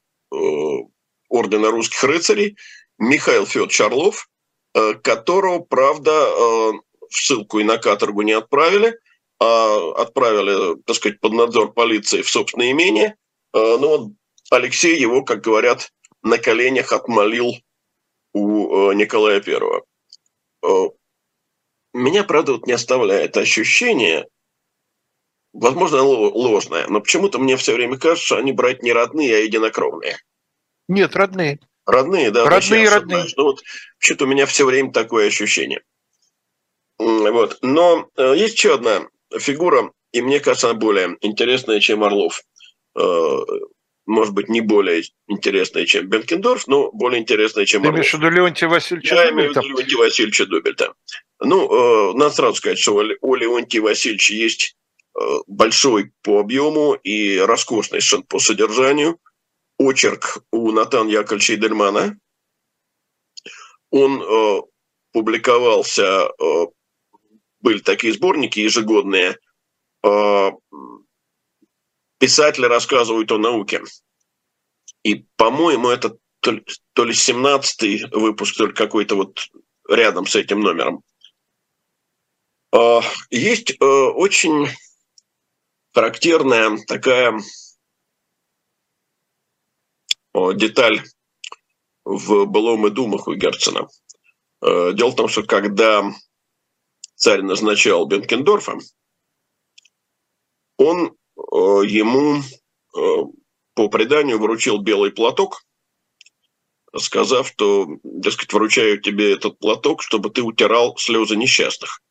Ордена 1.30 1.70
русских 1.70 2.04
рыцарей, 2.04 2.56
Михаил 2.98 3.46
Федорович 3.46 3.80
Орлов, 3.80 4.28
которого, 5.02 5.60
правда, 5.60 6.12
в 6.12 6.82
ссылку 7.10 7.60
и 7.60 7.64
на 7.64 7.78
каторгу 7.78 8.22
не 8.22 8.32
отправили– 8.32 8.94
а, 9.40 9.92
отправили, 10.02 10.76
так 10.82 10.96
сказать, 10.96 11.18
под 11.18 11.32
надзор 11.32 11.72
полиции 11.72 12.20
в 12.20 12.28
собственное 12.28 12.72
имение. 12.72 13.16
А, 13.52 13.78
ну 13.78 14.14
Алексей 14.50 15.00
его, 15.00 15.22
как 15.22 15.40
говорят, 15.40 15.90
на 16.22 16.36
коленях 16.36 16.92
отмолил 16.92 17.54
у 18.34 18.92
Николая 18.92 19.40
Первого. 19.40 19.84
Меня, 21.92 22.22
правда, 22.22 22.52
вот 22.52 22.66
не 22.66 22.72
оставляет 22.74 23.36
ощущение, 23.36 24.28
возможно, 25.52 26.02
ложное, 26.02 26.86
но 26.88 27.00
почему-то 27.00 27.38
мне 27.38 27.56
все 27.56 27.74
время 27.74 27.98
кажется, 27.98 28.26
что 28.26 28.36
они 28.36 28.52
брать 28.52 28.82
не 28.82 28.92
родные, 28.92 29.36
а 29.36 29.40
единокровные. 29.40 30.18
Нет, 30.88 31.14
родные. 31.16 31.60
Родные, 31.86 32.30
да. 32.30 32.44
Родные, 32.48 32.88
родные. 32.88 33.24
Ну, 33.36 33.44
вот, 33.44 33.62
что-то 33.98 34.24
у 34.24 34.28
меня 34.28 34.46
все 34.46 34.64
время 34.64 34.92
такое 34.92 35.28
ощущение. 35.28 35.82
Вот. 36.98 37.58
Но 37.62 38.08
э, 38.16 38.34
есть 38.36 38.56
еще 38.56 38.74
одна 38.74 39.08
фигура, 39.38 39.92
и 40.12 40.20
мне 40.20 40.40
кажется, 40.40 40.70
она 40.70 40.78
более 40.78 41.16
интересная, 41.20 41.80
чем 41.80 42.04
Орлов. 42.04 42.42
Э, 42.98 43.38
может 44.06 44.34
быть, 44.34 44.48
не 44.48 44.60
более 44.60 45.04
интересная, 45.28 45.86
чем 45.86 46.08
Бенкендорф, 46.08 46.66
но 46.66 46.90
более 46.92 47.20
интересная, 47.20 47.64
чем 47.64 47.82
Ты 47.82 47.88
Орлов. 47.88 48.00
имеешь 48.00 48.12
в 48.12 48.18
виду 48.18 48.30
Леонтия 48.30 48.68
Васильевича 48.68 49.14
Я 49.14 49.30
имею 49.30 49.52
в 49.52 49.56
виду 49.56 49.68
Леонтия 49.68 49.98
Васильевича 49.98 50.46
Дубельта. 50.46 50.92
Ну, 51.40 52.10
э, 52.10 52.14
надо 52.14 52.34
сразу 52.34 52.56
сказать, 52.56 52.78
что 52.78 52.94
у 52.94 53.34
Леонтия 53.34 53.80
Васильевича 53.80 54.34
есть 54.34 54.76
большой 55.46 56.12
по 56.22 56.40
объему 56.40 56.94
и 56.94 57.38
роскошный 57.38 58.00
по 58.28 58.38
содержанию 58.38 59.18
очерк 59.78 60.44
у 60.52 60.70
Натана 60.72 61.08
Яковлевича 61.08 61.54
Эдельмана. 61.54 62.18
Он 63.90 64.22
э, 64.22 64.62
публиковался 65.12 66.30
э, 66.38 66.66
были 67.60 67.80
такие 67.80 68.12
сборники 68.12 68.58
ежегодные. 68.60 69.38
А, 70.02 70.52
писатели 72.18 72.66
рассказывают 72.66 73.30
о 73.32 73.38
науке. 73.38 73.82
И, 75.02 75.26
по-моему, 75.36 75.88
это 75.88 76.16
то 76.40 76.52
ли, 76.52 76.64
то 76.94 77.04
ли 77.04 77.12
17-й 77.12 78.06
выпуск, 78.12 78.56
то 78.56 78.66
ли 78.66 78.72
какой-то 78.72 79.14
вот 79.16 79.40
рядом 79.88 80.26
с 80.26 80.36
этим 80.36 80.60
номером. 80.60 81.02
А, 82.72 83.00
есть 83.30 83.72
э, 83.72 83.84
очень 83.84 84.68
характерная 85.92 86.78
такая 86.86 87.40
деталь 90.34 91.02
в 92.04 92.46
«Былом 92.46 92.86
и 92.86 92.90
думах» 92.90 93.28
у 93.28 93.34
Герцена. 93.34 93.88
Э, 94.62 94.92
дело 94.92 95.10
в 95.10 95.16
том, 95.16 95.28
что 95.28 95.42
когда 95.42 96.12
царь 97.14 97.42
назначал 97.42 98.06
Бенкендорфа, 98.06 98.78
он 100.76 101.06
э, 101.06 101.12
ему 101.86 102.40
э, 102.40 103.00
по 103.74 103.88
преданию 103.88 104.38
вручил 104.38 104.78
белый 104.78 105.12
платок, 105.12 105.62
сказав, 106.96 107.48
что, 107.48 107.86
дескать, 108.02 108.52
вручаю 108.52 109.00
тебе 109.00 109.32
этот 109.32 109.58
платок, 109.58 110.02
чтобы 110.02 110.30
ты 110.30 110.42
утирал 110.42 110.96
слезы 110.96 111.36
несчастных. 111.36 112.02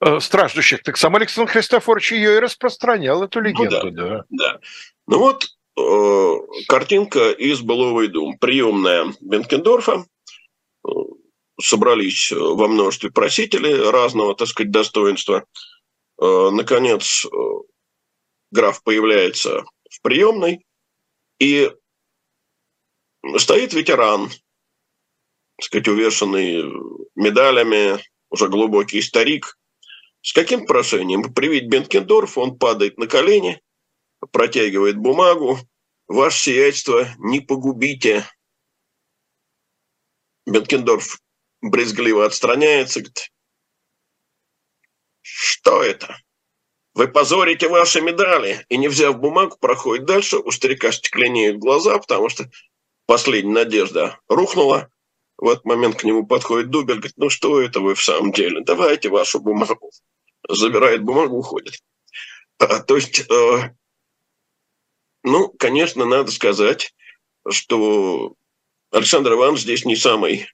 Э, 0.00 0.18
страждущих. 0.18 0.82
Так 0.82 0.96
сам 0.96 1.16
Александр 1.16 1.52
Христофорович 1.52 2.12
ее 2.12 2.36
и 2.36 2.40
распространял, 2.40 3.22
эту 3.22 3.40
легенду. 3.40 3.84
Ну, 3.84 3.90
да, 3.90 4.08
да. 4.08 4.24
да. 4.30 4.60
Ну 5.06 5.18
вот 5.18 5.46
э, 5.76 6.62
картинка 6.68 7.30
из 7.32 7.60
«Быловой 7.60 8.08
дум». 8.08 8.38
Приемная 8.38 9.12
Бенкендорфа 9.20 10.06
собрались 11.60 12.32
э, 12.32 12.36
во 12.38 12.68
множестве 12.68 13.10
просителей 13.10 13.90
разного, 13.90 14.34
так 14.34 14.48
сказать, 14.48 14.70
достоинства. 14.70 15.44
Э, 16.20 16.50
наконец, 16.50 17.26
э, 17.26 17.28
граф 18.50 18.82
появляется 18.82 19.64
в 19.90 20.00
приемной, 20.00 20.64
и 21.38 21.70
стоит 23.36 23.74
ветеран, 23.74 24.28
так 24.28 25.64
сказать, 25.64 25.88
увешанный 25.88 26.64
медалями, 27.14 27.98
уже 28.30 28.48
глубокий 28.48 29.02
старик. 29.02 29.58
С 30.22 30.32
каким 30.32 30.66
прошением? 30.66 31.32
Привить 31.34 31.68
Бенкендорф, 31.68 32.36
он 32.36 32.58
падает 32.58 32.98
на 32.98 33.06
колени, 33.06 33.62
протягивает 34.32 34.98
бумагу. 34.98 35.58
Ваше 36.08 36.40
сиятельство, 36.40 37.08
не 37.18 37.40
погубите. 37.40 38.26
Бенкендорф 40.46 41.20
брезгливо 41.62 42.26
отстраняется, 42.26 43.00
говорит, 43.00 43.30
что 45.22 45.82
это? 45.82 46.18
Вы 46.94 47.08
позорите 47.08 47.68
ваши 47.68 48.00
медали. 48.00 48.64
И 48.68 48.76
не 48.76 48.88
взяв 48.88 49.18
бумагу, 49.18 49.56
проходит 49.60 50.06
дальше. 50.06 50.38
У 50.38 50.50
старика 50.50 50.90
стекленеют 50.90 51.58
глаза, 51.58 51.96
потому 51.98 52.28
что 52.28 52.50
последняя 53.06 53.52
надежда 53.52 54.18
рухнула. 54.28 54.90
В 55.38 55.48
этот 55.48 55.64
момент 55.64 55.96
к 55.96 56.04
нему 56.04 56.26
подходит 56.26 56.70
Дубель, 56.70 56.96
говорит, 56.96 57.16
ну 57.16 57.30
что 57.30 57.60
это 57.60 57.80
вы 57.80 57.94
в 57.94 58.02
самом 58.02 58.32
деле? 58.32 58.60
Давайте 58.62 59.08
вашу 59.08 59.40
бумагу. 59.40 59.90
Забирает 60.52 61.02
бумагу, 61.02 61.38
уходит. 61.38 61.74
А, 62.58 62.80
то 62.80 62.96
есть, 62.96 63.20
э, 63.30 63.74
ну, 65.22 65.48
конечно, 65.48 66.04
надо 66.04 66.30
сказать, 66.30 66.94
что 67.48 68.34
Александр 68.90 69.32
Иванович 69.32 69.62
здесь 69.62 69.84
не 69.84 69.96
самый 69.96 70.48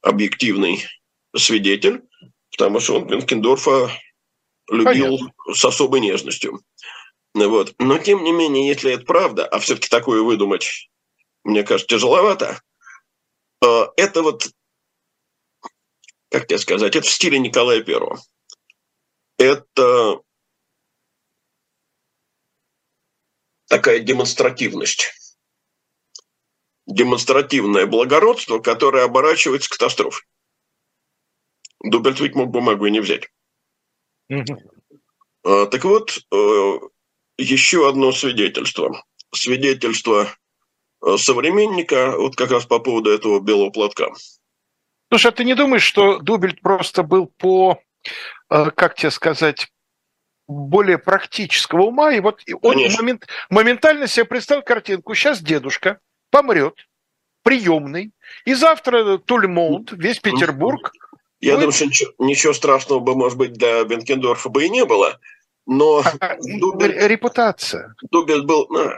объективный 0.00 0.84
свидетель, 1.36 2.02
потому 2.50 2.80
что 2.80 2.96
он 2.96 3.06
Бенкендорфа 3.06 3.90
любил 4.68 5.18
Понятно. 5.18 5.54
с 5.54 5.64
особой 5.64 6.00
нежностью. 6.00 6.62
Вот. 7.34 7.74
Но, 7.78 7.98
тем 7.98 8.24
не 8.24 8.32
менее, 8.32 8.66
если 8.66 8.92
это 8.92 9.04
правда, 9.04 9.46
а 9.46 9.58
все-таки 9.58 9.88
такое 9.88 10.22
выдумать, 10.22 10.90
мне 11.44 11.62
кажется, 11.62 11.94
тяжеловато, 11.94 12.60
э, 13.62 13.86
это 13.96 14.22
вот, 14.22 14.48
как 16.30 16.46
тебе 16.46 16.58
сказать, 16.58 16.96
это 16.96 17.06
в 17.06 17.10
стиле 17.10 17.38
Николая 17.38 17.82
Первого. 17.82 18.20
Это 19.38 20.20
такая 23.68 24.00
демонстративность 24.00 25.12
демонстративное 26.86 27.86
благородство, 27.86 28.60
которое 28.60 29.04
оборачивается 29.04 29.68
катастрофой. 29.68 30.24
Дубельт 31.82 32.20
ведь 32.20 32.36
мог 32.36 32.50
бумагу 32.50 32.86
и 32.86 32.90
не 32.90 33.00
взять. 33.00 33.28
Угу. 34.30 35.66
Так 35.66 35.84
вот, 35.84 36.18
еще 37.36 37.88
одно 37.88 38.12
свидетельство. 38.12 39.04
Свидетельство 39.34 40.28
современника, 41.16 42.16
вот 42.16 42.36
как 42.36 42.52
раз 42.52 42.64
по 42.66 42.78
поводу 42.78 43.10
этого 43.10 43.40
белого 43.40 43.70
платка. 43.70 44.12
Слушай, 45.10 45.32
а 45.32 45.32
ты 45.32 45.44
не 45.44 45.54
думаешь, 45.54 45.82
что 45.82 46.18
Дубельт 46.18 46.60
просто 46.60 47.02
был 47.02 47.26
по, 47.26 47.80
как 48.48 48.94
тебе 48.94 49.10
сказать, 49.10 49.68
более 50.48 50.98
практического 50.98 51.82
ума, 51.82 52.12
и 52.12 52.20
вот 52.20 52.42
он 52.62 52.76
момент, 52.96 53.26
моментально 53.50 54.06
себе 54.06 54.24
представил 54.24 54.62
картинку. 54.62 55.14
Сейчас 55.14 55.40
дедушка 55.40 55.98
помрет, 56.30 56.74
приемный, 57.42 58.12
и 58.44 58.54
завтра 58.54 59.18
Тульмонт, 59.18 59.92
весь 59.92 60.20
Петербург. 60.20 60.92
Я 61.40 61.52
будет... 61.52 61.60
думаю, 61.60 61.72
что 61.72 61.86
ничего, 61.86 62.12
ничего 62.18 62.52
страшного 62.52 63.00
бы, 63.00 63.14
может 63.14 63.38
быть, 63.38 63.52
для 63.52 63.84
Бенкендорфа 63.84 64.48
бы 64.48 64.64
и 64.64 64.70
не 64.70 64.84
было, 64.84 65.18
но... 65.66 66.02
А, 66.20 66.36
Дубель, 66.40 66.96
репутация. 67.06 67.94
Дубель 68.10 68.42
был... 68.42 68.66
Ну, 68.70 68.90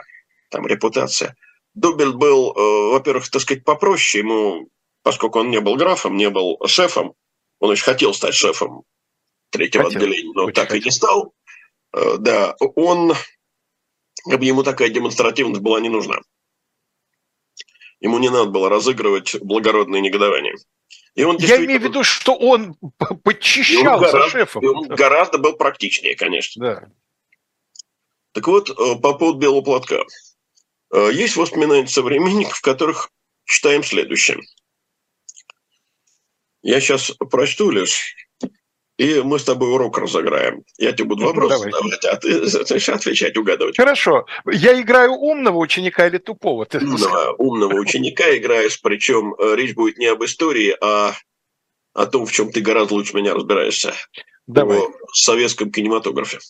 там 0.51 0.66
репутация. 0.66 1.34
Дубель 1.74 2.12
был, 2.12 2.53
э, 2.53 2.92
во-первых, 2.92 3.28
так 3.30 3.42
сказать, 3.42 3.64
попроще. 3.64 4.22
Ему, 4.22 4.68
поскольку 5.03 5.40
он 5.40 5.51
не 5.51 5.61
был 5.61 5.76
графом, 5.76 6.16
не 6.16 6.30
был 6.30 6.59
шефом, 6.66 7.14
он 7.61 7.70
очень 7.70 7.84
хотел 7.84 8.14
стать 8.14 8.34
шефом 8.34 8.84
третьего 9.51 9.84
хотел, 9.84 10.03
отделения, 10.03 10.32
но 10.34 10.51
так 10.51 10.68
хотел. 10.68 10.80
и 10.80 10.84
не 10.84 10.90
стал. 10.90 11.34
Э, 11.94 12.16
да, 12.18 12.55
он, 12.59 13.14
как 14.28 14.38
бы 14.38 14.44
ему 14.44 14.62
такая 14.62 14.88
демонстративность 14.88 15.61
была 15.61 15.80
не 15.80 15.88
нужна. 15.88 16.16
Ему 18.01 18.18
не 18.18 18.28
надо 18.28 18.51
было 18.51 18.68
разыгрывать 18.68 19.40
благородные 19.40 20.01
негодования. 20.01 20.57
И 21.14 21.24
он 21.24 21.36
Я 21.38 21.64
имею 21.64 21.80
в 21.80 21.82
виду, 21.82 22.05
что 22.05 22.34
он 22.34 22.76
подчищал 23.24 23.99
за 24.01 24.28
шефом. 24.28 24.64
он 24.64 24.88
гораздо 24.88 25.38
был 25.38 25.55
практичнее, 25.55 26.14
конечно. 26.14 26.64
Да. 26.64 26.88
Так 28.32 28.46
вот, 28.46 28.70
э, 28.70 28.74
по 29.01 29.14
поводу 29.14 29.38
белого 29.38 29.62
платка. 29.62 30.05
Э, 30.94 31.11
есть 31.12 31.36
воспоминания 31.36 31.88
современников, 31.88 32.59
в 32.59 32.62
которых 32.62 33.11
читаем 33.44 33.82
следующее. 33.82 34.38
Я 36.62 36.80
сейчас 36.80 37.11
прочту 37.30 37.70
лишь 37.70 38.14
и 38.99 39.22
мы 39.22 39.38
с 39.38 39.44
тобой 39.44 39.72
урок 39.72 39.96
разыграем. 39.96 40.64
Я 40.76 40.92
тебе 40.92 41.05
буду 41.05 41.24
вопросы 41.24 41.57
Давай. 41.57 41.72
задавать, 41.72 42.05
а 42.05 42.16
ты 42.16 42.40
начнешь 42.40 42.88
отвечать, 42.88 43.36
угадывать. 43.36 43.76
Хорошо. 43.76 44.26
Я 44.44 44.78
играю 44.80 45.12
умного 45.12 45.59
ученика 45.59 46.07
или 46.09 46.18
тупого? 46.18 46.66
Ты 46.66 46.78
умного, 46.78 47.34
умного 47.38 47.74
ученика 47.74 48.36
играешь, 48.36 48.80
причем 48.82 49.34
э, 49.38 49.55
речь 49.55 49.74
будет 49.74 49.99
не 49.99 50.07
об 50.07 50.24
истории, 50.24 50.76
а 50.80 51.14
о 51.94 52.07
том, 52.07 52.26
в 52.26 52.32
чем 52.32 52.51
ты 52.51 52.61
гораздо 52.61 52.94
лучше 52.94 53.16
меня 53.16 53.34
разбираешься. 53.34 53.94
Давай. 54.49 54.78
О 54.78 54.90
советском 55.12 55.70
кинематографе. 55.70 56.40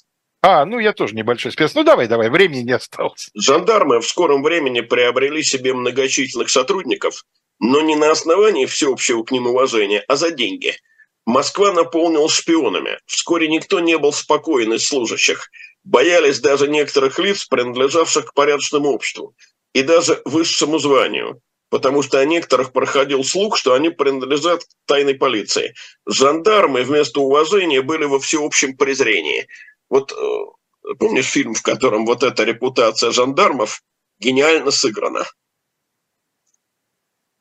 А, 0.40 0.64
ну 0.64 0.78
я 0.78 0.94
тоже 0.94 1.14
небольшой 1.14 1.52
спец. 1.52 1.74
Ну 1.74 1.84
давай, 1.84 2.08
давай, 2.08 2.30
времени 2.30 2.60
не 2.60 2.72
осталось. 2.72 3.28
Жандармы 3.34 4.00
в 4.00 4.06
скором 4.08 4.42
времени 4.42 4.80
приобрели 4.80 5.42
себе 5.42 5.74
многочисленных 5.74 6.48
сотрудников, 6.48 7.24
но 7.58 7.82
не 7.82 7.94
на 7.94 8.10
основании 8.10 8.64
всеобщего 8.64 9.22
к 9.22 9.32
ним 9.32 9.48
уважения, 9.48 10.02
а 10.08 10.16
за 10.16 10.30
деньги– 10.30 10.74
Москва 11.28 11.74
наполнилась 11.74 12.32
шпионами. 12.32 12.98
Вскоре 13.04 13.48
никто 13.48 13.80
не 13.80 13.98
был 13.98 14.14
спокоен 14.14 14.72
из 14.72 14.86
служащих. 14.86 15.50
Боялись 15.84 16.40
даже 16.40 16.68
некоторых 16.68 17.18
лиц, 17.18 17.44
принадлежавших 17.44 18.28
к 18.30 18.32
порядочному 18.32 18.88
обществу. 18.88 19.36
И 19.74 19.82
даже 19.82 20.22
высшему 20.24 20.78
званию. 20.78 21.42
Потому 21.68 22.00
что 22.00 22.18
о 22.18 22.24
некоторых 22.24 22.72
проходил 22.72 23.24
слух, 23.24 23.58
что 23.58 23.74
они 23.74 23.90
принадлежат 23.90 24.62
тайной 24.86 25.16
полиции. 25.16 25.74
Жандармы 26.06 26.82
вместо 26.82 27.20
уважения 27.20 27.82
были 27.82 28.06
во 28.06 28.20
всеобщем 28.20 28.74
презрении. 28.74 29.48
Вот 29.90 30.12
э, 30.12 30.94
помнишь 30.98 31.26
фильм, 31.26 31.52
в 31.52 31.60
котором 31.60 32.06
вот 32.06 32.22
эта 32.22 32.44
репутация 32.44 33.10
жандармов 33.10 33.82
гениально 34.18 34.70
сыграна? 34.70 35.26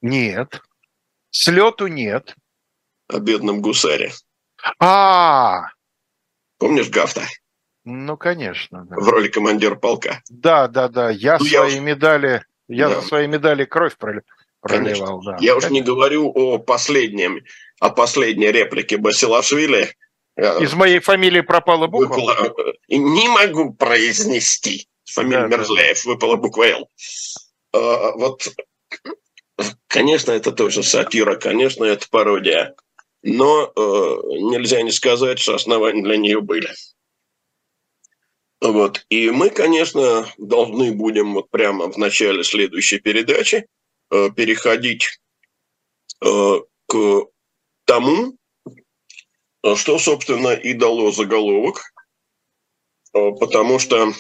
Нет. 0.02 0.62
Слету 1.30 1.88
нет 1.88 2.36
о 3.08 3.20
бедном 3.20 3.62
гусаре. 3.62 4.12
А, 4.80 5.66
Помнишь 6.58 6.90
Гафта? 6.90 7.24
Ну, 7.86 8.18
конечно. 8.18 8.86
Да. 8.90 8.96
В 8.98 9.08
роли 9.08 9.30
командира 9.30 9.76
полка. 9.76 10.22
Да, 10.30 10.68
да, 10.68 10.90
да. 10.90 11.10
Я 11.10 11.38
ну, 11.40 11.46
свои 11.46 11.76
я 11.76 11.80
медали, 11.80 12.44
я 12.68 12.90
да. 12.90 13.02
свои 13.02 13.28
медали 13.28 13.66
кровь 13.66 13.96
проливал. 13.98 14.24
Конечно. 14.62 15.20
Да. 15.24 15.38
Я 15.40 15.56
уж 15.56 15.70
не 15.70 15.82
говорю 15.82 16.32
о 16.34 16.58
последнем, 16.58 17.42
о 17.80 17.90
последней 17.92 18.52
реплике 18.52 18.98
Басилашвили. 18.98 19.96
Э, 20.36 20.62
Из 20.62 20.74
моей 20.74 21.00
фамилии 21.00 21.42
пропала 21.42 21.88
буква? 21.88 22.16
Выпала, 22.16 22.54
э, 22.90 22.96
не 22.96 23.30
могу 23.30 23.74
произнести. 23.74 24.88
Фамилия 25.06 25.48
да, 25.48 25.58
Мерзляев, 25.58 26.04
да. 26.04 26.12
выпала 26.12 26.36
буква 26.36 26.64
«Л». 26.66 26.90
А, 27.74 28.12
вот, 28.18 28.50
конечно, 29.88 30.32
это 30.32 30.52
тоже 30.52 30.84
сатира, 30.84 31.36
конечно, 31.36 31.86
это 31.86 32.08
пародия 32.10 32.76
но 33.24 33.66
э, 33.66 33.80
нельзя 34.52 34.82
не 34.82 34.92
сказать, 34.92 35.40
что 35.40 35.56
основания 35.56 36.04
для 36.04 36.18
нее 36.18 36.42
были. 36.42 36.70
Вот. 38.60 39.06
И 39.10 39.30
мы, 39.30 39.50
конечно, 39.50 40.28
должны 40.38 40.92
будем 40.94 41.34
вот 41.34 41.50
прямо 41.50 41.92
в 41.92 41.98
начале 41.98 42.44
следующей 42.44 43.00
передачи 43.00 43.68
э, 44.12 44.30
переходить 44.36 45.20
э, 46.24 46.62
к 46.88 47.26
тому, 47.86 48.38
что, 49.76 50.00
собственно, 50.00 50.54
и 50.54 50.74
дало 50.74 51.12
заголовок, 51.12 51.94
э, 53.14 53.32
потому 53.40 53.80
что 53.80 54.14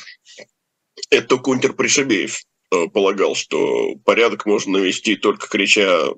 это 1.09 1.37
Кунтер 1.37 1.73
Пришибеев 1.73 2.41
э, 2.71 2.87
полагал, 2.87 3.35
что 3.35 3.95
порядок 4.05 4.45
можно 4.45 4.79
навести 4.79 5.15
только 5.15 5.47
крича 5.47 6.09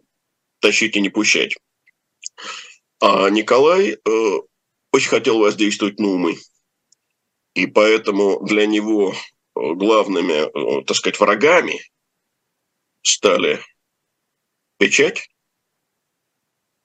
«тащить 0.59 0.95
и 0.95 1.01
не 1.01 1.09
пущать». 1.09 1.55
А 3.01 3.29
Николай 3.29 3.91
э, 3.93 3.99
очень 4.91 5.09
хотел 5.09 5.39
воздействовать 5.39 5.99
на 5.99 6.09
умы. 6.09 6.37
И 7.53 7.65
поэтому 7.65 8.43
для 8.45 8.65
него 8.65 9.13
э, 9.13 9.15
главными, 9.53 10.79
э, 10.81 10.83
так 10.85 10.97
сказать, 10.97 11.19
врагами 11.19 11.81
стали 13.01 13.61
печать, 14.77 15.29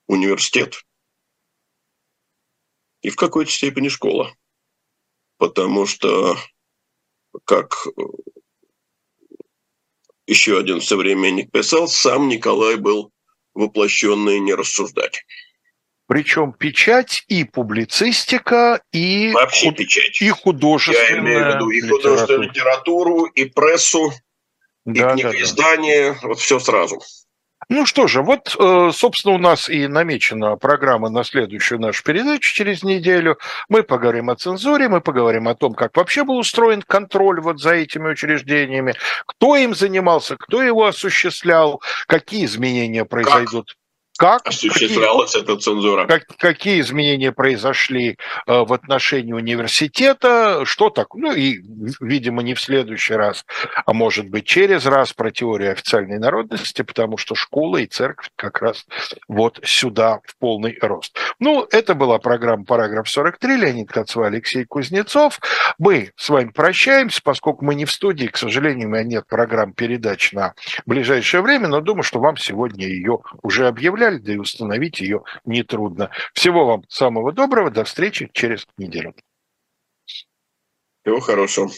университет 0.07 0.85
и 3.03 3.11
в 3.11 3.17
какой-то 3.17 3.51
степени 3.51 3.89
школа. 3.89 4.35
Потому 5.37 5.85
что, 5.87 6.37
как 7.45 7.87
э, 7.87 8.03
еще 10.27 10.59
один 10.59 10.81
современник 10.81 11.51
писал, 11.51 11.89
сам 11.89 12.29
Николай 12.29 12.77
был 12.77 13.13
воплощенный 13.53 14.39
не 14.41 14.55
рассуждать. 14.55 15.25
Причем 16.07 16.53
печать 16.53 17.25
и 17.29 17.45
публицистика, 17.45 18.83
и, 18.93 19.33
Вообще 19.33 19.69
худ... 19.69 19.77
печать. 19.79 20.21
и 20.21 20.29
художественная 20.29 21.11
Я 21.11 21.19
имею 21.19 21.45
в 21.45 21.55
виду 21.55 21.71
и 21.71 21.81
художественную 21.81 22.51
литературу, 22.51 23.25
и 23.25 23.47
прессу, 23.47 24.13
да, 24.85 25.13
и 25.13 25.15
книгоиздание, 25.15 26.13
да, 26.13 26.19
да. 26.21 26.29
вот 26.29 26.39
все 26.39 26.59
сразу. 26.59 27.01
Ну 27.71 27.87
что 27.87 28.07
же, 28.07 28.23
вот, 28.23 28.55
э, 28.59 28.91
собственно, 28.93 29.35
у 29.35 29.39
нас 29.39 29.71
и 29.71 29.87
намечена 29.87 30.57
программа 30.57 31.09
на 31.09 31.25
следующую 31.25 31.81
нашу 31.81 32.03
передачу 32.05 32.55
через 32.55 32.83
неделю. 32.83 33.39
Мы 33.69 33.83
поговорим 33.83 34.29
о 34.29 34.37
цензуре, 34.37 34.89
мы 34.89 35.01
поговорим 35.01 35.49
о 35.49 35.55
том, 35.55 35.75
как 35.75 35.97
вообще 35.97 36.25
был 36.25 36.37
устроен 36.37 36.83
контроль 36.83 37.41
вот 37.41 37.61
за 37.61 37.73
этими 37.73 38.11
учреждениями, 38.11 38.95
кто 39.27 39.57
им 39.57 39.75
занимался, 39.75 40.37
кто 40.37 40.63
его 40.63 40.85
осуществлял, 40.85 41.81
какие 42.07 42.45
изменения 42.45 43.07
произойдут. 43.07 43.77
Как? 44.17 44.47
Осуществлялась 44.47 45.33
какие, 45.33 45.43
эта 45.43 45.61
цензура? 45.61 46.07
Как, 46.07 46.27
какие 46.39 46.81
изменения 46.81 47.33
произошли 47.33 48.17
э, 48.47 48.65
в 48.65 48.73
отношении 48.73 49.33
университета? 49.33 50.63
Что 50.65 50.89
так? 50.91 51.15
Ну 51.15 51.33
и, 51.33 51.61
видимо, 52.01 52.43
не 52.43 52.55
в 52.55 52.61
следующий 52.61 53.15
раз, 53.15 53.45
а 53.85 53.93
может 53.93 54.29
быть 54.29 54.47
через 54.47 54.87
раз 54.87 55.13
про 55.13 55.33
теорию 55.33 55.73
официальной 55.73 56.21
народности, 56.21 56.83
потому 56.83 57.17
что 57.17 57.35
школа 57.35 57.79
и 57.79 57.87
церковь 57.87 58.31
как 58.37 58.63
раз 58.63 58.87
вот 59.27 59.59
сюда 59.65 60.21
в 60.27 60.39
полный 60.39 60.79
рост. 60.81 61.17
Ну, 61.41 61.67
это 61.73 61.95
была 61.95 62.19
программа 62.19 62.65
«Параграф 62.65 63.09
43». 63.09 63.57
Леонид 63.57 63.91
Кацва, 63.91 64.29
Алексей 64.29 64.65
Кузнецов. 64.65 65.41
Мы 65.79 66.13
с 66.15 66.29
вами 66.29 66.51
прощаемся, 66.51 67.21
поскольку 67.23 67.65
мы 67.65 67.75
не 67.75 67.85
в 67.85 67.91
студии, 67.91 68.27
к 68.27 68.37
сожалению, 68.37 68.87
у 68.89 68.93
меня 68.93 69.03
нет 69.03 69.27
программ 69.27 69.73
передач 69.73 70.33
на 70.33 70.55
ближайшее 70.87 71.41
время, 71.41 71.67
но 71.67 71.81
думаю, 71.81 72.05
что 72.05 72.21
вам 72.21 72.37
сегодня 72.37 72.87
ее 72.87 73.19
уже 73.43 73.67
объявляют 73.67 74.04
объявляли, 74.05 74.19
да 74.19 74.33
и 74.33 74.37
установить 74.37 75.01
ее 75.01 75.23
нетрудно. 75.45 76.11
Всего 76.33 76.67
вам 76.67 76.85
самого 76.89 77.33
доброго, 77.33 77.71
до 77.71 77.85
встречи 77.85 78.31
через 78.33 78.67
неделю. 78.77 79.15
Всего 81.03 81.21
хорошего. 81.21 81.71